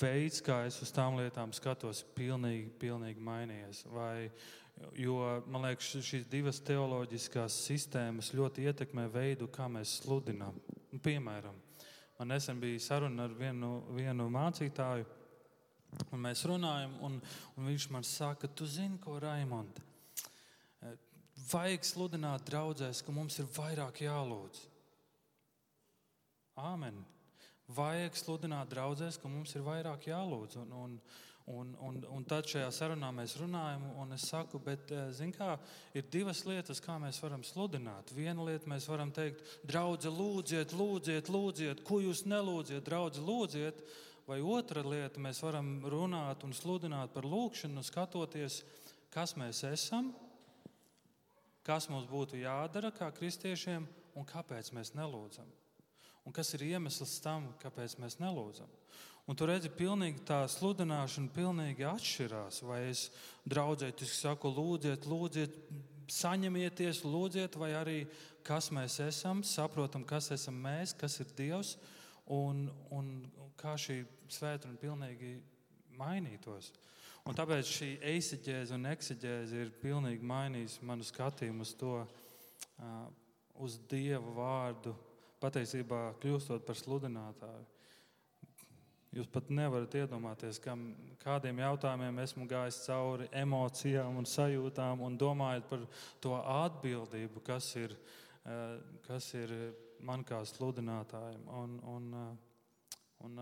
Veids, 0.00 0.40
kā 0.44 0.62
es 0.66 0.78
uz 0.82 0.92
tām 0.94 1.18
lietām 1.18 1.52
skatos, 1.52 2.00
ir 2.02 2.14
pilnīgi, 2.16 2.70
pilnīgi 2.80 3.22
mainījies. 3.24 3.82
Vai, 3.92 4.30
jo 4.96 5.18
man 5.46 5.68
liekas, 5.68 5.90
šīs 6.08 6.24
divas 6.32 6.62
teoloģiskās 6.64 7.58
sistēmas 7.68 8.32
ļoti 8.38 8.64
ietekmē 8.70 9.04
veidu, 9.12 9.50
kā 9.52 9.68
mēs 9.70 9.98
sludinām. 10.00 10.56
Piemēram, 11.04 11.60
man 12.18 12.32
nesen 12.32 12.62
bija 12.62 12.80
saruna 12.88 13.28
ar 13.28 13.36
vienu, 13.36 13.74
vienu 13.92 14.30
mācītāju, 14.32 15.04
un 16.08 16.24
mēs 16.24 16.46
runājam, 16.48 16.96
un, 17.04 17.20
un 17.56 17.70
viņš 17.70 17.90
man 17.92 18.08
saka, 18.08 18.48
tu 18.48 18.66
zini, 18.66 18.96
ko 19.04 19.20
Raimonds 19.20 19.84
vajag 21.46 21.86
sludināt 21.86 22.46
draudzēs, 22.48 23.02
ka 23.04 23.14
mums 23.14 23.38
ir 23.40 23.48
vairāk 23.54 24.02
jālūdz. 24.04 24.64
Āmen. 26.58 27.00
Vajag 27.68 28.16
sludināt 28.16 28.70
draudzēs, 28.72 29.18
ka 29.20 29.28
mums 29.30 29.54
ir 29.56 29.64
vairāk 29.66 30.08
jālūdz. 30.08 30.56
Un, 30.62 30.72
un, 30.72 30.94
un, 31.52 31.72
un, 31.84 31.98
un 32.16 32.26
tad 32.28 32.48
šajā 32.48 32.68
sarunā 32.74 33.10
mēs 33.14 33.36
runājam, 33.40 33.84
un 34.00 34.16
es 34.16 34.24
saku, 34.30 34.60
bet, 34.64 34.90
eh, 34.90 35.22
kā, 35.36 35.54
ir 35.96 36.08
divas 36.12 36.44
lietas, 36.48 36.80
kā 36.84 36.96
mēs 37.02 37.20
varam 37.22 37.44
sludināt. 37.44 38.12
Viena 38.16 38.46
lieta 38.48 38.70
mēs 38.72 38.88
varam 38.88 39.12
teikt, 39.14 39.44
draudze, 39.68 40.12
lūdziet, 40.12 40.72
lūdziet, 40.76 41.32
lūdziet, 41.32 41.84
ko 41.84 42.00
jūs 42.04 42.24
nelūdziet, 42.28 42.84
draudze, 42.88 43.24
lūdziet. 43.24 43.84
Vai 44.28 44.42
otra 44.44 44.82
lieta, 44.84 45.20
mēs 45.24 45.40
varam 45.40 45.78
runāt 45.88 46.42
un 46.44 46.52
sludināt 46.52 47.14
par 47.14 47.24
lūgšanu, 47.24 47.84
skatoties, 47.84 48.62
kas 49.14 49.32
mēs 49.40 49.62
esam 49.64 50.10
kas 51.68 51.88
mums 51.92 52.08
būtu 52.08 52.40
jādara 52.40 52.88
kā 52.96 53.10
kristiešiem 53.12 53.84
un 54.16 54.26
kāpēc 54.28 54.72
mēs 54.72 54.94
nelūdzam. 54.96 55.48
Un 56.28 56.34
kas 56.36 56.52
ir 56.52 56.66
iemesls 56.66 57.14
tam, 57.24 57.46
kāpēc 57.62 57.94
mēs 58.02 58.18
nelūdzam. 58.20 58.68
Un 59.28 59.36
tur 59.36 59.48
redzi, 59.48 59.70
pilnīgi 59.72 60.20
tā 60.28 60.42
sludināšana 60.48 61.32
pilnīgi 61.32 61.86
atšķirās. 61.88 62.58
Vai 62.68 62.82
es 62.90 63.06
draudzēju, 63.48 64.08
saku, 64.12 64.52
lūdziet, 64.52 65.08
lūdziet, 65.08 65.56
saņemieties, 66.12 67.00
lūdziet, 67.08 67.56
vai 67.60 67.70
arī 67.76 67.96
kas 68.44 68.68
mēs 68.72 68.98
esam, 69.04 69.40
saprotam, 69.44 70.04
kas 70.08 70.30
esam 70.36 70.60
mēs, 70.64 70.92
kas 70.96 71.16
ir 71.24 71.32
Dievs, 71.36 71.74
un, 72.28 72.66
un 72.92 73.10
kā 73.60 73.72
šī 73.80 74.02
svētdiena 74.32 74.80
pilnīgi 74.80 75.34
mainītos. 75.96 76.70
Un 77.28 77.36
tāpēc 77.36 77.68
šī 77.72 77.90
eiseģēze 78.12 78.76
un 78.76 78.88
ekseģēze 78.92 79.64
ir 79.64 79.74
pilnīgi 79.80 80.28
mainījusi 80.28 80.84
manu 80.88 81.04
skatījumu 81.04 81.64
uz 81.64 81.74
to, 81.76 81.96
uz 83.60 83.80
Dieva 83.90 84.36
vārdu, 84.36 84.96
patiesībā 85.42 86.00
kļūstot 86.22 86.64
par 86.66 86.78
sludinātāju. 86.78 87.66
Jūs 89.16 89.28
pat 89.32 89.48
nevarat 89.48 89.94
iedomāties, 89.96 90.58
kam, 90.60 90.90
kādiem 91.22 91.62
jautājumiem 91.62 92.20
esmu 92.22 92.44
gājis 92.50 92.82
cauri 92.84 93.28
emocijām 93.40 94.18
un 94.20 94.28
sajūtām, 94.28 95.00
un 95.06 95.16
domājot 95.18 95.68
par 95.70 95.86
to 96.20 96.34
atbildību, 96.36 97.40
kas 97.46 97.70
ir, 97.80 97.96
kas 99.06 99.30
ir 99.38 99.54
man 100.04 100.26
kā 100.28 100.42
sludinātājam. 100.44 101.46
Un, 101.62 101.78
un, 101.88 102.10
un, 103.24 103.40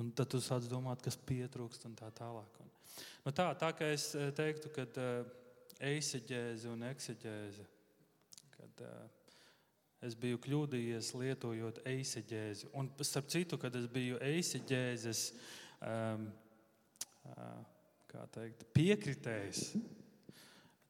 un 0.00 0.14
tad 0.16 0.32
tu 0.32 0.40
sāc 0.40 0.64
domāt, 0.70 1.04
kas 1.04 1.20
pietrūkst 1.28 1.84
un 1.90 1.98
tā 2.00 2.08
tālāk. 2.16 2.62
Un, 2.64 2.72
Nu 3.24 3.32
tā, 3.32 3.48
tā 3.58 3.70
kā 3.76 3.88
es 3.94 4.10
eh, 4.18 4.30
teiktu, 4.36 4.70
ka 4.74 4.84
uh, 5.00 5.28
eiseģēze 5.84 6.70
un 6.70 6.84
ekseģēze, 6.90 7.66
kad 8.54 8.82
uh, 8.84 9.23
es 10.06 10.16
biju 10.18 10.40
kļūdījies 10.44 11.10
lietojot 11.18 11.80
eiseģēzi. 11.88 12.70
Un 12.78 12.90
starp 13.00 13.30
citu, 13.32 13.58
kad 13.60 13.74
es 13.78 13.88
biju 13.90 14.20
eiseģēzes 14.22 15.24
um, 15.80 16.28
uh, 17.32 18.22
teikt, 18.34 18.62
piekritējis, 18.76 19.64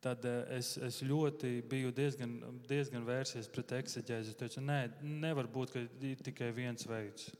tad 0.05 0.27
es, 0.53 0.75
es 0.85 1.01
ļoti 1.07 1.55
biju 1.71 1.95
diezgan, 1.97 2.37
diezgan 2.69 3.07
vērsies 3.09 3.49
pret 3.53 3.73
ekseģēzi. 3.81 4.35
Es 4.35 4.41
teicu, 4.43 4.61
nē, 4.65 4.83
nevar 5.25 5.49
būt, 5.49 5.73
ka 5.73 5.87
ir 6.05 6.21
tikai 6.27 6.53
viens 6.57 6.85
veids. 6.91 7.31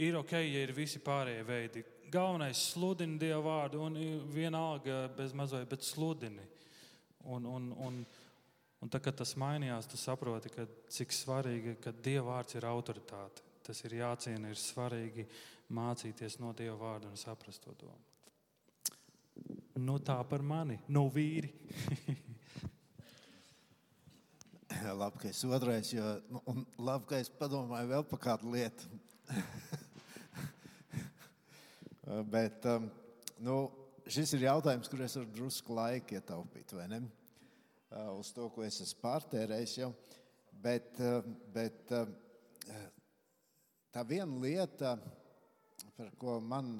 Ir 0.00 0.18
ok, 0.18 0.34
ja 0.40 0.66
ir 0.66 0.74
visi 0.74 0.98
pārējie 1.04 1.46
veidi 1.46 1.86
galvenais 2.10 2.60
sludini 2.72 3.18
Dievu 3.20 3.44
vārdu, 3.46 3.84
un 3.86 3.96
vienalga 4.34 5.04
bez 5.16 5.34
mazliet, 5.36 5.68
bet 5.70 5.86
sludini. 5.86 6.46
Un, 7.30 7.46
un, 7.46 7.68
un, 7.84 8.00
un 8.80 8.88
tad, 8.88 9.02
kad 9.04 9.18
tas 9.20 9.36
mainījās, 9.40 9.88
tu 9.90 10.00
saproti, 10.00 10.52
ka, 10.54 10.66
cik 10.92 11.14
svarīgi, 11.14 11.76
ka 11.84 11.92
Dieva 11.92 12.34
vārds 12.34 12.56
ir 12.58 12.66
autoritāte. 12.68 13.46
Tas 13.66 13.84
ir 13.84 13.98
jāciena, 14.00 14.50
ir 14.50 14.58
svarīgi 14.58 15.26
mācīties 15.76 16.40
no 16.42 16.54
Dieva 16.56 16.78
vārda 16.80 17.10
un 17.10 17.20
saprast 17.20 17.62
to 17.64 17.76
domu. 17.78 18.00
Nu, 19.80 19.98
tā 20.04 20.18
par 20.28 20.42
mani, 20.44 20.76
no 20.88 21.06
nu, 21.06 21.12
vīri. 21.14 21.52
labi, 25.00 25.18
ka 25.18 25.28
es 25.28 25.44
otrais, 25.44 25.92
jo, 25.92 26.04
nu, 26.30 26.40
labi, 26.78 27.06
ka 27.10 27.20
es 27.20 27.30
padomāju 27.40 27.90
vēl 27.90 28.04
par 28.10 28.20
kādu 28.22 28.52
lietu. 28.54 28.88
Bet 32.34 32.66
um, 32.66 32.88
nu, 33.44 33.56
šis 34.10 34.34
ir 34.36 34.48
jautājums, 34.48 34.88
kur 34.90 35.02
es 35.04 35.16
varu 35.18 35.30
drusku 35.36 35.76
laika 35.76 36.18
ietaupīt, 36.18 36.74
vai 36.74 36.86
ne? 36.90 37.00
Uh, 37.90 38.12
uz 38.20 38.30
to, 38.30 38.46
ko 38.54 38.62
es 38.62 38.78
esmu 38.84 39.00
pārtērējis 39.02 39.74
jau. 39.80 39.90
Bet, 40.62 40.94
uh, 41.02 41.24
bet 41.50 41.90
uh, 41.96 42.06
tā 43.90 44.04
viena 44.06 44.38
lieta, 44.42 44.94
par 45.96 46.12
ko 46.20 46.38
man 46.40 46.76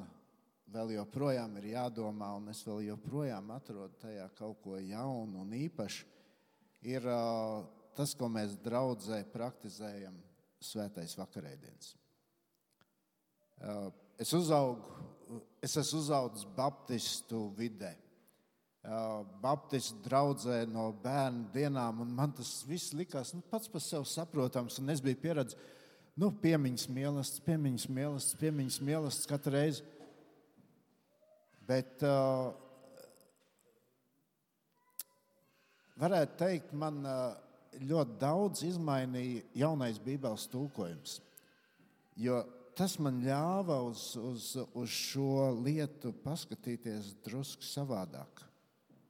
vēl 0.70 0.94
joprojām 0.94 1.56
ir 1.58 1.72
jādomā, 1.72 2.30
un 2.38 2.52
es 2.52 2.62
vēl 2.66 2.84
joprojām 2.92 3.50
atrodu 3.56 3.98
tajā 4.04 4.28
kaut 4.38 4.62
ko 4.62 4.78
jaunu 4.78 5.42
un 5.42 5.54
īpašu, 5.58 6.06
ir 6.86 7.08
tas, 7.98 8.14
ko 8.14 8.30
mēs 8.30 8.54
draudzē 8.62 9.24
praktizējam 9.32 10.14
svētais 10.62 11.16
vakarēdienas. 11.18 11.90
Es 14.22 14.30
uzaugu 14.38 15.10
es 15.62 15.76
esmu 15.76 16.00
uzaugusi 16.00 16.48
Baptistu 16.56 17.48
vidē. 17.56 17.92
Baptistu 18.80 20.00
draudzē 20.06 20.62
no 20.72 20.86
bērnu 21.02 21.50
dienām, 21.52 22.00
un 22.00 22.14
man 22.16 22.32
tas 22.32 22.62
viss 22.64 22.94
likās 22.96 23.34
nu, 23.36 23.42
pats 23.50 23.68
par 23.68 23.82
sevi 23.84 24.08
saprotams. 24.08 24.78
Es 24.80 25.02
biju 25.04 25.18
pieredzējis, 25.20 25.76
nu, 26.16 26.30
piemiņas 26.40 26.86
mīlestības, 26.88 27.44
piemiņas 27.44 27.86
mīlestības, 27.92 28.40
piemiņas 28.40 28.80
mīlestības 28.88 29.28
katru 29.28 29.52
reizi. 29.52 29.84
Bet 31.68 32.00
uh, 32.08 32.50
varētu 36.00 36.40
teikt, 36.40 36.72
man 36.72 37.04
uh, 37.04 37.36
ļoti 37.84 38.16
daudz 38.24 38.64
izmainīja 38.64 39.44
jaunais 39.60 40.00
Bībeles 40.02 40.48
tulkojums. 40.50 41.20
Jo 42.16 42.40
tas 42.80 42.96
man 42.98 43.20
ļāva 43.20 43.82
uz, 43.84 44.14
uz, 44.16 44.54
uz 44.72 44.88
šo 44.88 45.50
lietu 45.60 46.16
paskatīties 46.24 47.18
drusku 47.26 47.68
savādāk. 47.68 48.48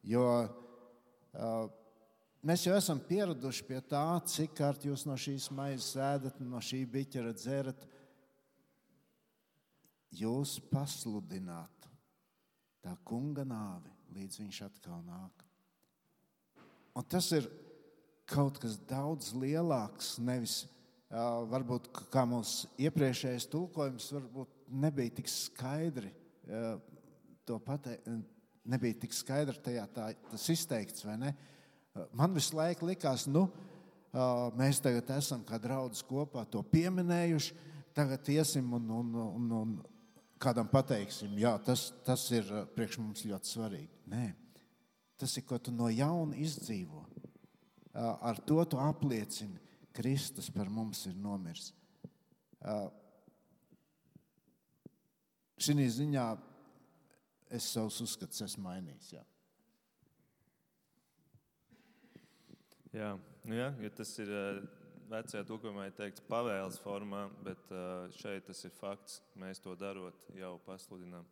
Jo 0.07 0.24
uh, 0.40 1.66
mēs 2.46 2.64
jau 2.66 2.76
esam 2.76 3.01
pieraduši 3.05 3.66
pie 3.68 3.80
tā, 3.84 4.05
cik 4.24 4.55
kārt 4.61 4.86
jūs 4.88 5.05
no 5.09 5.16
šīs 5.20 5.51
maizes 5.55 5.92
ēdat, 6.01 6.40
no 6.40 6.62
šī 6.64 6.84
biķera 6.88 7.34
dzerat. 7.36 7.86
Jūs 10.16 10.57
pasludināt 10.72 11.86
tā 12.82 12.96
kunga 13.07 13.44
nāvi, 13.46 13.92
līdz 14.16 14.40
viņš 14.40 14.62
atkal 14.66 15.03
nāk. 15.07 15.44
Un 16.96 17.07
tas 17.07 17.28
ir 17.36 17.46
kaut 18.30 18.59
kas 18.62 18.78
daudz 18.88 19.30
lielāks, 19.36 20.16
nevis 20.22 20.64
varbūt 21.11 21.88
kā 22.12 22.22
mūsu 22.28 22.68
iepriekšējais 22.78 23.48
tulkojums 23.51 24.11
nebija 24.70 25.16
tik 25.18 25.30
skaidri 25.30 26.12
to 27.46 27.59
pateikt, 27.66 28.07
nebija 28.70 29.02
tik 29.02 29.16
skaidri 29.16 29.58
tajā 29.64 29.86
tā, 29.94 30.10
tas 30.30 30.46
izteikts. 30.52 31.06
Man 32.14 32.36
visu 32.36 32.56
laiku 32.58 32.88
likās, 32.88 33.26
nu, 33.30 33.48
Mēs 34.10 34.80
tagad 34.82 35.10
esam 35.14 35.44
kā 35.46 35.58
draugi 35.62 36.02
kopā 36.08 36.42
to 36.50 36.64
pieminējuši. 36.66 37.54
Tagad 37.94 38.26
iesim 38.32 38.72
un, 38.74 38.88
un, 38.90 39.14
un, 39.14 39.50
un 39.54 39.74
kādam 40.42 40.66
pateiksim, 40.70 41.36
jā, 41.38 41.52
tas, 41.62 41.90
tas 42.06 42.24
ir 42.34 42.48
priekš 42.74 42.98
mums 43.02 43.24
ļoti 43.26 43.50
svarīgi. 43.50 43.90
Nē, 44.10 44.24
tas 45.20 45.36
ir 45.38 45.46
ko 45.46 45.58
tu 45.62 45.74
no 45.74 45.90
jauna 45.90 46.38
izdzīvo. 46.42 47.04
Ar 47.94 48.38
to 48.46 48.62
tu 48.70 48.78
apliecini, 48.82 49.58
Kristus 49.94 50.50
par 50.54 50.70
mums 50.70 51.04
ir 51.10 51.14
nomiris. 51.18 51.70
Šī 55.60 55.86
ziņā 55.98 56.26
es 57.51 57.66
savus 57.74 58.01
uzskatus 58.05 58.44
esmu 58.46 58.64
mainījis. 58.68 59.12
Jā. 59.16 59.24
Jā, 62.90 63.11
nu 63.46 63.59
jā, 63.59 63.68
ja 63.84 63.90
tas 63.94 64.12
ir 64.18 64.30
vecajā 65.11 65.42
tulkojumā 65.46 65.88
ir 65.88 65.94
teikts 65.98 66.22
pavēles 66.26 66.78
formā, 66.82 67.24
bet 67.46 67.70
šeit 68.18 68.46
tas 68.46 68.64
ir 68.66 68.74
fakts. 68.74 69.20
Mēs 69.38 69.62
to 69.62 69.74
darot, 69.78 70.26
jau 70.38 70.57
pasludinām. 70.66 71.26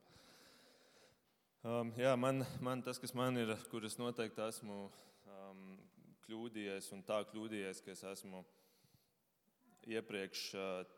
Um, 1.67 1.91
jā, 1.99 2.13
man, 2.15 2.45
man 2.63 2.83
tas, 2.87 3.01
kas 3.03 3.11
man 3.19 3.39
ir, 3.41 3.51
kur 3.71 3.83
es 3.87 3.99
noteikti 3.99 4.45
esmu 4.45 4.77
um, 4.87 5.65
kļūdījies 6.27 6.93
un 6.95 7.03
tā 7.07 7.19
kļūdījies, 7.33 7.83
ka 7.83 7.95
es 7.97 8.05
esmu 8.07 8.45
iepriekš 9.91 10.45
uh, 10.55 10.98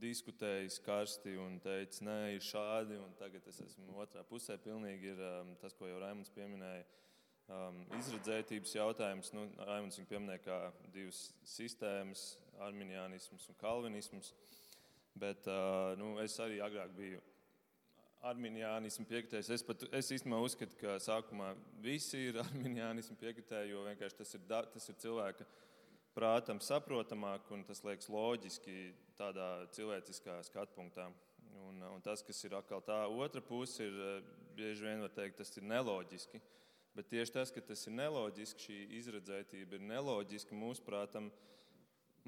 diskutējis 0.00 0.78
karsti 0.84 1.36
un 1.40 1.58
teicis, 1.62 2.02
nē, 2.04 2.16
ir 2.36 2.44
šādi, 2.44 2.98
un 3.00 3.14
tagad 3.18 3.46
es 3.50 3.60
esmu 3.64 3.96
otrā 4.02 4.24
pusē. 4.28 4.58
Pilnīgi 4.62 5.12
ir 5.12 5.22
um, 5.24 5.54
tas, 5.60 5.74
ko 5.76 5.88
jau 5.90 6.00
Raimons 6.02 6.32
pieminēja. 6.34 6.84
Um, 7.46 7.84
izredzētības 7.94 8.72
jautājums, 8.74 9.30
nu, 9.36 9.44
Raimons 9.68 10.00
viņu 10.00 10.10
pieminēja 10.10 10.42
kā 10.42 10.58
divas 10.94 11.28
sistēmas, 11.46 12.24
arminianisms 12.66 13.46
un 13.52 13.58
kalvinisms. 13.60 14.32
Bet 15.16 15.46
uh, 15.48 15.94
nu, 16.00 16.16
es 16.20 16.34
arī 16.42 16.58
agrāk 16.64 16.92
biju 16.96 17.22
arminianismu 18.26 19.06
piekritējis. 19.06 19.52
Es, 19.54 19.64
pat, 19.64 19.84
es 19.94 20.10
īstenībā 20.16 20.40
uzskatu, 20.42 20.76
ka 20.80 20.96
sākumā 21.02 21.52
visi 21.84 22.26
ir 22.30 22.40
arminianismu 22.46 23.16
piekritēji, 23.20 23.72
jo 23.74 23.86
vienkārši 23.86 24.20
tas 24.22 24.36
ir, 24.36 24.46
tas 24.50 24.90
ir 24.90 25.00
cilvēka 25.04 25.46
prātam 26.16 26.60
saprotamāk 26.64 27.50
un 27.52 27.62
tas 27.68 27.82
liekas 27.84 28.08
loģiski 28.08 28.76
tādā 29.18 29.48
cilvēciskā 29.76 30.40
skatpunktā. 30.46 31.08
Un, 31.66 31.80
un 31.88 32.02
tas, 32.04 32.22
kas 32.24 32.42
ir 32.44 32.56
atkal 32.58 32.82
tā 32.84 32.98
otra 33.08 33.40
puse, 33.44 33.86
ir 33.86 33.96
eh, 34.08 34.28
bieži 34.56 34.86
vien 34.86 35.02
var 35.04 35.12
teikt, 35.16 35.38
tas 35.40 35.52
ir 35.56 35.64
neloģiski. 35.66 36.40
Bet 36.96 37.10
tieši 37.12 37.34
tas, 37.34 37.52
ka 37.52 37.60
tas 37.64 37.82
ir 37.88 37.96
neloģiski, 37.96 38.66
šī 38.68 38.76
izredzētība 39.00 39.76
ir 39.76 39.88
neloģiska 39.88 40.56
mūsu 40.56 40.84
prātam, 40.84 41.28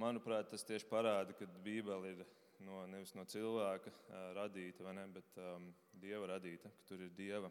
manuprāt, 0.00 0.50
tas 0.52 0.66
tieši 0.68 0.88
parāda, 0.90 1.36
ka 1.36 1.48
Bībele 1.64 2.12
ir 2.12 2.24
no, 2.66 2.82
nevis 2.90 3.14
no 3.16 3.24
cilvēka 3.28 3.92
uh, 3.92 4.18
radīta, 4.36 4.92
ne, 4.92 5.06
bet 5.14 5.38
um, 5.40 5.70
dieva 5.96 6.28
radīta, 6.34 6.68
ka 6.68 6.84
tur 6.90 7.06
ir 7.06 7.14
dieva, 7.16 7.48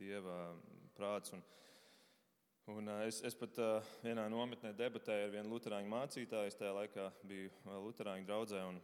dieva 0.00 0.40
prāts. 0.98 1.32
Un, 1.36 1.44
Un, 2.68 2.84
es, 3.06 3.22
es 3.24 3.32
pat 3.32 3.56
vienā 4.04 4.26
nometnē 4.28 4.74
debatēju 4.76 5.24
ar 5.24 5.30
vienu 5.32 5.54
luterāņu 5.54 5.88
mācītāju. 5.88 6.50
Es 6.50 6.56
tajā 6.58 6.74
laikā 6.76 7.06
biju 7.24 7.78
luterāņu 7.86 8.28
draudzē. 8.28 8.60
Un, 8.68 8.80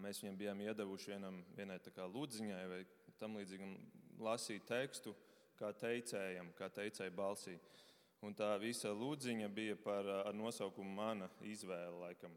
mēs 0.00 0.22
viņam 0.22 0.38
bijām 0.40 0.62
iedevuši 0.64 1.12
vienam, 1.12 1.42
vienai 1.58 1.76
lūdziņai 2.14 2.62
vai 2.70 2.78
tam 3.20 3.36
līdzīgam 3.36 3.74
lasīt 4.24 4.64
tekstu, 4.64 5.12
kā 5.60 5.68
teicējam, 5.82 6.48
kā 6.56 6.70
teicēja 6.72 7.12
balsī. 7.12 7.58
Un 8.24 8.32
tā 8.36 8.54
visa 8.62 8.88
lūdziņa 8.88 9.52
bija 9.52 9.76
par, 9.76 10.08
ar 10.24 10.32
nosaukumu 10.32 10.96
Mana 10.96 11.28
izvēle. 11.44 12.00
Laikam. 12.06 12.32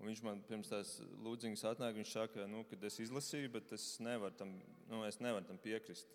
Un 0.00 0.08
viņš 0.08 0.24
man 0.24 0.40
pirms 0.48 0.72
tās 0.72 0.96
lūdziņas 1.20 1.68
atnāk, 1.74 2.00
viņš 2.00 2.16
saka, 2.16 2.48
nu, 2.48 2.64
ka 2.64 2.80
es 2.88 2.96
izlasīju, 3.04 3.52
bet 3.60 3.76
es 3.76 3.92
nevaru 4.00 4.40
tam, 4.40 4.56
nu, 4.88 5.04
es 5.04 5.20
nevaru 5.20 5.52
tam 5.52 5.60
piekrist. 5.60 6.08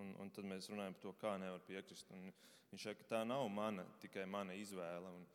Un, 0.00 0.10
un 0.22 0.30
tad 0.34 0.46
mēs 0.48 0.68
runājam 0.70 0.96
par 0.96 1.02
to, 1.04 1.12
kā 1.20 1.36
nevar 1.38 1.62
piekrist. 1.68 2.10
Un 2.14 2.32
viņš 2.72 2.88
saka, 2.88 3.00
ka 3.02 3.10
tā 3.12 3.22
nav 3.28 3.46
mana, 3.52 3.84
tikai 4.02 4.24
mana 4.30 4.56
izvēle. 4.58 5.12
Un, 5.14 5.26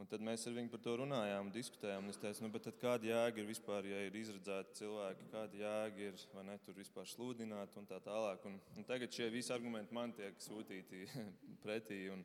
un 0.00 0.08
tad 0.10 0.24
mēs 0.24 0.46
ar 0.48 0.56
viņu 0.56 0.72
par 0.72 0.82
to 0.86 0.94
runājām, 1.02 1.50
diskutējām. 1.54 2.08
Es 2.12 2.20
teicu, 2.22 2.46
nu, 2.46 2.74
kāda 2.80 3.10
jēga 3.10 3.42
ir 3.42 3.50
vispār, 3.50 3.88
ja 3.90 4.00
ir 4.06 4.16
izredzēti 4.20 4.80
cilvēki, 4.80 5.28
kāda 5.34 5.60
jēga 5.60 6.08
ir, 6.08 6.24
vai 6.34 6.46
ne, 6.48 6.56
tur 6.64 6.78
vispār 6.78 7.10
sludināt 7.10 7.76
un 7.80 7.88
tā 7.90 8.00
tālāk. 8.04 8.48
Un, 8.48 8.58
un 8.78 8.88
tagad 8.88 9.12
šie 9.12 9.28
visi 9.34 9.52
argumenti 9.54 9.96
man 9.96 10.16
tiek 10.16 10.40
sūtīti 10.42 11.04
pretī. 11.64 12.06
Un, 12.14 12.24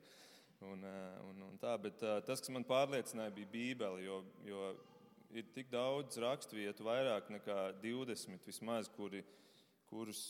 un, 0.68 0.88
un, 1.28 1.44
un 1.52 1.60
tā, 1.60 1.76
bet 1.82 2.00
tas, 2.00 2.40
kas 2.40 2.54
man 2.56 2.68
pārliecināja, 2.68 3.36
bija 3.36 3.52
Bībele. 3.52 4.06
Jo, 4.08 4.24
jo 4.48 4.70
ir 5.36 5.52
tik 5.54 5.70
daudz 5.74 6.18
raksturvietu, 6.24 6.88
vairāk 6.88 7.30
nekā 7.36 7.58
20 7.84 8.48
vismaz, 8.48 8.90
kuri, 8.96 9.22
kurus 9.92 10.30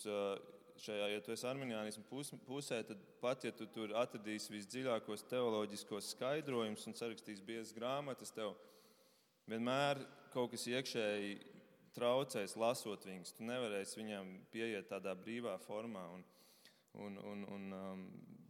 šajā, 0.84 1.10
ja 1.12 1.22
tu 1.24 1.34
esi 1.34 1.48
arminiānismu 1.50 2.06
pusē, 2.48 2.82
tad 2.88 3.02
pat 3.22 3.44
ja 3.48 3.52
tu 3.56 3.68
tur 3.74 3.94
atradīsi 4.00 4.54
visdziļākos 4.54 5.26
teoloģiskos 5.30 6.14
skaidrojumus 6.16 6.88
un 6.90 6.98
sarakstīsi 6.98 7.46
biezas 7.46 7.76
grāmatas, 7.76 8.34
tev 8.36 8.56
vienmēr 9.50 10.02
kaut 10.34 10.54
kas 10.54 10.68
iekšēji 10.70 11.38
traucēs 11.96 12.56
lasot 12.60 13.06
viņus. 13.08 13.34
Tu 13.36 13.48
nevarēsi 13.48 14.00
viņam 14.00 14.34
pieiet 14.54 14.90
tādā 14.92 15.16
brīvā 15.18 15.58
formā. 15.66 16.06
Un, 16.16 16.26
un, 17.06 17.18
un, 17.32 17.46
un 17.56 17.76
um, 17.76 18.04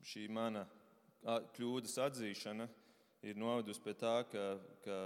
šī 0.05 0.27
mana 0.31 0.65
kļūdas 1.55 1.97
atzīšana 2.05 2.69
ir 3.27 3.39
novedusi 3.39 3.83
pie 3.83 3.95
tā, 3.99 4.21
ka, 4.31 4.45
ka 4.85 4.97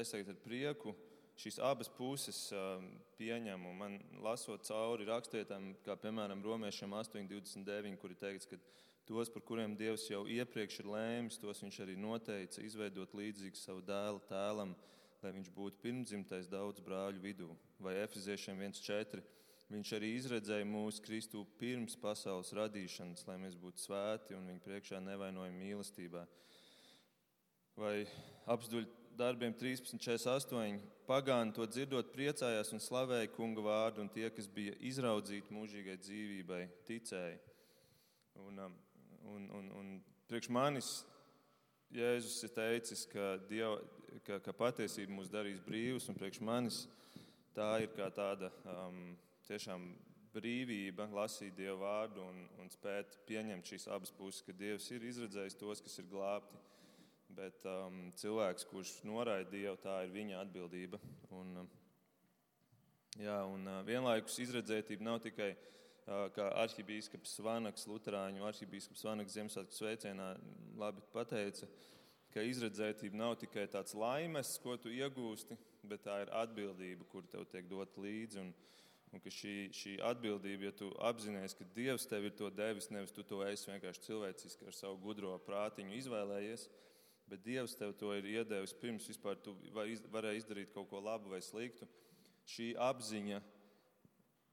es 0.00 0.10
tagad 0.10 0.32
ar 0.34 0.40
prieku 0.42 0.94
šīs 1.42 1.58
abas 1.62 1.90
puses 1.90 2.38
um, 2.54 2.86
pieņemu. 3.18 3.72
Man 3.74 3.98
lasot 4.22 4.62
cauri 4.68 5.06
rakstietām, 5.08 5.72
kā 5.82 5.96
piemēram 5.98 6.42
Romiešiem 6.44 6.94
8,29, 7.00 7.98
kur 7.98 8.14
ir 8.14 8.20
teikts, 8.20 8.48
ka 8.50 8.58
tos, 9.08 9.30
par 9.32 9.42
kuriem 9.48 9.74
Dievs 9.78 10.06
jau 10.10 10.22
iepriekš 10.30 10.82
ir 10.82 10.90
lēmis, 10.92 11.40
tos 11.42 11.62
viņš 11.64 11.80
arī 11.84 11.98
noteica 11.98 12.62
izveidot 12.62 13.14
līdzīgu 13.18 13.58
savu 13.58 13.82
dēlu 13.86 14.22
tēlam, 14.30 14.76
lai 15.22 15.34
viņš 15.34 15.50
būtu 15.54 15.82
pirmdzimtais 15.82 16.50
daudz 16.50 16.82
brāļu 16.84 17.22
vidū. 17.22 17.50
Vai 17.82 17.98
Efeziešiem 18.04 18.62
1,4. 18.70 19.22
Viņš 19.72 19.92
arī 19.96 20.10
izredzēja 20.18 20.66
mūsu 20.68 21.00
Kristu 21.02 21.46
pirms 21.58 21.94
pasaules 21.96 22.50
radīšanas, 22.54 23.24
lai 23.26 23.38
mēs 23.40 23.54
būtu 23.56 23.80
svēti 23.80 24.36
un 24.36 24.50
viņa 24.50 24.64
priekšā 24.66 24.98
nevainojami 25.00 25.62
mīlestībā. 25.64 26.26
Vai 27.80 28.02
apstuļi 28.52 29.01
darbiem 29.16 29.52
13.48. 29.54 30.80
Pagāni 31.06 31.52
to 31.54 31.66
dzirdot, 31.66 32.12
priecājās 32.14 32.72
un 32.72 32.80
slavēja 32.80 33.30
kunga 33.34 33.64
vārdu, 33.64 34.04
un 34.04 34.10
tie, 34.12 34.28
kas 34.32 34.48
bija 34.48 34.74
izraudzīti 34.80 35.52
mūžīgai 35.52 35.98
dzīvībai, 36.00 36.62
ticēja. 36.88 37.40
Un, 38.46 38.60
um, 38.64 38.76
un, 39.34 39.48
un, 39.58 39.72
un 39.80 39.90
priekš 40.30 40.48
manis 40.52 40.92
Jēzus 41.92 42.38
ir 42.46 42.54
teicis, 42.56 43.02
ka, 43.10 43.34
Dieva, 43.50 43.74
ka, 44.24 44.38
ka 44.40 44.54
patiesība 44.56 45.12
mūs 45.12 45.28
darīs 45.28 45.60
brīvus, 45.60 46.08
un 46.08 46.16
priekš 46.16 46.40
manis 46.40 46.86
tā 47.52 47.74
ir 47.84 47.92
kā 47.92 48.08
tāda 48.16 48.48
um, 48.64 49.12
tiešām 49.44 49.90
brīvība 50.32 51.10
lasīt 51.12 51.52
Dieva 51.58 51.76
vārdu 51.82 52.24
un, 52.24 52.46
un 52.62 52.72
spēt 52.72 53.18
pieņemt 53.28 53.68
šīs 53.68 53.90
abas 53.92 54.14
puses, 54.16 54.40
ka 54.46 54.56
Dievs 54.56 54.88
ir 54.94 55.04
izredzējis 55.04 55.58
tos, 55.60 55.84
kas 55.84 56.00
ir 56.00 56.08
glābti 56.08 56.56
Bet 57.32 57.64
um, 57.64 58.10
cilvēks, 58.20 58.66
kurš 58.68 58.90
noraida 59.08 59.48
Dievu, 59.52 59.78
tā 59.80 60.02
ir 60.04 60.10
viņa 60.12 60.40
atbildība. 60.42 60.98
Un, 61.32 61.54
um, 61.62 61.68
jā, 63.20 63.38
un 63.48 63.64
uh, 63.70 63.78
vienlaikus 63.86 64.36
izredzētība 64.44 65.06
nav 65.06 65.22
tikai 65.24 65.52
uh, 65.54 66.26
kā 66.36 66.50
arhibīskaps 66.64 67.38
Vanaks, 67.46 67.86
Lutāņu 67.88 68.44
arhibīskaps 68.50 69.06
Vanaks 69.08 69.38
Ziemassvētku 69.38 69.78
sveicienā 69.78 70.28
labi 70.82 71.04
pateica, 71.14 71.70
ka 72.34 72.44
izredzētība 72.44 73.16
nav 73.16 73.38
tikai 73.40 73.64
tāds 73.72 73.96
laimes, 73.96 74.52
ko 74.60 74.76
tu 74.76 74.92
iegūsti, 74.92 75.56
bet 75.88 76.04
tā 76.04 76.20
ir 76.26 76.34
atbildība, 76.42 77.08
kur 77.08 77.24
tev 77.32 77.48
tiek 77.48 77.64
dot 77.70 77.96
līdzi. 78.00 78.44
Un, 78.44 78.52
Un 79.12 79.20
ka 79.20 79.28
šī, 79.28 79.68
šī 79.76 79.98
atbildība, 80.08 80.70
ja 80.70 80.72
tu 80.72 80.86
apzinājies, 81.04 81.52
ka 81.58 81.66
Dievs 81.76 82.06
tev 82.08 82.24
ir 82.24 82.32
to 82.36 82.48
devis, 82.48 82.86
nevis 82.88 83.12
tu 83.12 83.20
to 83.28 83.42
esi 83.44 83.68
vienkārši 83.68 84.06
cilvēciski 84.06 84.70
ar 84.70 84.72
savu 84.72 84.96
gudro 85.02 85.34
prātiņu 85.44 85.98
izvēlējies, 85.98 86.64
bet 87.30 87.44
Dievs 87.46 87.76
tev 87.78 87.94
to 87.98 88.12
ir 88.16 88.28
iedevis 88.28 88.74
pirms 88.78 89.08
vispār 89.10 89.38
tu 89.42 89.54
varēji 89.72 90.42
izdarīt 90.42 90.72
kaut 90.74 90.90
ko 90.90 91.00
labu 91.00 91.32
vai 91.32 91.40
sliktu. 91.44 91.88
Šī 92.48 92.72
apziņa, 92.90 93.40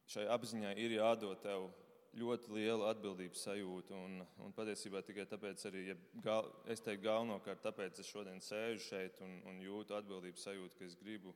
šai 0.10 0.26
apziņai 0.36 0.76
ir 0.78 1.00
jādod 1.00 1.42
tev 1.44 1.70
ļoti 2.18 2.54
liela 2.54 2.90
atbildības 2.94 3.44
sajūta. 3.46 3.98
Un, 3.98 4.24
un 4.44 4.56
patiesībā 4.56 5.02
tikai 5.06 5.26
tāpēc, 5.30 5.66
arī, 5.70 5.84
ja 5.92 5.96
gal, 6.24 6.50
es 6.70 6.82
teiktu, 6.86 7.06
galvenokārt 7.06 7.62
tāpēc 7.66 8.02
es 8.02 8.10
šodien 8.10 8.42
sēžu 8.44 8.86
šeit 8.88 9.22
un, 9.26 9.40
un 9.50 9.62
jūtu 9.64 9.98
atbildības 9.98 10.48
sajūtu, 10.48 10.78
ka 10.80 10.88
es 10.88 10.98
gribu 11.00 11.36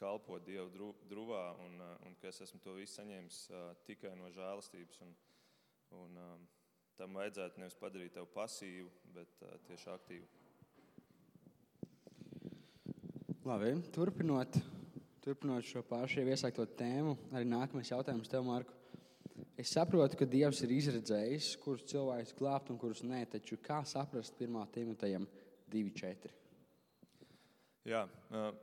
kalpot 0.00 0.44
Dievu 0.44 0.68
dru, 0.72 0.90
druvā 1.08 1.44
un, 1.64 1.80
un 2.06 2.16
ka 2.20 2.28
es 2.28 2.42
esmu 2.44 2.60
to 2.64 2.76
visu 2.76 2.98
saņēmis 2.98 3.42
uh, 3.50 3.68
tikai 3.88 4.12
no 4.18 4.30
žēlastības. 4.34 5.00
Un, 5.06 5.14
un, 6.02 6.18
um, 6.20 6.48
tam 6.96 7.16
vajadzētu 7.16 7.60
nevis 7.60 7.78
padarīt 7.80 8.16
tevi 8.16 8.32
pasīvu, 8.34 8.90
bet 9.16 9.44
uh, 9.44 9.56
tieši 9.68 9.92
aktīvu. 9.92 10.35
Labi, 13.46 13.76
turpinot, 13.94 14.56
turpinot 15.22 15.62
šo 15.62 15.78
pašu 15.86 16.18
jau 16.18 16.30
iesākto 16.32 16.64
tēmu, 16.80 17.12
arī 17.30 17.46
nākamais 17.46 17.92
jautājums 17.92 18.26
tev, 18.26 18.42
Marku. 18.42 18.74
Es 19.54 19.70
saprotu, 19.70 20.18
ka 20.18 20.26
Dievs 20.26 20.64
ir 20.66 20.72
izredzējis, 20.74 21.52
kurus 21.62 21.84
cilvēkus 21.86 22.34
glābt 22.40 22.72
un 22.74 22.80
kurus 22.82 23.04
nē, 23.06 23.20
taču 23.36 23.60
kā 23.62 23.78
saprast 23.86 24.42
1. 24.42 24.58
Timotejam 24.74 25.28
2.4? 25.70 26.34
Jā, 27.86 28.02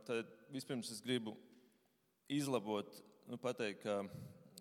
tad 0.04 0.36
vispirms 0.52 0.92
es 0.92 1.00
gribu 1.06 1.38
izlabot, 2.28 2.92
nu, 3.32 3.40
pateikt, 3.40 3.86
ka 3.88 4.02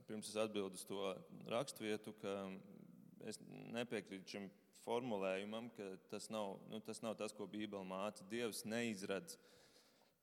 pirms 0.07 0.31
es 0.31 0.39
atbildu 0.39 0.79
uz 0.79 0.87
to 0.87 1.17
raksturvietu, 1.51 2.15
ka 2.23 2.37
es 3.27 3.43
nepiekrītu 3.75 4.37
šim 4.37 4.53
formulējumam, 4.87 5.73
ka 5.75 5.97
tas 6.15 6.31
nav, 6.31 6.61
nu, 6.71 6.79
tas 6.79 7.03
nav 7.03 7.19
tas, 7.19 7.35
ko 7.35 7.51
Bībele 7.51 7.83
māca. 7.91 8.23
Dievs 8.31 8.63
neizradz 8.63 9.35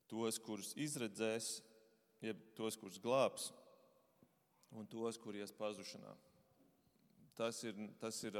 tos, 0.09 0.39
kurus 0.41 0.73
izredzēs, 0.79 1.59
jeb 2.25 2.41
tos, 2.57 2.77
kurus 2.79 2.99
glābs, 3.01 3.51
un 4.75 4.89
tos, 4.89 5.17
kur 5.21 5.37
ies 5.37 5.53
pazušanā. 5.55 6.15
Tas 7.39 7.61
ir, 7.63 7.77
tas 8.01 8.17
ir 8.27 8.35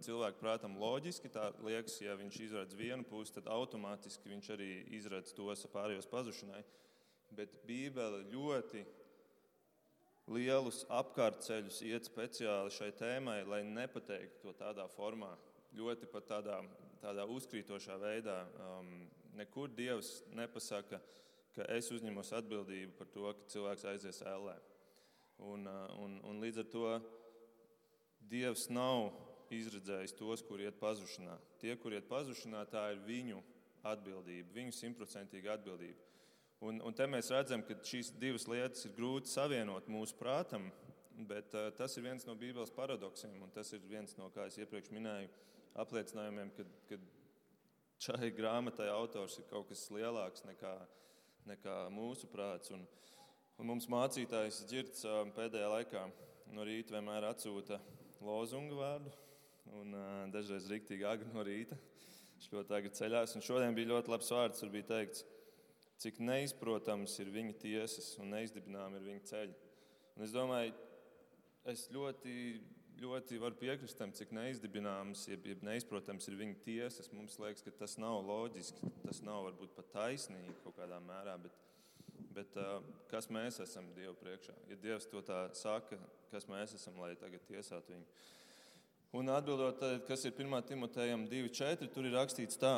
cilvēku 0.00 0.40
prātam 0.40 0.78
loģiski. 0.80 1.28
Tā 1.28 1.50
liekas, 1.60 1.98
ja 2.00 2.14
viņš 2.16 2.38
izradz 2.46 2.76
vienu 2.78 3.04
pusi, 3.04 3.34
tad 3.36 3.50
automātiski 3.52 4.32
viņš 4.32 4.48
arī 4.54 4.70
izradz 4.96 5.34
tos 5.36 5.66
pārējos 5.74 6.08
pazušanai. 6.08 6.62
Bet 7.36 7.58
Bībele 7.68 8.22
ļoti 8.32 8.86
lielus 10.32 10.86
apkārtceļus 10.88 11.82
iet 11.90 12.08
speciāli 12.08 12.72
šai 12.72 12.90
tēmai, 12.96 13.42
lai 13.44 13.60
nepateiktu 13.66 14.40
to 14.46 14.56
tādā 14.56 14.88
formā, 14.94 15.34
ļoti 15.76 16.08
pat 16.08 16.30
tādā, 16.32 16.62
tādā 17.02 17.28
uzkrītošā 17.28 18.00
veidā. 18.00 18.40
Um, 18.64 19.09
nekur 19.40 19.72
Dievs 19.72 20.20
nepasaka, 20.36 21.00
ka 21.56 21.66
es 21.74 21.88
uzņemos 21.90 22.30
atbildību 22.36 22.94
par 22.98 23.08
to, 23.10 23.32
ka 23.36 23.48
cilvēks 23.54 23.88
aizies 23.90 24.20
ellē. 24.28 24.58
Un, 25.40 25.64
un, 25.98 26.20
un 26.28 26.42
līdz 26.42 26.62
ar 26.62 26.68
to 26.70 26.84
Dievs 28.30 28.68
nav 28.70 29.08
izredzējis 29.50 30.14
tos, 30.18 30.44
kur 30.46 30.62
iet 30.62 30.78
pazušanā. 30.80 31.34
Tie, 31.60 31.72
kur 31.80 31.96
iet 31.96 32.06
pazušanā, 32.10 32.62
tā 32.70 32.84
ir 32.94 33.02
viņu 33.06 33.40
atbildība, 33.90 34.52
viņu 34.54 34.76
simtprocentīga 34.76 35.56
atbildība. 35.56 36.06
Un, 36.60 36.82
un 36.84 36.94
te 36.94 37.06
mēs 37.08 37.30
redzam, 37.32 37.64
ka 37.64 37.78
šīs 37.88 38.12
divas 38.20 38.44
lietas 38.50 38.84
ir 38.84 38.92
grūti 38.96 39.32
savienot 39.32 39.88
mūsu 39.90 40.16
prātam, 40.18 40.68
bet 41.28 41.54
uh, 41.56 41.70
tas 41.76 41.96
ir 41.96 42.04
viens 42.04 42.26
no 42.28 42.36
Bībeles 42.38 42.72
paradoksiem, 42.76 43.38
un 43.42 43.52
tas 43.54 43.72
ir 43.72 43.80
viens 43.88 44.12
no, 44.20 44.28
kā 44.34 44.44
es 44.48 44.58
iepriekš 44.60 44.92
minēju, 44.92 45.32
apliecinājumiem, 45.80 46.52
ka, 46.56 46.66
ka 46.90 47.00
šai 48.00 48.30
grāmatai 48.32 48.88
autors 48.88 49.36
ir 49.40 49.46
kaut 49.50 49.68
kas 49.68 49.82
lielāks 49.92 50.44
nekā, 50.48 50.72
nekā 51.50 51.76
mūsu 51.92 52.30
prāts. 52.32 52.72
Un, 52.72 52.86
un 53.60 53.68
mums 53.68 53.88
mācītājs 53.92 54.62
Girts 54.70 55.04
pēdējā 55.36 55.68
laikā 55.74 56.06
no 56.56 56.64
rīta 56.64 56.96
vienmēr 56.96 57.28
atsūta 57.28 57.76
lozungu 58.24 58.80
vārdu, 58.80 59.12
un 59.76 59.92
dažreiz 60.32 60.68
rīktīgi 60.70 61.06
agri 61.08 61.28
no 61.34 61.44
rīta. 61.44 61.76
Viņš 62.38 62.48
ļoti 62.54 62.76
agri 62.78 62.94
ceļās, 62.96 63.36
un 63.36 63.44
šodien 63.44 63.76
bija 63.76 63.92
ļoti 63.92 64.14
labs 64.14 64.32
vārds, 64.32 64.62
tur 64.62 64.72
bija 64.72 64.88
teikts, 64.94 65.26
cik 66.00 66.22
neizprotams 66.24 67.18
ir 67.20 67.28
viņa 67.34 67.58
tiesas 67.60 68.14
un 68.22 68.32
neizdibinām 68.32 68.96
ir 68.96 69.04
viņa 69.10 69.26
ceļi. 69.28 69.56
Un 70.16 70.24
es 70.24 70.32
domāju, 70.32 70.72
es 71.68 71.84
ļoti 71.92 72.32
ļoti 73.00 73.38
var 73.40 73.54
piekrist 73.56 73.98
tam, 73.98 74.12
cik 74.16 74.32
neizdibināms, 74.36 75.24
jeb, 75.30 75.46
jeb 75.48 75.62
neizprotams 75.64 76.28
ir 76.28 76.36
viņa 76.40 76.58
tiesas. 76.64 77.10
Mums 77.14 77.38
liekas, 77.40 77.64
ka 77.64 77.72
tas 77.82 77.96
nav 78.00 78.20
loģiski, 78.26 78.90
tas 79.06 79.22
nav 79.24 79.46
varbūt 79.48 79.72
pat 79.76 79.88
taisnīgi 79.94 80.56
kaut 80.64 80.76
kādā 80.78 81.00
mērā. 81.04 81.36
Bet, 81.40 81.56
bet 82.36 82.58
kas 83.12 83.30
mēs 83.32 83.60
esam 83.64 83.88
Dievu 83.96 84.16
priekšā? 84.20 84.56
Ja 84.70 84.78
Dievs 84.82 85.08
to 85.10 85.22
tā 85.24 85.46
saka, 85.56 85.98
kas 86.32 86.48
mēs 86.50 86.76
esam, 86.76 87.00
lai 87.00 87.14
tagad 87.20 87.44
tiesātu 87.48 87.94
viņu? 87.94 88.06
Un 89.16 89.32
atbildot, 89.34 89.80
kas 90.06 90.22
ir 90.28 90.36
1. 90.36 90.60
Timotejam 90.68 91.24
2,4, 91.30 91.88
tur 91.90 92.06
ir 92.06 92.14
rakstīts 92.14 92.60
tā. 92.60 92.76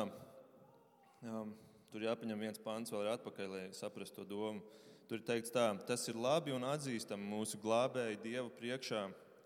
Um, 1.23 1.51
tur 1.93 2.07
jāpaņem 2.07 2.47
viens 2.47 2.63
pāns 2.63 2.89
vēl 2.91 3.11
atpakaļ, 3.11 3.51
lai 3.51 3.65
saprastu 3.75 4.23
to 4.23 4.31
domu. 4.31 4.63
Tur 5.07 5.19
ir 5.19 5.27
teikts 5.27 5.51
tā, 5.53 5.67
tas 5.85 6.07
ir 6.09 6.17
labi 6.17 6.55
un 6.55 6.63
atzīstami 6.65 7.27
mūsu 7.27 7.59
glābēji 7.61 8.21
Dievu 8.23 8.49
priekšā, 8.57 9.03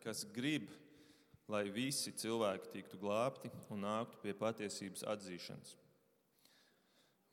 kas 0.08 0.24
grib, 0.32 0.72
lai 1.52 1.66
visi 1.72 2.14
cilvēki 2.16 2.72
tiktu 2.72 3.00
glābti 3.02 3.52
un 3.72 3.84
nāktu 3.84 4.20
pie 4.24 4.34
patiesības 4.36 5.04
atzīšanas. 5.16 5.76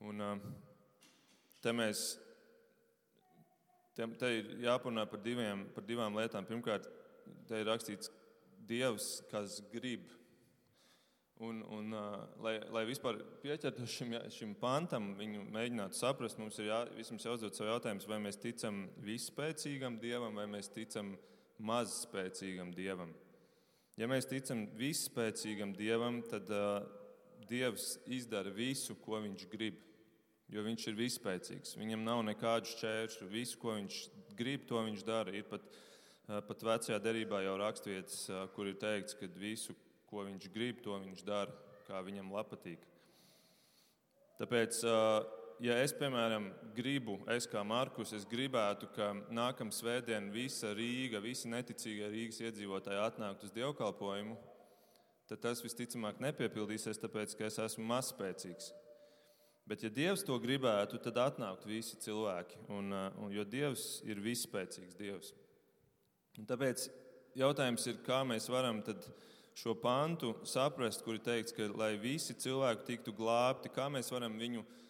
Un, 0.05 0.21
te 1.63 1.73
mēs 1.73 2.05
te, 3.97 4.07
te 4.19 4.31
ir 4.41 4.51
jāparunā 4.67 5.07
par, 5.11 5.23
diviem, 5.25 5.65
par 5.75 5.87
divām 5.87 6.19
lietām. 6.19 6.47
Pirmkārt, 6.49 6.91
te 7.49 7.63
ir 7.63 7.71
rakstīts 7.71 8.13
Dievs, 8.65 9.19
kas 9.29 9.59
grib. 9.73 10.07
Un, 11.45 11.59
un, 11.75 11.91
lai, 12.41 12.55
lai 12.73 12.85
vispār 12.89 13.19
pieķertos 13.43 13.91
šim, 13.91 14.15
šim 14.33 14.55
pantam, 14.57 15.11
viņu 15.19 15.43
mēģinātu 15.53 15.99
saprast, 15.99 16.39
mums 16.41 16.57
ir 16.63 16.71
jā, 16.71 16.79
jāuzdod 17.27 17.59
sev 17.59 17.69
jautājums, 17.73 18.07
vai 18.09 18.21
mēs 18.23 18.39
ticam 18.41 18.85
vispēcīgam 19.05 19.99
Dievam, 20.01 20.39
vai 20.39 20.47
mēs 20.49 20.71
ticam 20.73 21.13
mazspēcīgam 21.63 22.73
dievam. 22.75 23.13
Ja 23.99 24.09
mēs 24.11 24.27
ticam 24.27 24.65
visspēcīgam 24.79 25.75
dievam, 25.79 26.19
tad 26.27 26.49
uh, 26.51 26.83
dievs 27.47 27.95
izdara 28.11 28.51
visu, 28.55 28.97
ko 29.05 29.21
viņš 29.23 29.47
grib. 29.53 29.79
Jo 30.53 30.65
viņš 30.67 30.89
ir 30.91 30.97
vispēcīgs. 30.99 31.77
Viņam 31.81 32.03
nav 32.05 32.21
nekādu 32.27 32.69
šķēršļu. 32.75 33.29
Visu, 33.33 33.59
ko 33.63 33.79
viņš 33.79 34.01
grib, 34.37 34.67
to 34.69 34.83
viņš 34.83 35.05
dara. 35.07 35.33
Ir 35.33 35.47
pat, 35.49 35.63
uh, 36.29 36.41
pat 36.45 36.67
vecajā 36.67 36.99
derībā 37.03 37.45
jau 37.47 37.55
raksturvietas, 37.63 38.19
uh, 38.29 38.45
kur 38.57 38.69
ir 38.71 38.77
teikts, 38.83 39.17
ka 39.19 39.31
visu, 39.39 39.77
ko 40.11 40.27
viņš 40.27 40.51
grib, 40.55 40.83
to 40.85 40.99
viņš 41.07 41.25
dara, 41.27 41.55
kā 41.87 42.03
viņam 42.05 42.35
patīk. 42.51 42.83
Tāpēc 44.43 44.83
uh, 44.91 45.44
ja 45.63 45.77
es, 45.83 45.93
piemēram, 45.97 46.49
gribu, 46.77 47.19
es 47.35 47.47
kā 47.51 47.63
Markus, 47.67 48.15
es 48.17 48.27
gribētu, 48.29 48.89
ka 48.95 49.13
nākamā 49.35 49.75
svētdiena 49.75 50.33
visa 50.35 50.73
Rīga, 50.75 51.23
visi 51.23 51.51
neticīgie 51.53 52.09
Rīgas 52.11 52.41
iedzīvotāji 52.43 53.03
atnāktu 53.05 53.49
uz 53.49 53.55
dievkalpojumu, 53.55 54.37
tad 55.31 55.43
tas 55.45 55.63
visticamāk 55.65 56.21
nepiepildīsies, 56.25 57.01
tāpēc 57.03 57.37
ka 57.39 57.49
es 57.49 57.61
esmu 57.69 57.87
mazspēcīgs. 57.93 58.73
Bet, 59.65 59.81
ja 59.81 59.89
Dievs 59.89 60.27
to 60.27 60.37
gribētu, 60.43 60.99
tad 61.01 61.17
atnāktu 61.23 61.71
visi 61.71 61.97
cilvēki, 62.05 62.67
un, 62.75 62.93
un, 62.93 63.31
jo 63.33 63.47
Dievs 63.49 64.03
ir 64.05 64.21
visspēcīgs 64.21 64.99
Dievs. 64.99 65.33
Un 66.37 66.49
tāpēc 66.51 66.91
jautājums 67.39 67.87
ir, 67.89 68.03
kā 68.05 68.21
mēs 68.29 68.51
varam 68.53 68.83
šo 69.57 69.73
pantu 69.81 70.35
saprast, 70.45 71.05
kur 71.07 71.17
ir 71.17 71.25
teikts, 71.25 71.55
ka 71.57 71.71
lai 71.73 71.95
visi 72.03 72.37
cilvēki 72.37 72.89
tiktu 72.91 73.15
glābti, 73.17 73.73
kā 73.73 73.89
mēs 73.89 74.11
varam 74.13 74.37
viņu 74.37 74.61
izdarīt 74.61 74.84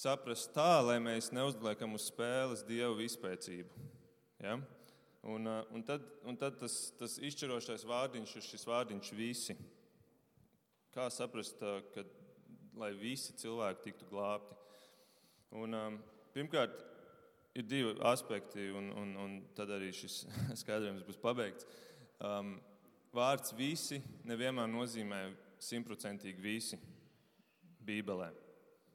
saprast 0.00 0.54
tā, 0.56 0.80
lai 0.84 0.96
mēs 1.02 1.28
neuzliekam 1.34 1.96
uz 1.96 2.06
spēles 2.08 2.64
dievu 2.68 3.02
izpēcību. 3.04 3.88
Ja? 4.40 4.56
Un, 5.20 5.44
uh, 5.44 5.66
un 5.76 5.84
tad, 5.84 6.06
un 6.24 6.38
tad 6.40 6.56
tas, 6.62 6.76
tas 6.96 7.18
izšķirošais 7.20 7.84
vārdiņš 7.88 8.32
ir 8.38 8.46
šis 8.46 8.64
vārdiņš 8.68 9.12
visi. 9.18 9.56
Kā 10.94 11.10
saprast, 11.12 11.60
uh, 11.60 11.82
ka 11.92 12.06
lai 12.80 12.94
visi 12.96 13.36
cilvēki 13.42 13.84
tiktu 13.90 14.08
glābti? 14.08 14.56
Un, 15.60 15.76
um, 15.76 16.00
pirmkārt, 16.32 16.80
ir 17.58 17.66
divi 17.68 17.92
aspekti, 18.08 18.70
un, 18.72 18.88
un, 18.96 19.14
un 19.20 19.38
tad 19.58 19.72
arī 19.76 19.92
šis 19.92 20.22
skaidrojums 20.62 21.04
būs 21.04 21.20
pabeigts. 21.20 21.68
Um, 22.24 22.56
vārds 23.12 23.52
visi 23.58 24.00
nevienmēr 24.28 24.70
nozīmē 24.70 25.26
simtprocentīgi 25.60 26.40
visi 26.40 26.80
Bībelē. 27.84 28.30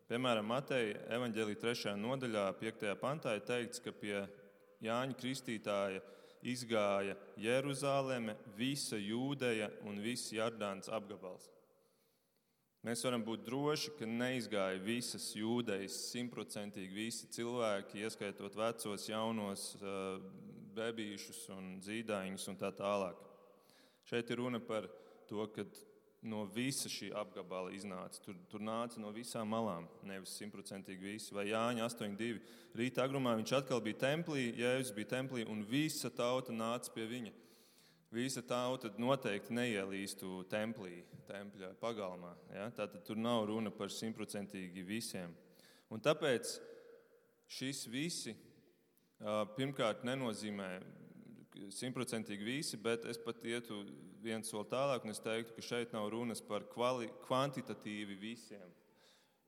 Piemēram, 0.05 0.45
Mateja 0.45 0.99
evanģēlīja 1.15 1.57
3. 1.63 1.91
nodaļā, 1.97 2.43
5. 2.59 2.83
pantā 3.01 3.31
ir 3.33 3.45
teikts, 3.47 3.81
ka 3.81 3.89
pie 3.89 4.19
Jāņa 4.85 5.15
Kristītāja 5.17 6.03
izgāja 6.45 7.15
Jeruzaleme, 7.41 8.35
visa 8.53 8.99
Jūdeja 9.01 9.71
un 9.89 9.97
viss 10.03 10.29
Jardāns 10.35 10.91
apgabals. 10.93 11.47
Mēs 12.85 13.01
varam 13.01 13.25
būt 13.25 13.47
droši, 13.47 13.95
ka 13.97 14.05
neizgāja 14.05 14.77
visas 14.85 15.31
jūdejas, 15.33 15.97
simtprocentīgi 16.11 16.93
visi 16.93 17.31
cilvēki, 17.33 18.03
ieskaitot 18.05 18.53
vecos, 18.61 19.07
jaunos, 19.09 19.71
bebīšus 20.77 21.47
un 21.57 21.79
zīdaiņus 21.81 22.45
un 22.53 22.61
tā 22.61 22.69
tālāk. 22.77 23.17
Šeit 24.05 24.29
ir 24.29 24.43
runa 24.43 24.61
par 24.61 24.85
to, 25.25 25.49
ka 25.49 25.65
no 26.27 26.43
visa 26.49 26.89
šī 26.91 27.11
apgabala 27.15 27.71
iznāca. 27.75 28.19
Tur, 28.23 28.37
tur 28.49 28.63
nāca 28.63 28.99
no 29.01 29.11
visām 29.13 29.49
malām, 29.53 29.87
nevis 30.05 30.35
simtprocentīgi 30.39 31.11
visi. 31.13 31.33
Vai 31.35 31.47
Jāņa 31.51 31.85
8,2. 31.87 32.41
Rīta 32.75 33.05
agrumā 33.05 33.35
viņš 33.39 33.55
atkal 33.59 33.81
bija 33.85 34.01
templī, 34.07 34.49
Jēzus 34.59 34.93
bija 34.95 35.13
templī, 35.15 35.45
un 35.49 35.63
visa 35.69 36.11
tauta 36.13 36.55
nāca 36.55 36.93
pie 36.95 37.07
viņa. 37.11 37.33
Visa 38.15 38.41
tauta 38.45 38.91
noteikti 39.01 39.53
neielīstu 39.55 40.43
templī, 40.51 41.01
tempļa 41.27 41.73
pagalmā. 41.81 42.33
Ja? 42.53 42.69
Tātad 42.75 43.01
tur 43.07 43.19
nav 43.19 43.47
runa 43.49 43.73
par 43.73 43.91
simtprocentīgi 43.91 44.85
visiem. 44.87 45.33
Un 45.91 46.01
tāpēc 46.03 46.57
šis 47.51 47.85
visi 47.91 48.35
pirmkārt 49.55 50.05
nenozīmē 50.07 50.69
simtprocentīgi 51.75 52.45
visi, 52.45 52.77
bet 52.81 53.05
es 53.09 53.19
pat 53.21 53.43
ietu 53.45 53.81
viens 54.23 54.49
soli 54.49 54.67
tālāk 54.71 55.05
un 55.05 55.13
es 55.13 55.21
teiktu, 55.23 55.55
ka 55.55 55.65
šeit 55.65 55.93
nav 55.95 56.09
runas 56.13 56.41
par 56.43 56.65
kvali, 56.71 57.09
kvantitatīvi 57.27 58.17
visiem. 58.21 58.73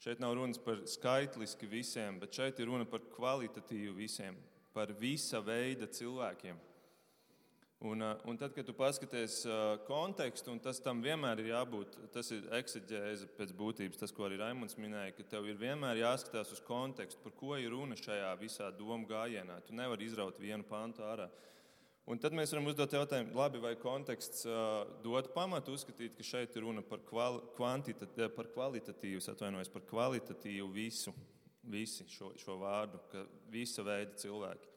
Šeit 0.03 0.21
nav 0.21 0.35
runas 0.37 0.59
par 0.61 0.83
skaitliski 0.85 1.67
visiem, 1.69 2.19
bet 2.21 2.37
šeit 2.37 2.59
ir 2.61 2.69
runa 2.69 2.85
par 2.85 3.01
kvalitatīvu 3.15 3.95
visiem, 3.97 4.37
par 4.73 4.93
visa 4.99 5.41
veida 5.41 5.89
cilvēkiem. 5.89 6.59
Un, 7.79 8.01
uh, 8.01 8.15
un 8.25 8.37
tad, 8.37 8.53
kad 8.55 8.65
tu 8.65 8.73
paskaties 8.73 9.43
uh, 9.45 9.75
kontekstu, 9.85 10.49
un 10.49 10.57
tas 10.61 10.79
tam 10.81 11.01
vienmēr 11.05 11.43
ir 11.43 11.51
jābūt, 11.51 11.97
tas 12.13 12.31
ir 12.33 12.47
eksigēze 12.57 13.27
pēc 13.37 13.51
būtības, 13.57 13.99
tas, 14.01 14.13
ko 14.13 14.25
arī 14.25 14.39
Raimons 14.41 14.79
minēja, 14.81 15.13
ka 15.13 15.25
tev 15.35 15.45
ir 15.45 15.59
vienmēr 15.61 15.99
jāskatās 16.01 16.55
uz 16.55 16.61
kontekstu, 16.65 17.21
par 17.21 17.35
ko 17.37 17.53
ir 17.61 17.69
runa 17.69 17.97
šajā 17.99 18.31
visā 18.41 18.71
domu 18.73 19.05
gājienā. 19.09 19.59
Tu 19.67 19.77
nevari 19.77 20.09
izraut 20.09 20.41
vienu 20.41 20.65
pantu 20.65 21.05
ārā. 21.05 21.29
Un 22.07 22.21
tad 22.23 22.31
mēs 22.31 22.53
varam 22.53 22.69
uzdot 22.71 22.93
jautājumu, 22.95 23.35
labi, 23.35 23.59
vai 23.59 23.73
konteksts 23.79 24.45
uh, 24.47 24.85
dod 25.03 25.27
pamatu 25.35 25.73
uzskatīt, 25.75 26.15
ka 26.15 26.23
šeit 26.23 26.55
ir 26.55 26.63
runa 26.63 26.83
par, 26.85 27.01
kval, 27.07 27.41
par 27.57 28.51
kvalitatīvu, 28.55 29.19
atvainojos, 29.33 29.73
par 29.73 29.83
kvalitatīvu 29.89 30.69
visu, 30.71 31.11
visi 31.67 32.07
šo, 32.07 32.31
šo 32.39 32.55
vārdu, 32.61 33.01
ka 33.11 33.25
visa 33.51 33.83
veida 33.83 34.15
cilvēki. 34.23 34.71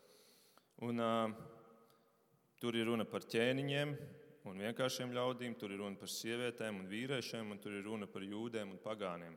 Un, 0.88 1.04
uh, 1.06 1.56
Tur 2.60 2.76
ir 2.76 2.90
runa 2.90 3.06
par 3.08 3.24
ķēniņiem 3.24 3.92
un 4.50 4.58
vienkāršiem 4.60 5.14
ļaudīm, 5.16 5.54
tur 5.56 5.72
ir 5.72 5.78
runa 5.80 5.96
par 5.96 6.10
sievietēm 6.12 6.82
un 6.82 6.90
vīriešiem, 6.90 7.54
un 7.54 7.60
tur 7.60 7.72
ir 7.72 7.86
runa 7.88 8.04
par 8.04 8.20
jūdiem 8.20 8.74
un 8.74 8.80
pagāniem. 8.84 9.32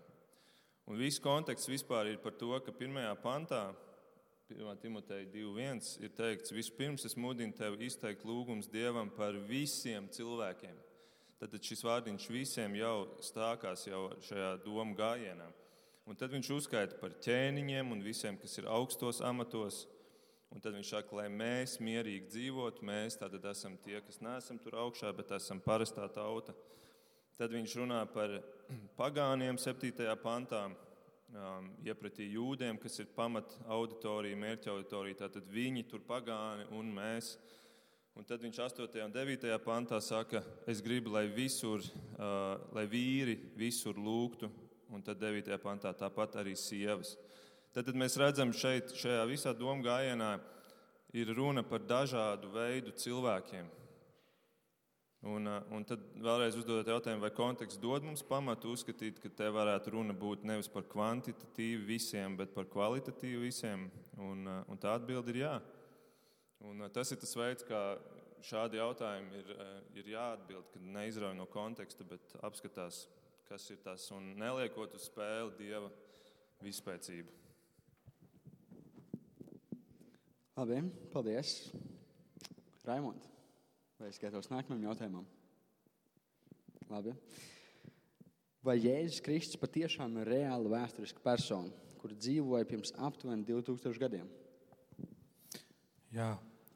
Un 0.91 0.99
viss 0.99 1.23
konteksts 1.23 1.71
vispār 1.71 2.09
ir 2.11 2.17
par 2.19 2.35
to, 2.35 2.51
ka 2.59 2.73
pirmajā 2.75 3.13
pantā, 3.23 3.61
1. 4.51 4.77
Timoteja 4.81 5.25
2.1, 5.31 5.93
ir 6.03 6.11
teikts, 6.17 6.51
vispirms 6.51 7.05
es 7.07 7.15
mudinu 7.15 7.55
tevi 7.55 7.87
izteikt 7.87 8.25
lūgums 8.27 8.67
Dievam 8.71 9.11
par 9.13 9.37
visiem 9.47 10.09
cilvēkiem. 10.11 10.75
Tad 11.39 11.55
šis 11.59 11.83
vārdiņš 11.83 12.27
visiem 12.31 12.75
jau 12.79 12.97
stākās 13.23 13.87
jau 13.87 14.05
šajā 14.23 14.53
domu 14.63 14.95
gājienā. 14.99 15.49
Un 16.07 16.19
tad 16.19 16.31
viņš 16.35 16.51
uzskaita 16.57 16.99
par 16.99 17.15
ķēniņiem 17.23 17.91
un 17.95 18.03
visiem, 18.03 18.37
kas 18.39 18.57
ir 18.59 18.67
augstos 18.71 19.23
amatos, 19.23 19.85
Un 20.53 20.61
tad 20.61 20.75
viņš 20.77 20.89
saka, 20.93 21.15
lai 21.17 21.29
mēs 21.33 21.79
mierīgi 21.81 22.27
dzīvotu, 22.29 22.85
mēs 22.85 23.15
tātad 23.17 23.45
esam 23.49 23.73
tie, 23.81 23.97
kas 24.05 24.19
neesam 24.21 24.59
tur 24.61 24.75
augšā, 24.83 25.09
bet 25.17 25.31
esam 25.33 25.57
parastā 25.57 26.05
tauta. 26.13 26.53
Tad 27.39 27.55
viņš 27.55 27.73
runā 27.79 28.03
par 28.13 28.35
pagāniem 28.99 29.57
7. 29.57 30.05
pantā, 30.21 30.67
iepratī 31.83 32.27
jūdiem, 32.33 32.77
kas 32.81 32.99
ir 33.01 33.09
pamat 33.15 33.55
auditorija, 33.71 34.37
mērķa 34.37 34.71
auditorija. 34.73 35.23
Tātad 35.23 35.47
viņi 35.49 35.85
tur 35.89 36.03
pagāni 36.05 36.67
un 36.77 36.91
mēs. 36.93 37.35
Un 38.13 38.27
tad 38.29 38.43
viņš 38.45 38.59
8. 38.61 38.99
un 39.01 39.13
9. 39.13 39.49
pantā 39.65 39.97
saka, 40.01 40.43
es 40.69 40.83
gribu, 40.85 41.15
lai 41.15 41.25
visur, 41.33 41.81
uh, 41.81 42.61
lai 42.75 42.85
vīri 42.85 43.39
visur 43.57 43.97
lūgtu, 43.97 44.51
un 44.93 45.01
tad 45.01 45.17
9. 45.17 45.49
pantā 45.63 45.89
tāpat 45.97 46.37
arī 46.43 46.53
sievas. 46.53 47.15
Tad, 47.73 47.87
tad 47.87 47.97
mēs 47.97 48.19
redzam, 48.21 48.53
šeit, 48.53 48.93
šajā 48.93 49.23
visā 49.25 49.55
domu 49.57 49.81
gājienā 49.81 50.35
ir 51.17 51.33
runa 51.33 51.65
par 51.65 51.81
dažādu 51.81 52.53
veidu 52.53 52.93
cilvēkiem. 52.93 53.65
Un, 55.23 55.47
uh, 55.47 55.61
un 55.71 55.85
tad 55.87 56.01
vēlreiz 56.19 56.57
uzdodot 56.59 56.89
jautājumu, 56.91 57.23
vai 57.23 57.31
konteksts 57.31 57.79
dod 57.79 58.03
mums 58.03 58.25
pamatu 58.27 58.73
uzskatīt, 58.75 59.21
ka 59.23 59.29
te 59.31 59.47
varētu 59.55 59.93
runa 59.95 60.11
būt 60.11 60.43
nevis 60.43 60.67
par 60.67 60.83
kvantitatīvu 60.91 61.85
visiem, 61.87 62.35
bet 62.35 62.51
par 62.51 62.67
kvalitatīvu 62.67 63.45
visiem. 63.45 63.85
Un, 64.19 64.43
uh, 64.43 64.59
un 64.67 64.81
tā 64.83 64.97
atbilde 64.97 65.31
ir 65.31 65.39
jā. 65.45 65.53
Un, 66.67 66.83
uh, 66.83 66.91
tas 66.91 67.15
ir 67.15 67.21
tas 67.21 67.31
veids, 67.39 67.63
kā 67.69 67.81
šādi 68.43 68.81
jautājumi 68.81 69.39
ir, 69.39 69.53
ir 70.01 70.11
jāatbild, 70.11 70.67
kad 70.73 70.91
neizrauj 70.97 71.37
no 71.39 71.47
konteksta, 71.47 72.03
bet 72.03 72.35
apskatās, 72.43 73.05
kas 73.47 73.69
ir 73.71 73.79
tas 73.85 74.09
un 74.11 74.33
neliekot 74.35 74.99
uz 74.99 75.07
spēli 75.07 75.55
dieva 75.61 75.87
vispēcību. 76.63 77.39
Labi, 80.59 80.83
paldies. 81.15 81.55
Raimond, 82.83 83.23
vai 84.03 84.09
es 84.11 84.19
gatavs 84.19 84.49
nākamajam 84.51 84.89
jautājumam? 84.89 85.27
Labi. 86.91 87.13
Vai 88.63 88.75
Jēzus 88.81 89.21
Kristus 89.23 89.59
patiešām 89.61 90.17
ir 90.19 90.27
reāla 90.27 90.71
vēsturiska 90.73 91.23
persona, 91.23 91.71
kur 92.01 92.11
dzīvoja 92.11 92.67
pirms 92.67 92.91
aptuveni 92.99 93.47
2000 93.47 94.01
gadiem? 94.01 94.27
Jā, 96.11 96.33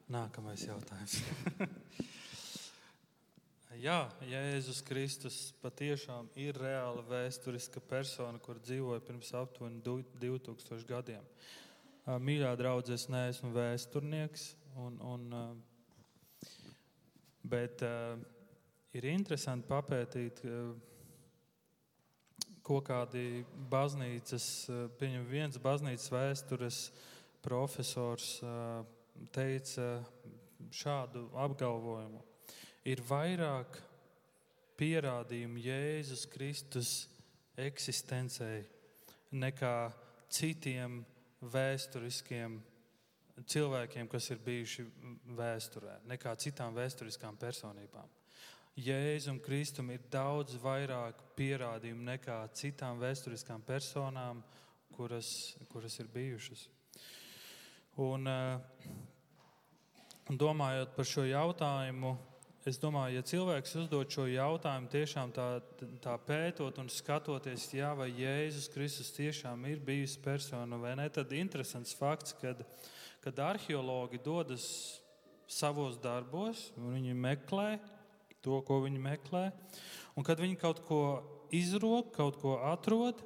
nākamais 0.08 0.64
jautājums. 0.64 1.18
Jā, 3.84 3.98
Jēzus 4.24 4.80
Kristus 4.88 5.52
patiešām 5.60 6.32
ir 6.40 6.56
reāla 6.58 7.04
vēsturiska 7.12 7.84
persona, 7.92 8.40
kur 8.40 8.56
dzīvoja 8.64 9.04
pirms 9.04 9.36
aptuveni 9.36 9.84
2000 9.84 10.88
gadiem. 10.88 11.28
Mīļā 12.08 12.56
draudzē, 12.56 12.96
es 12.96 13.10
neesmu 13.12 13.52
vēsturnieks, 13.52 14.54
un, 14.80 14.96
un, 15.04 15.28
bet 17.50 17.82
ir 18.96 19.08
interesanti 19.08 19.68
papētīt, 19.68 20.42
ko 22.68 22.80
kādi 22.84 23.44
baznīcas, 23.72 24.46
pieņem 25.00 25.28
viens 25.30 25.60
baznīcas 25.62 26.10
vēstures 26.12 26.80
profesors 27.44 28.38
teica 29.32 29.86
šādu 30.74 31.28
apgalvojumu. 31.38 32.20
Ir 32.88 33.00
vairāk 33.08 33.78
pierādījumu 34.78 35.60
Jēzus 35.64 36.26
Kristus 36.30 36.92
eksistencei 37.58 38.62
nekā 39.34 39.90
citiem 40.32 41.00
vēsturiskiem 41.42 42.58
cilvēkiem, 43.46 44.08
kas 44.10 44.30
ir 44.30 44.40
bijuši 44.44 44.84
vēsturē, 45.38 45.98
nekā 46.08 46.34
citām 46.40 46.74
vēsturiskām 46.76 47.36
personībām. 47.38 48.08
Jēzum 48.78 49.40
Kristum 49.42 49.90
ir 49.90 50.04
daudz 50.10 50.54
vairāk 50.62 51.18
pierādījumu 51.38 52.04
nekā 52.12 52.38
citām 52.54 53.00
vēsturiskām 53.02 53.62
personām, 53.66 54.42
kuras, 54.94 55.56
kuras 55.72 55.98
ir 55.98 56.06
bijušas. 56.14 56.68
Un, 57.98 58.26
eh, 58.26 58.60
domājot 60.30 60.94
par 60.94 61.04
šo 61.04 61.26
jautājumu, 61.26 62.16
Es 62.68 62.76
domāju, 62.76 63.14
ja 63.16 63.24
cilvēks 63.24 63.76
uzdod 63.80 64.10
šo 64.12 64.26
jautājumu, 64.28 64.90
tiešām 64.92 65.30
tā, 65.32 65.46
tā 66.04 66.16
pētot 66.26 66.76
un 66.82 66.90
skatoties, 66.92 67.68
jā, 67.72 67.94
vai 67.96 68.10
Jēzus 68.10 68.66
Kristus 68.74 69.12
tiešām 69.14 69.62
ir 69.70 69.78
bijis 69.78 70.18
persona 70.20 70.76
vai 70.76 70.96
nē, 70.98 71.06
tad 71.14 71.32
interesants 71.32 71.94
fakts, 71.96 72.34
kad, 72.36 72.60
kad 73.24 73.38
arheologi 73.42 74.20
dodas 74.24 74.66
savos 75.48 75.96
darbos, 76.02 76.68
viņi 76.76 77.16
meklē 77.16 77.78
to, 78.44 78.60
ko 78.66 78.82
viņi 78.84 79.00
meklē, 79.02 79.48
un 80.16 80.26
kad 80.26 80.40
viņi 80.40 80.60
kaut 80.60 80.84
ko 80.86 81.02
izrok, 81.54 82.12
kaut 82.14 82.38
ko 82.42 82.58
atrod, 82.68 83.24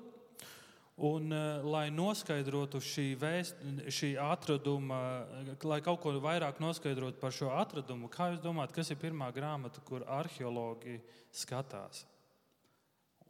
Un, 1.03 1.33
uh, 1.33 1.65
lai 1.65 1.87
noskaidrotu 1.91 2.79
šī, 2.85 3.07
vēst, 3.19 3.63
šī 3.91 4.13
atraduma, 4.21 5.25
lai 5.65 5.81
kaut 5.83 6.03
ko 6.05 6.13
vairāk 6.23 6.61
noskaidrotu 6.63 7.19
par 7.19 7.33
šo 7.35 7.49
atradumu, 7.57 8.11
kā 8.13 8.29
jūs 8.31 8.43
domājat, 8.45 8.75
kas 8.77 8.93
ir 8.93 9.01
pirmā 9.01 9.31
grāmata, 9.35 9.81
kur 9.89 10.05
arheologi 10.05 11.01
skatās? 11.33 12.05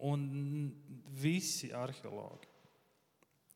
Un 0.03 0.27
visi 1.15 1.71
arheologi. 1.73 2.52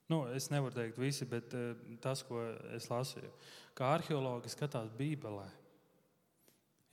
Nu, 0.06 0.20
es 0.30 0.50
nevaru 0.52 0.74
teikt 0.76 0.98
visi, 1.02 1.26
bet 1.26 1.54
uh, 1.58 1.72
tas, 2.02 2.22
ko 2.26 2.38
es 2.76 2.86
lasīju, 2.90 3.30
kā 3.74 3.96
arheologi 3.96 4.52
skatās 4.52 4.92
Bībelē. 4.98 5.46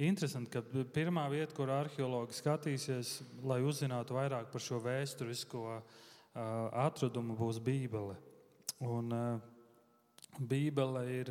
Interesanti, 0.03 0.49
ka 0.49 0.83
pirmā 0.95 1.27
vieta, 1.29 1.53
kur 1.53 1.69
arheologi 1.69 2.33
skatīsies, 2.33 3.19
lai 3.45 3.61
uzzinātu 3.61 4.17
vairāk 4.17 4.49
par 4.51 4.63
šo 4.65 4.81
vēsturisko 4.81 5.65
uh, 5.69 5.81
atradumu 6.87 7.37
būs 7.37 7.61
Bībele. 7.63 8.17
Un, 8.83 9.13
Bībele 10.39 11.03
ir, 11.13 11.29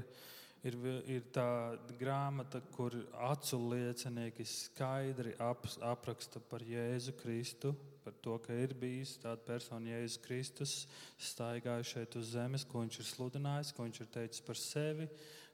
ir, 0.62 0.76
ir 1.10 1.24
tā 1.34 1.74
grāmata, 1.98 2.60
kur 2.74 2.94
acu 3.26 3.58
liecinieki 3.72 4.46
skaidri 4.46 5.34
ap, 5.42 5.66
apraksta 5.82 6.40
par 6.50 6.62
Jēzu 6.62 7.16
Kristu, 7.18 7.74
par 8.04 8.16
to, 8.24 8.36
ka 8.42 8.54
ir 8.56 8.74
bijis 8.78 9.14
tāda 9.22 9.42
persona, 9.46 9.92
Jēzus 9.94 10.20
Kristus, 10.24 10.74
staigājis 11.20 11.92
šeit 11.94 12.16
uz 12.20 12.32
zemes, 12.34 12.66
ko 12.68 12.82
viņš 12.82 12.98
ir 13.00 13.08
sludinājis, 13.08 13.72
ko 13.76 13.86
viņš 13.86 14.02
ir 14.02 14.10
teicis 14.16 14.44
par 14.46 14.60
sevi, 14.60 15.08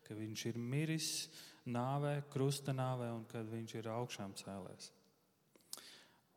ka 0.07 0.17
viņš 0.17 0.47
ir 0.51 0.59
miris 0.59 1.11
nāvē, 1.69 2.19
krusta 2.33 2.73
nāvē 2.77 3.11
un 3.13 3.27
kad 3.29 3.49
viņš 3.51 3.77
ir 3.79 3.91
augšām 3.93 4.35
cēlēs. 4.41 4.93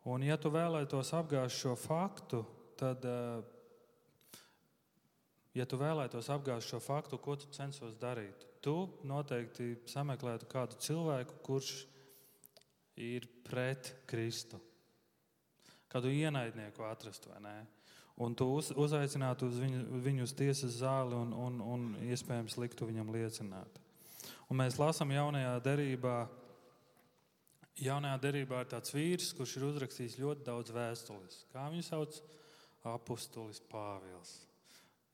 Un, 0.09 0.24
ja 0.26 0.38
tu 0.41 0.49
vēlētos 0.49 1.14
apgāzt 1.14 1.62
šo 1.62 1.76
faktu, 1.78 2.41
tad 2.80 3.05
uh, 3.05 3.43
ja 5.57 5.68
tu 5.70 5.78
vēlētos 5.80 6.30
apgāzt 6.34 6.72
šo 6.72 6.80
faktu, 6.82 7.20
ko 7.22 7.38
tu 7.38 7.51
censos 7.53 7.97
darīt, 8.01 8.47
tu 8.66 8.76
noteikti 9.07 9.76
sameklētu 9.89 10.49
kādu 10.49 10.80
cilvēku, 10.82 11.38
kurš 11.45 11.72
ir 13.01 13.28
pret 13.45 13.93
Kristu. 14.09 14.59
Kādu 15.92 16.12
ienaidnieku 16.14 16.86
atrast 16.88 17.28
vai 17.28 17.39
nē. 17.44 17.56
Un 18.22 18.36
tu 18.38 18.46
uz, 18.54 18.70
uzaicinātu 18.78 19.48
uz 19.50 19.58
viņu, 19.60 19.82
viņu 20.04 20.28
uz 20.28 20.34
tiesas 20.38 20.78
zāli 20.82 21.18
un, 21.18 21.32
un, 21.34 21.58
un 21.62 21.88
iespējams 22.12 22.58
liktu 22.62 22.88
viņam 22.89 23.12
liecināt. 23.16 23.80
Un 24.52 24.60
mēs 24.60 24.78
lasām 24.80 25.14
jaunajā 25.16 25.56
derībā, 25.64 26.16
jaunajā 27.82 28.18
derībā 28.28 28.62
ir 28.62 28.72
tāds 28.74 28.94
vīrs, 28.94 29.32
kurš 29.36 29.58
ir 29.58 29.68
uzrakstījis 29.70 30.20
ļoti 30.22 30.46
daudz 30.48 30.74
vēstules. 30.76 31.44
Kā 31.54 31.70
viņu 31.72 31.88
sauc? 31.88 32.20
Apostolis 32.88 33.62
Pāvils. 33.72 34.39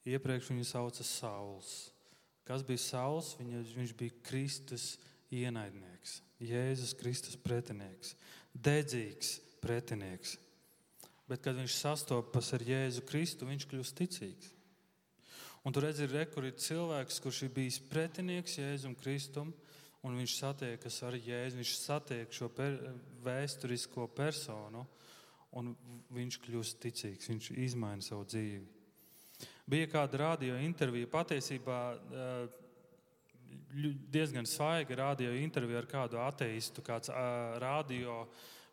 Iepriekš 0.07 0.53
viņu 0.53 0.65
sauca 0.67 1.03
Sauls. 1.03 1.71
Kas 2.47 2.63
bija 2.63 2.79
Sauls? 2.79 3.33
Viņa, 3.39 3.63
viņš 3.75 3.93
bija 3.99 4.15
Kristus 4.23 4.93
ienaidnieks, 5.35 6.21
Jēzus 6.39 6.93
Kristus 6.95 7.35
pretinieks, 7.35 8.13
dedzīgs 8.55 9.33
pretinieks. 9.59 10.37
Bet, 11.27 11.41
kad 11.43 11.57
viņš 11.57 11.73
sastopas 11.75 12.53
ar 12.55 12.63
Jēzu 12.63 13.03
Kristu, 13.07 13.47
viņš 13.49 13.65
kļūst 13.67 13.97
ticīgs. 13.99 14.53
Un 15.67 15.73
tur 15.75 15.83
redz, 15.83 15.99
ir, 15.99 16.13
re, 16.15 16.23
kur 16.31 16.45
ir 16.47 16.55
cilvēks, 16.55 17.19
kurš 17.19 17.41
ir 17.43 17.51
bijis 17.51 17.81
pretinieks 17.89 18.55
Jēzum 18.55 18.93
Kristum, 18.95 19.51
un 20.07 20.15
viņš 20.15 20.37
satiekas 20.37 21.01
ar 21.03 21.17
Jēzu, 21.19 21.59
viņš 21.59 21.73
satiek 21.81 22.31
šo 22.31 22.47
per, 22.55 22.77
vēsturisko 23.25 24.07
personu, 24.15 24.85
un 25.59 25.73
viņš 26.15 26.39
kļūst 26.45 26.79
ticīgs, 26.85 27.27
viņš 27.33 27.51
izmaina 27.65 28.05
savu 28.05 28.23
dzīvi. 28.29 28.63
Bija 29.67 29.89
kāda 29.91 30.21
radio 30.21 30.55
intervija, 30.63 31.09
patiesībā 31.11 31.81
eh, 31.91 32.63
diezgan 34.15 34.47
svaiga 34.47 34.95
radio 35.01 35.33
intervija 35.35 35.81
ar 35.81 35.89
kādu 35.91 36.21
ateistu, 36.23 36.83
kāds 36.85 37.11
eh, 37.11 37.17
radio, 37.59 38.21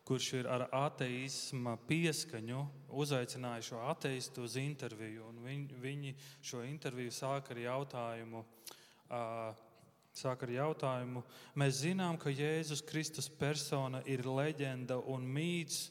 kurš 0.05 0.27
ir 0.37 0.47
ar 0.49 0.67
ateisma 0.75 1.75
pieskaņu, 1.89 2.61
uzaicināja 2.93 3.63
šo 3.71 3.79
ateistu 3.89 4.43
uz 4.45 4.57
interviju. 4.61 5.31
Viņi, 5.41 5.79
viņi 5.81 6.13
šo 6.45 6.61
interviju 6.67 7.13
sāka 7.13 7.55
ar 7.55 7.61
jautājumu. 7.63 8.43
Sāk 10.15 10.45
ar 10.45 10.53
jautājumu. 10.53 11.25
Mēs 11.59 11.81
zinām, 11.81 12.19
ka 12.21 12.31
Jēzus 12.31 12.85
Kristus 12.85 13.27
persona 13.27 14.03
ir 14.07 14.23
leģenda 14.29 15.01
un 15.11 15.25
mīts, 15.25 15.89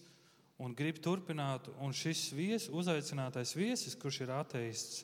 un 0.62 0.72
grib 0.78 1.02
turpināt. 1.02 1.68
Un 1.82 1.92
šis 1.92 2.28
vies, 2.32 2.70
uzaicinātais 2.70 3.52
viesis, 3.58 3.98
kurš 3.98 4.22
ir 4.24 4.32
ateists, 4.38 5.02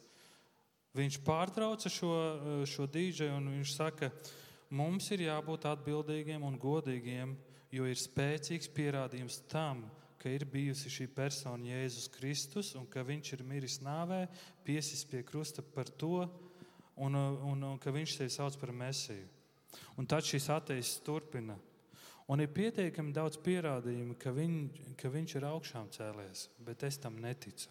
viņš 0.96 1.20
pārtrauca 1.26 1.90
šo, 1.90 2.14
šo 2.66 2.86
dīdžeju 2.90 3.36
un 3.36 3.52
viņš 3.58 3.74
saka, 3.74 4.14
mums 4.70 5.10
ir 5.10 5.26
jābūt 5.26 5.66
atbildīgiem 5.70 6.46
un 6.46 6.58
godīgiem, 6.62 7.34
jo 7.70 7.86
ir 7.86 7.98
spēcīgs 7.98 8.70
pierādījums 8.74 9.40
tam, 9.50 9.84
ka 10.20 10.28
ir 10.28 10.44
bijusi 10.44 10.90
šī 10.92 11.06
persona 11.14 11.70
Jēzus 11.70 12.10
Kristus 12.12 12.74
un 12.76 12.84
ka 12.90 13.04
viņš 13.06 13.32
ir 13.36 13.44
miris 13.46 13.78
nāvē, 13.84 14.26
piesis 14.66 15.06
pie 15.08 15.22
krusta 15.24 15.64
par 15.64 15.88
to 15.88 16.26
un, 17.00 17.16
un, 17.16 17.64
un 17.72 17.80
ka 17.80 17.92
viņš 17.94 18.18
sevi 18.18 18.34
sauc 18.34 18.58
par 18.60 18.74
mesiju. 18.76 19.26
Un 19.96 20.06
tad 20.10 20.26
šis 20.26 20.50
ateists 20.52 21.00
turpina. 21.06 21.56
Un 22.30 22.42
ir 22.42 22.50
pietiekami 22.54 23.14
daudz 23.14 23.40
pierādījumu, 23.42 24.14
ka, 24.20 24.30
viņ, 24.34 24.56
ka 25.00 25.10
viņš 25.10 25.36
ir 25.38 25.46
augšām 25.48 25.88
cēlies, 25.94 26.46
bet 26.62 26.84
es 26.86 27.00
tam 27.02 27.16
neticu. 27.22 27.70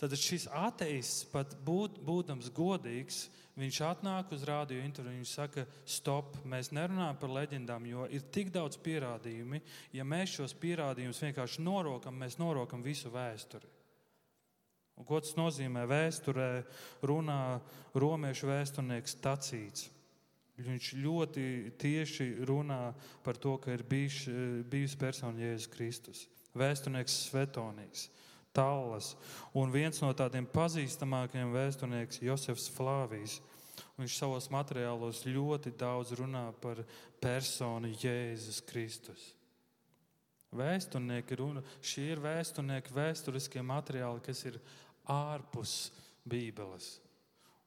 Tad 0.00 0.16
šis 0.18 0.48
ateists, 0.50 1.22
pat 1.30 1.54
būt, 1.64 2.00
būdams 2.02 2.50
godīgs, 2.54 3.28
viņš 3.54 3.78
atnāk 3.86 4.32
uz 4.34 4.42
rādio 4.48 4.80
interviju 4.82 5.22
un 5.22 5.28
saka, 5.28 5.64
stop, 5.86 6.34
mēs 6.50 6.72
nerunājam 6.74 7.20
par 7.20 7.30
leģendām, 7.36 7.86
jo 7.86 8.08
ir 8.10 8.26
tik 8.34 8.50
daudz 8.54 8.80
pierādījumi. 8.82 9.62
Ja 9.94 10.06
mēs 10.06 10.34
šos 10.34 10.56
pierādījumus 10.58 11.22
vienkārši 11.28 11.62
norokam, 11.62 12.18
mēs 12.18 12.40
norokam 12.42 12.82
visu 12.82 13.12
vēsturi. 13.14 13.70
Un 14.98 15.06
ko 15.06 15.18
tas 15.22 15.34
nozīmē? 15.38 15.86
Vēsturē 15.90 16.48
runā 17.06 17.58
romiešu 17.98 18.50
vēsturnieks 18.50 19.16
Tacīts. 19.22 19.88
Viņš 20.54 20.92
ļoti 21.02 21.44
tieši 21.82 22.28
runā 22.46 22.92
par 23.26 23.38
to, 23.42 23.56
ka 23.58 23.74
ir 23.74 23.82
bijis, 23.90 24.20
bijusi 24.70 24.98
persona 25.00 25.42
Jēzus 25.42 25.70
Kristus. 25.72 26.20
Vēsturnieks 26.54 27.16
Svetonīgs, 27.24 28.06
Tallas 28.54 29.14
un 29.56 29.72
viens 29.74 29.98
no 30.02 30.12
tādiem 30.16 30.46
pazīstamākajiem 30.46 31.52
vēsturnieks 31.54 32.22
Josefs 32.22 32.68
Flāvijs. 32.74 33.40
Viņš 33.98 34.18
savos 34.18 34.46
materiālos 34.50 35.24
ļoti 35.26 35.72
daudz 35.78 36.14
runā 36.18 36.48
par 36.62 36.82
personu 37.22 37.90
Jēzus 37.90 38.60
Kristus. 38.66 39.32
Vēsturnieki 40.54 41.38
runa, 41.38 41.62
šie 41.82 42.12
ir 42.14 42.22
vēsturnieki, 42.22 42.94
vēsturiskie 42.94 43.62
materiāli, 43.66 44.22
kas 44.22 44.44
ir 44.46 44.58
ārpus 45.10 45.90
Bībeles, 46.22 46.98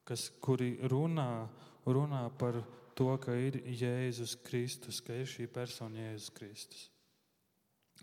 kas, 0.07 0.29
kuri 0.41 0.77
runā 0.87 1.47
runā 1.87 2.27
par 2.39 2.61
to, 2.97 3.09
ka 3.21 3.35
ir 3.35 3.59
Jēzus 3.63 4.37
Kristus, 4.43 5.01
ka 5.03 5.15
ir 5.15 5.27
šī 5.29 5.47
persona 5.51 6.07
Jēzus 6.07 6.33
Kristus. 6.35 6.87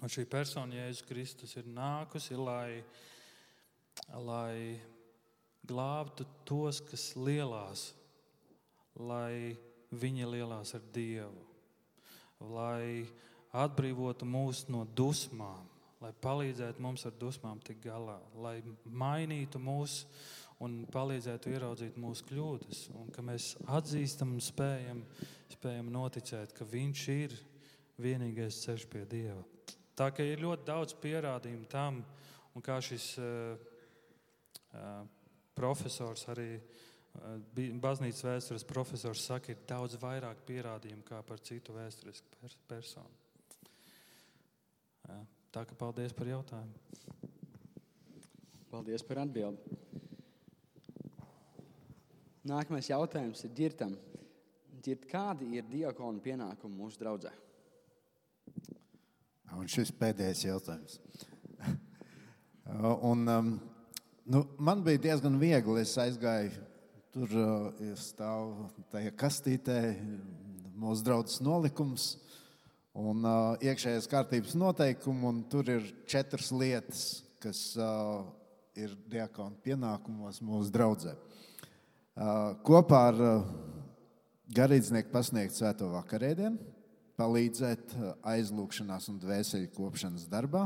Un 0.02 0.10
šī 0.10 0.24
persona 0.30 0.74
Jēzus 0.74 1.06
Kristus 1.06 1.54
ir 1.60 1.68
nākusi, 1.70 2.34
lai, 2.38 2.82
lai 4.26 4.80
glābtu 5.64 6.26
tos, 6.48 6.80
kas 6.84 7.12
lielās, 7.16 7.92
lai 8.98 9.54
viņi 9.94 10.26
lielās 10.28 10.74
ar 10.76 10.82
Dievu, 10.94 11.44
lai 12.50 13.06
atbrīvotu 13.54 14.26
mūs 14.26 14.64
no 14.68 14.82
dusmām, 14.98 15.70
lai 16.02 16.10
palīdzētu 16.24 16.82
mums 16.82 17.06
ar 17.06 17.14
dusmām 17.20 17.62
tikt 17.64 17.86
galā, 17.86 18.18
lai 18.34 18.58
mainītu 18.84 19.62
mūsu 19.62 20.10
un 20.64 20.82
palīdzētu 20.92 21.54
ieraudzīt 21.54 21.96
mūsu 22.00 22.26
kļūdas, 22.28 22.84
un 22.98 23.10
ka 23.14 23.24
mēs 23.24 23.54
atzīstam 23.78 24.34
un 24.36 24.44
spējam, 24.44 25.02
spējam 25.54 25.90
noticēt, 25.94 26.54
ka 26.56 26.66
Viņš 26.68 27.08
ir 27.14 27.34
vienīgais 28.02 28.62
ceļš 28.66 28.86
pie 28.90 29.04
Dieva. 29.10 29.42
Tā 29.94 30.10
kā 30.14 30.26
ir 30.26 30.42
ļoti 30.42 30.66
daudz 30.66 30.94
pierādījumu 31.02 31.68
tam, 31.70 32.00
un 32.54 32.64
kā 32.64 32.80
šis 32.82 33.12
uh, 33.22 33.54
uh, 34.74 35.04
profesors 35.54 36.26
arī 36.32 36.48
uh, 36.58 36.64
baznīcas 37.82 38.24
vēstures 38.26 38.66
profesors 38.66 39.22
saka, 39.28 39.54
ir 39.54 39.62
daudz 39.68 39.98
vairāk 40.02 40.42
pierādījumu 40.48 41.06
kā 41.06 41.22
par 41.26 41.42
citu 41.46 41.76
vēsturisku 41.76 42.40
pers 42.40 42.58
personu. 42.68 43.22
Tā 45.54 45.62
kā 45.68 45.76
paldies 45.78 46.10
par 46.16 46.26
jautājumu. 46.26 47.30
Paldies 48.72 49.04
par 49.06 49.20
atbildi. 49.22 49.76
Nākamais 52.50 52.90
jautājums 52.90 53.44
ir 53.46 53.52
ģirtam. 53.56 53.94
Ģirt, 54.84 55.06
kādi 55.08 55.46
ir 55.56 55.68
diakonu 55.70 56.20
pienākumi 56.24 56.76
mūsu 56.76 56.98
draudzē? 57.00 57.30
Un 59.64 59.70
šis 59.72 59.88
pēdējais 59.96 60.42
jautājums. 60.44 60.98
Un, 63.08 63.22
um, 63.32 63.46
nu, 64.28 64.42
man 64.60 64.82
bija 64.84 65.00
diezgan 65.06 65.38
viegli. 65.40 65.80
Es 65.80 65.94
aizgāju 66.02 66.50
tur, 67.14 67.32
uh, 67.32 67.94
stāvu 67.96 68.66
tajā 68.92 69.14
kastītē, 69.16 69.78
mūsu 70.76 71.06
draudzes 71.06 71.40
nolikums 71.40 72.10
un 72.92 73.24
uh, 73.24 73.54
iekšējās 73.64 74.10
kārtības 74.12 74.52
noteikumi. 74.60 75.32
Tur 75.48 75.72
ir 75.78 75.88
četras 76.12 76.52
lietas, 76.52 77.06
kas 77.40 77.64
uh, 77.80 78.20
ir 78.76 78.92
diakonu 79.16 79.56
pienākumos 79.64 80.44
mūsu 80.44 80.76
draudzē. 80.76 81.16
Kopā 82.68 83.00
ar 83.14 83.24
garīdznieku 84.54 85.08
pasniegt 85.14 85.56
svēto 85.56 85.88
vakarēdienu, 85.96 86.74
palīdzēt 87.18 87.94
aizlūgšanās 88.34 89.08
un 89.12 89.20
dvēseli 89.22 89.70
kopšanas 89.74 90.26
darbā, 90.30 90.64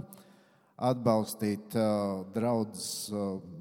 atbalstīt 0.78 1.74
draugus 2.34 3.08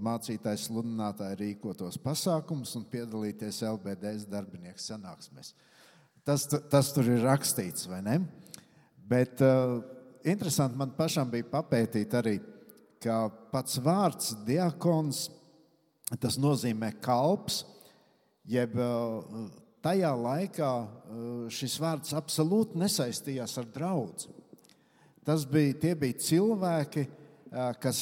mācītāju 0.05 0.61
sludinātāju 0.67 1.39
rīkotos 1.39 1.97
pasākumus 2.03 2.75
un 2.77 2.85
piedalīties 2.91 3.63
LBDS 3.65 4.27
darbinieku 4.29 4.83
sanāksmēs. 4.83 5.55
Tas, 6.27 6.45
tas 6.45 6.91
tur 6.93 7.09
ir 7.09 7.23
rakstīts, 7.25 7.87
vai 7.89 8.03
ne? 8.05 8.19
Bet 9.07 9.41
interesanti 10.27 10.77
man 10.77 10.93
pašam 10.97 11.29
bija 11.31 11.47
papētīt 11.49 12.13
arī, 12.19 12.35
ka 13.03 13.27
pats 13.51 13.79
vārds 13.83 14.33
diakons, 14.45 15.27
tas 16.21 16.37
nozīmē 16.39 16.93
kalps, 17.03 17.63
jeb 18.47 18.75
eh, 18.79 19.47
tajā 19.87 20.11
laikā 20.19 20.71
eh, 20.83 20.89
šis 21.53 21.77
vārds 21.79 22.15
absolūti 22.17 22.79
nesaistījās 22.81 23.55
ar 23.61 23.69
draugu. 23.71 24.33
Tas 25.27 25.45
bija, 25.47 25.95
bija 25.99 26.19
cilvēki, 26.23 27.05
eh, 27.07 27.71
kas 27.83 28.01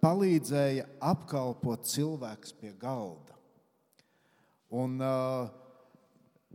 palīdzēja 0.00 0.88
apkalpot 1.12 1.86
cilvēkus 1.88 2.56
pie 2.60 2.72
galda. 2.78 3.34
Un, 4.76 4.98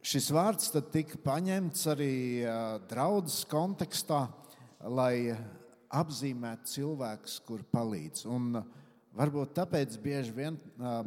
šis 0.04 0.28
vārds 0.36 0.70
tika 0.94 1.18
paņemts 1.24 1.88
arī 1.90 2.14
draudzes 2.92 3.48
kontekstā, 3.50 4.26
lai 4.84 5.32
apzīmētu 5.90 6.74
cilvēkus, 6.76 7.40
kur 7.48 7.64
palīdz. 7.74 8.28
Un, 8.30 8.60
uh, 8.60 8.81
Varbūt 9.12 9.52
tāpēc 9.58 9.98
bieži 10.00 10.32
vien 10.32 10.56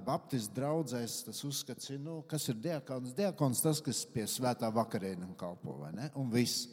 Baptistu 0.05 0.52
draugzēs 0.59 1.22
tas 1.24 1.39
uzskats, 1.47 1.89
ir, 1.89 2.02
nu, 2.05 2.18
kas 2.28 2.44
ir 2.52 2.59
diakons. 2.60 3.14
Diakons 3.16 3.62
tas, 3.64 3.81
kas 3.81 4.02
pie 4.12 4.26
svētā 4.28 4.68
vakarēna 4.68 5.31
kalpo, 5.40 5.78
vai 5.81 5.93
ne? 5.97 6.10
Un 6.20 6.28
viss. 6.32 6.66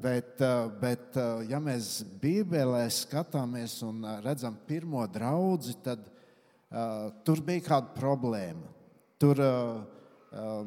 Bet, 0.00 0.40
bet 0.80 1.18
ja 1.50 1.60
mēs 1.60 1.98
Bībelē 2.22 2.86
skatāmies 2.96 3.74
un 3.84 4.06
redzam 4.24 4.56
pirmo 4.64 5.02
draugu, 5.12 5.74
tad 5.84 6.06
uh, 6.08 7.12
tur 7.20 7.44
bija 7.44 7.66
kāda 7.66 7.92
problēma. 7.98 8.72
Tur 9.20 9.42
uh, 9.44 9.82
uh, 10.32 10.64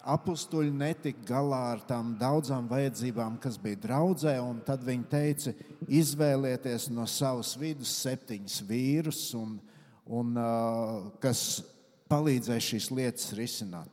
apstuļi 0.00 0.72
netika 0.72 1.24
galā 1.28 1.60
ar 1.74 1.82
tām 1.88 2.14
daudzām 2.20 2.68
vajadzībām, 2.70 3.36
kas 3.42 3.58
bija 3.60 3.78
draudzē. 3.84 4.36
Tad 4.66 4.84
viņi 4.86 5.06
teica, 5.10 5.52
izvēlieties 5.88 6.88
no 6.94 7.06
savas 7.10 7.52
vidus 7.60 7.92
septiņus 8.00 8.60
vīrus, 8.68 9.22
un, 9.38 9.58
un, 10.06 10.32
uh, 10.40 11.10
kas 11.22 11.62
palīdzēs 12.10 12.70
šīs 12.72 12.90
lietas 12.96 13.32
risināt. 13.38 13.90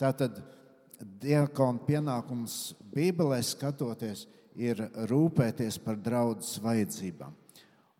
Tātad 0.00 0.40
diakona 1.22 1.82
pienākums 1.86 2.74
Bībelē 2.94 3.40
skatoties 3.44 4.26
ir 4.54 4.80
rūpēties 5.10 5.78
par 5.82 5.98
draudzes 5.98 6.58
vajadzībām. 6.62 7.34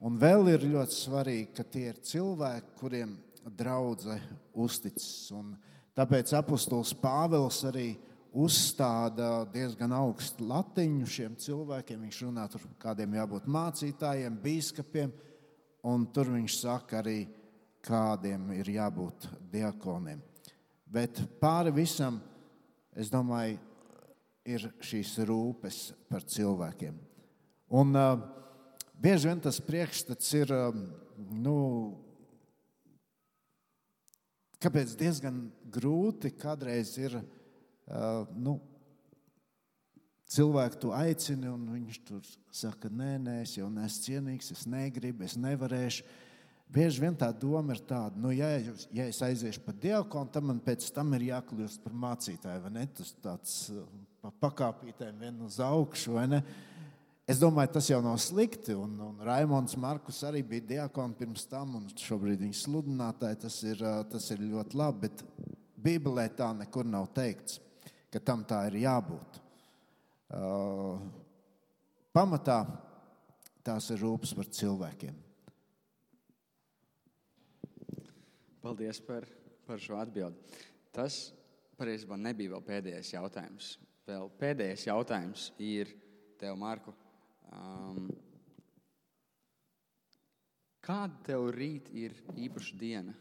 Un 0.05 0.19
vēl 0.21 0.51
ir 0.53 0.67
ļoti 0.69 0.99
svarīgi, 0.99 1.53
ka 1.57 1.65
tie 1.65 1.87
ir 1.93 2.03
cilvēki, 2.05 2.75
kuriem 2.81 3.15
draudzene 3.57 4.21
uzticas. 4.61 5.31
Un, 5.33 5.55
uh, 5.55 5.71
Tāpēc 5.95 6.33
apustulis 6.35 6.91
Pāvils 6.99 7.61
arī 7.69 7.93
uzstāda 8.35 9.45
diezgan 9.53 9.93
augstu 9.95 10.49
latiņu 10.51 11.07
šiem 11.07 11.37
cilvēkiem. 11.39 12.03
Viņš 12.03 12.21
runā 12.27 12.49
par 12.51 12.65
kādiem 12.83 13.15
jābūt 13.21 13.47
mācītājiem, 13.47 14.41
biskupiem, 14.43 15.13
un 15.87 16.09
tur 16.11 16.33
viņš 16.35 16.59
saka 16.65 16.99
arī, 17.03 17.21
kādiem 17.85 18.49
ir 18.57 18.73
jābūt 18.75 19.29
diakoniem. 19.53 20.23
Bet 20.91 21.21
pāri 21.41 21.71
visam, 21.77 22.19
es 22.97 23.11
domāju, 23.13 23.59
ir 24.45 24.67
šīs 24.85 25.17
rūpes 25.29 25.81
par 26.11 26.25
cilvēkiem. 26.29 26.97
Un 27.75 27.97
uh, 27.97 28.19
bieži 29.01 29.31
vien 29.31 29.41
tas 29.45 29.61
priekšstats 29.65 30.35
ir 30.37 30.53
uh, 30.55 30.75
nu, 31.31 31.57
Kāpēc 34.65 34.95
diezgan 34.97 35.43
grūti 35.69 36.31
kādreiz 36.41 36.95
ir 36.97 37.19
uh, 37.21 38.25
nu, 38.33 38.57
cilvēku 40.33 40.81
to 40.81 40.93
aicini, 40.97 41.51
un 41.53 41.67
viņš 41.75 41.99
tur 42.09 42.23
saka, 42.49 42.89
nē, 42.89 43.11
nē, 43.27 43.35
es 43.45 43.59
jau 43.59 43.69
neesmu 43.69 44.07
cienīgs, 44.07 44.53
es 44.55 44.65
negribu, 44.65 45.27
es 45.27 45.37
nevarēšu. 45.37 46.07
Bieži 46.75 47.03
vien 47.05 47.17
tā 47.21 47.29
doma 47.37 47.77
ir 47.77 47.83
tāda, 47.85 48.17
nu, 48.19 48.33
ja, 48.33 48.49
ja 48.97 49.05
es 49.11 49.21
aiziešu 49.23 49.61
par 49.67 49.77
diakonu, 49.79 50.33
tad 50.33 50.47
man 50.49 50.63
pēc 50.65 50.87
tam 50.97 51.13
ir 51.19 51.29
jākļūst 51.29 51.85
par 51.85 51.99
mācītāju, 52.07 52.65
vai 52.65 52.73
ne? 52.79 52.87
Tas 52.97 53.13
tāds 53.23 53.59
pa 54.25 54.33
pakāpītēm 54.47 55.21
vien 55.21 55.45
uz 55.45 55.61
augšu, 55.63 56.17
vai 56.17 56.25
ne? 56.33 56.41
Uh, 56.41 56.74
Es 57.25 57.39
domāju, 57.41 57.71
tas 57.73 57.87
jau 57.89 58.03
nav 58.05 58.19
slikti. 58.21 58.75
Un, 58.77 58.99
un 59.01 59.21
Raimons 59.25 59.79
Markus 59.81 60.21
arī 60.29 60.43
bija 60.45 60.67
diakons 60.75 61.17
pirms 61.17 61.47
tam, 61.49 61.79
un 61.79 61.87
šobrīd 61.97 62.43
viņa 62.45 62.59
sludinātāji. 62.59 63.39
Tas 63.47 63.61
ir, 63.65 63.85
tas 64.13 64.27
ir 64.35 64.43
ļoti 64.45 64.77
labi. 64.77 65.09
Bet 65.09 65.23
Bībelē 65.85 66.27
tā 66.37 66.51
nekur 66.57 66.85
nav 66.89 67.09
teikts, 67.17 67.63
ka 68.13 68.21
tam 68.21 68.45
tā 68.49 68.67
ir 68.69 68.83
jābūt. 68.83 69.41
Uh, 70.35 71.01
pamatā 72.13 72.59
tās 73.65 73.89
ir 73.95 74.03
rūpes 74.05 74.35
par 74.37 74.51
cilvēkiem. 74.59 75.17
Paldies 78.65 79.01
par, 79.05 79.25
par 79.65 79.81
šo 79.81 79.97
atbildi. 80.01 80.61
Tas 80.93 81.31
patiesībā 81.81 82.17
nebija 82.21 82.53
vēl 82.53 82.65
pēdējais 82.69 83.15
jautājums. 83.17 83.75
Vēl 84.09 84.29
pēdējais 84.41 84.87
jautājums 84.91 85.49
ir 85.61 85.93
tev, 86.41 86.57
Marku. 86.61 86.93
Um, 87.55 88.09
kāda 90.85 91.21
tev 91.27 91.49
rīt 91.55 91.91
ir 91.95 92.17
īpaša 92.35 92.79
diena? 92.81 93.15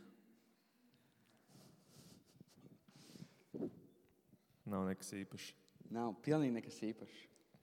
Nav 4.70 4.88
nekas 4.88 5.12
īpašs. 5.20 5.52
Nav 5.94 6.16
pilnīgi 6.26 6.56
nekas 6.56 6.80
īpašs. 6.88 7.20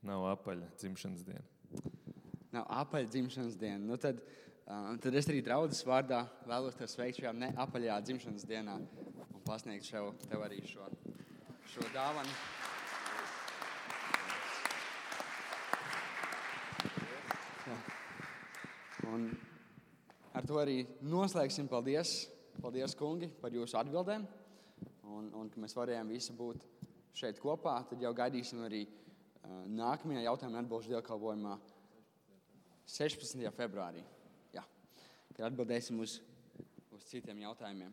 Nav 0.06 0.28
apaļa 0.30 0.68
dzimšanas 0.80 1.24
diena. 1.26 1.46
Nav 2.54 2.68
apaļa 2.80 3.10
dzimšanas 3.10 3.58
diena. 3.60 3.82
Nu 3.84 3.98
tad, 4.00 4.22
uh, 4.66 4.92
tad 5.02 5.16
es 5.18 5.28
arī 5.28 5.42
draudzes 5.44 5.82
vārdā 5.88 6.22
vēlos 6.48 6.78
te 6.78 6.88
sveikt 6.88 7.20
šajā 7.20 7.34
neapaļajā 7.40 7.98
dzimšanas 8.06 8.46
dienā 8.48 8.78
un 8.78 9.44
pasniegt 9.48 9.88
šev, 9.88 10.12
tev 10.28 10.46
arī 10.46 10.62
šo, 10.68 10.86
šo 11.74 11.90
dāvanu. 11.96 12.59
Un 19.10 19.24
ar 20.36 20.46
to 20.46 20.58
arī 20.60 20.84
noslēgsim. 21.02 21.66
Paldies, 21.70 22.28
paldies 22.62 22.94
kungi, 22.98 23.30
par 23.40 23.54
jūsu 23.54 23.78
atbildēm. 23.80 24.26
Un, 25.10 25.30
un 25.34 25.48
ka 25.50 25.60
mēs 25.62 25.74
varējām 25.74 26.12
visi 26.14 26.34
būt 26.36 26.66
šeit 27.18 27.40
kopā. 27.42 27.80
Tad 27.90 28.02
jau 28.04 28.12
gaidīsim 28.14 28.62
arī 28.66 28.84
uh, 28.86 29.64
nākamajā 29.66 30.22
jautājuma 30.28 30.62
atbildžu 30.62 30.94
dievkalpojumā 30.94 31.56
16. 32.90 33.42
februārī. 33.56 34.04
Jā, 34.54 34.62
kad 35.34 35.48
atbildēsim 35.50 35.98
uz, 36.02 36.20
uz 36.94 37.10
citiem 37.10 37.42
jautājumiem. 37.46 37.92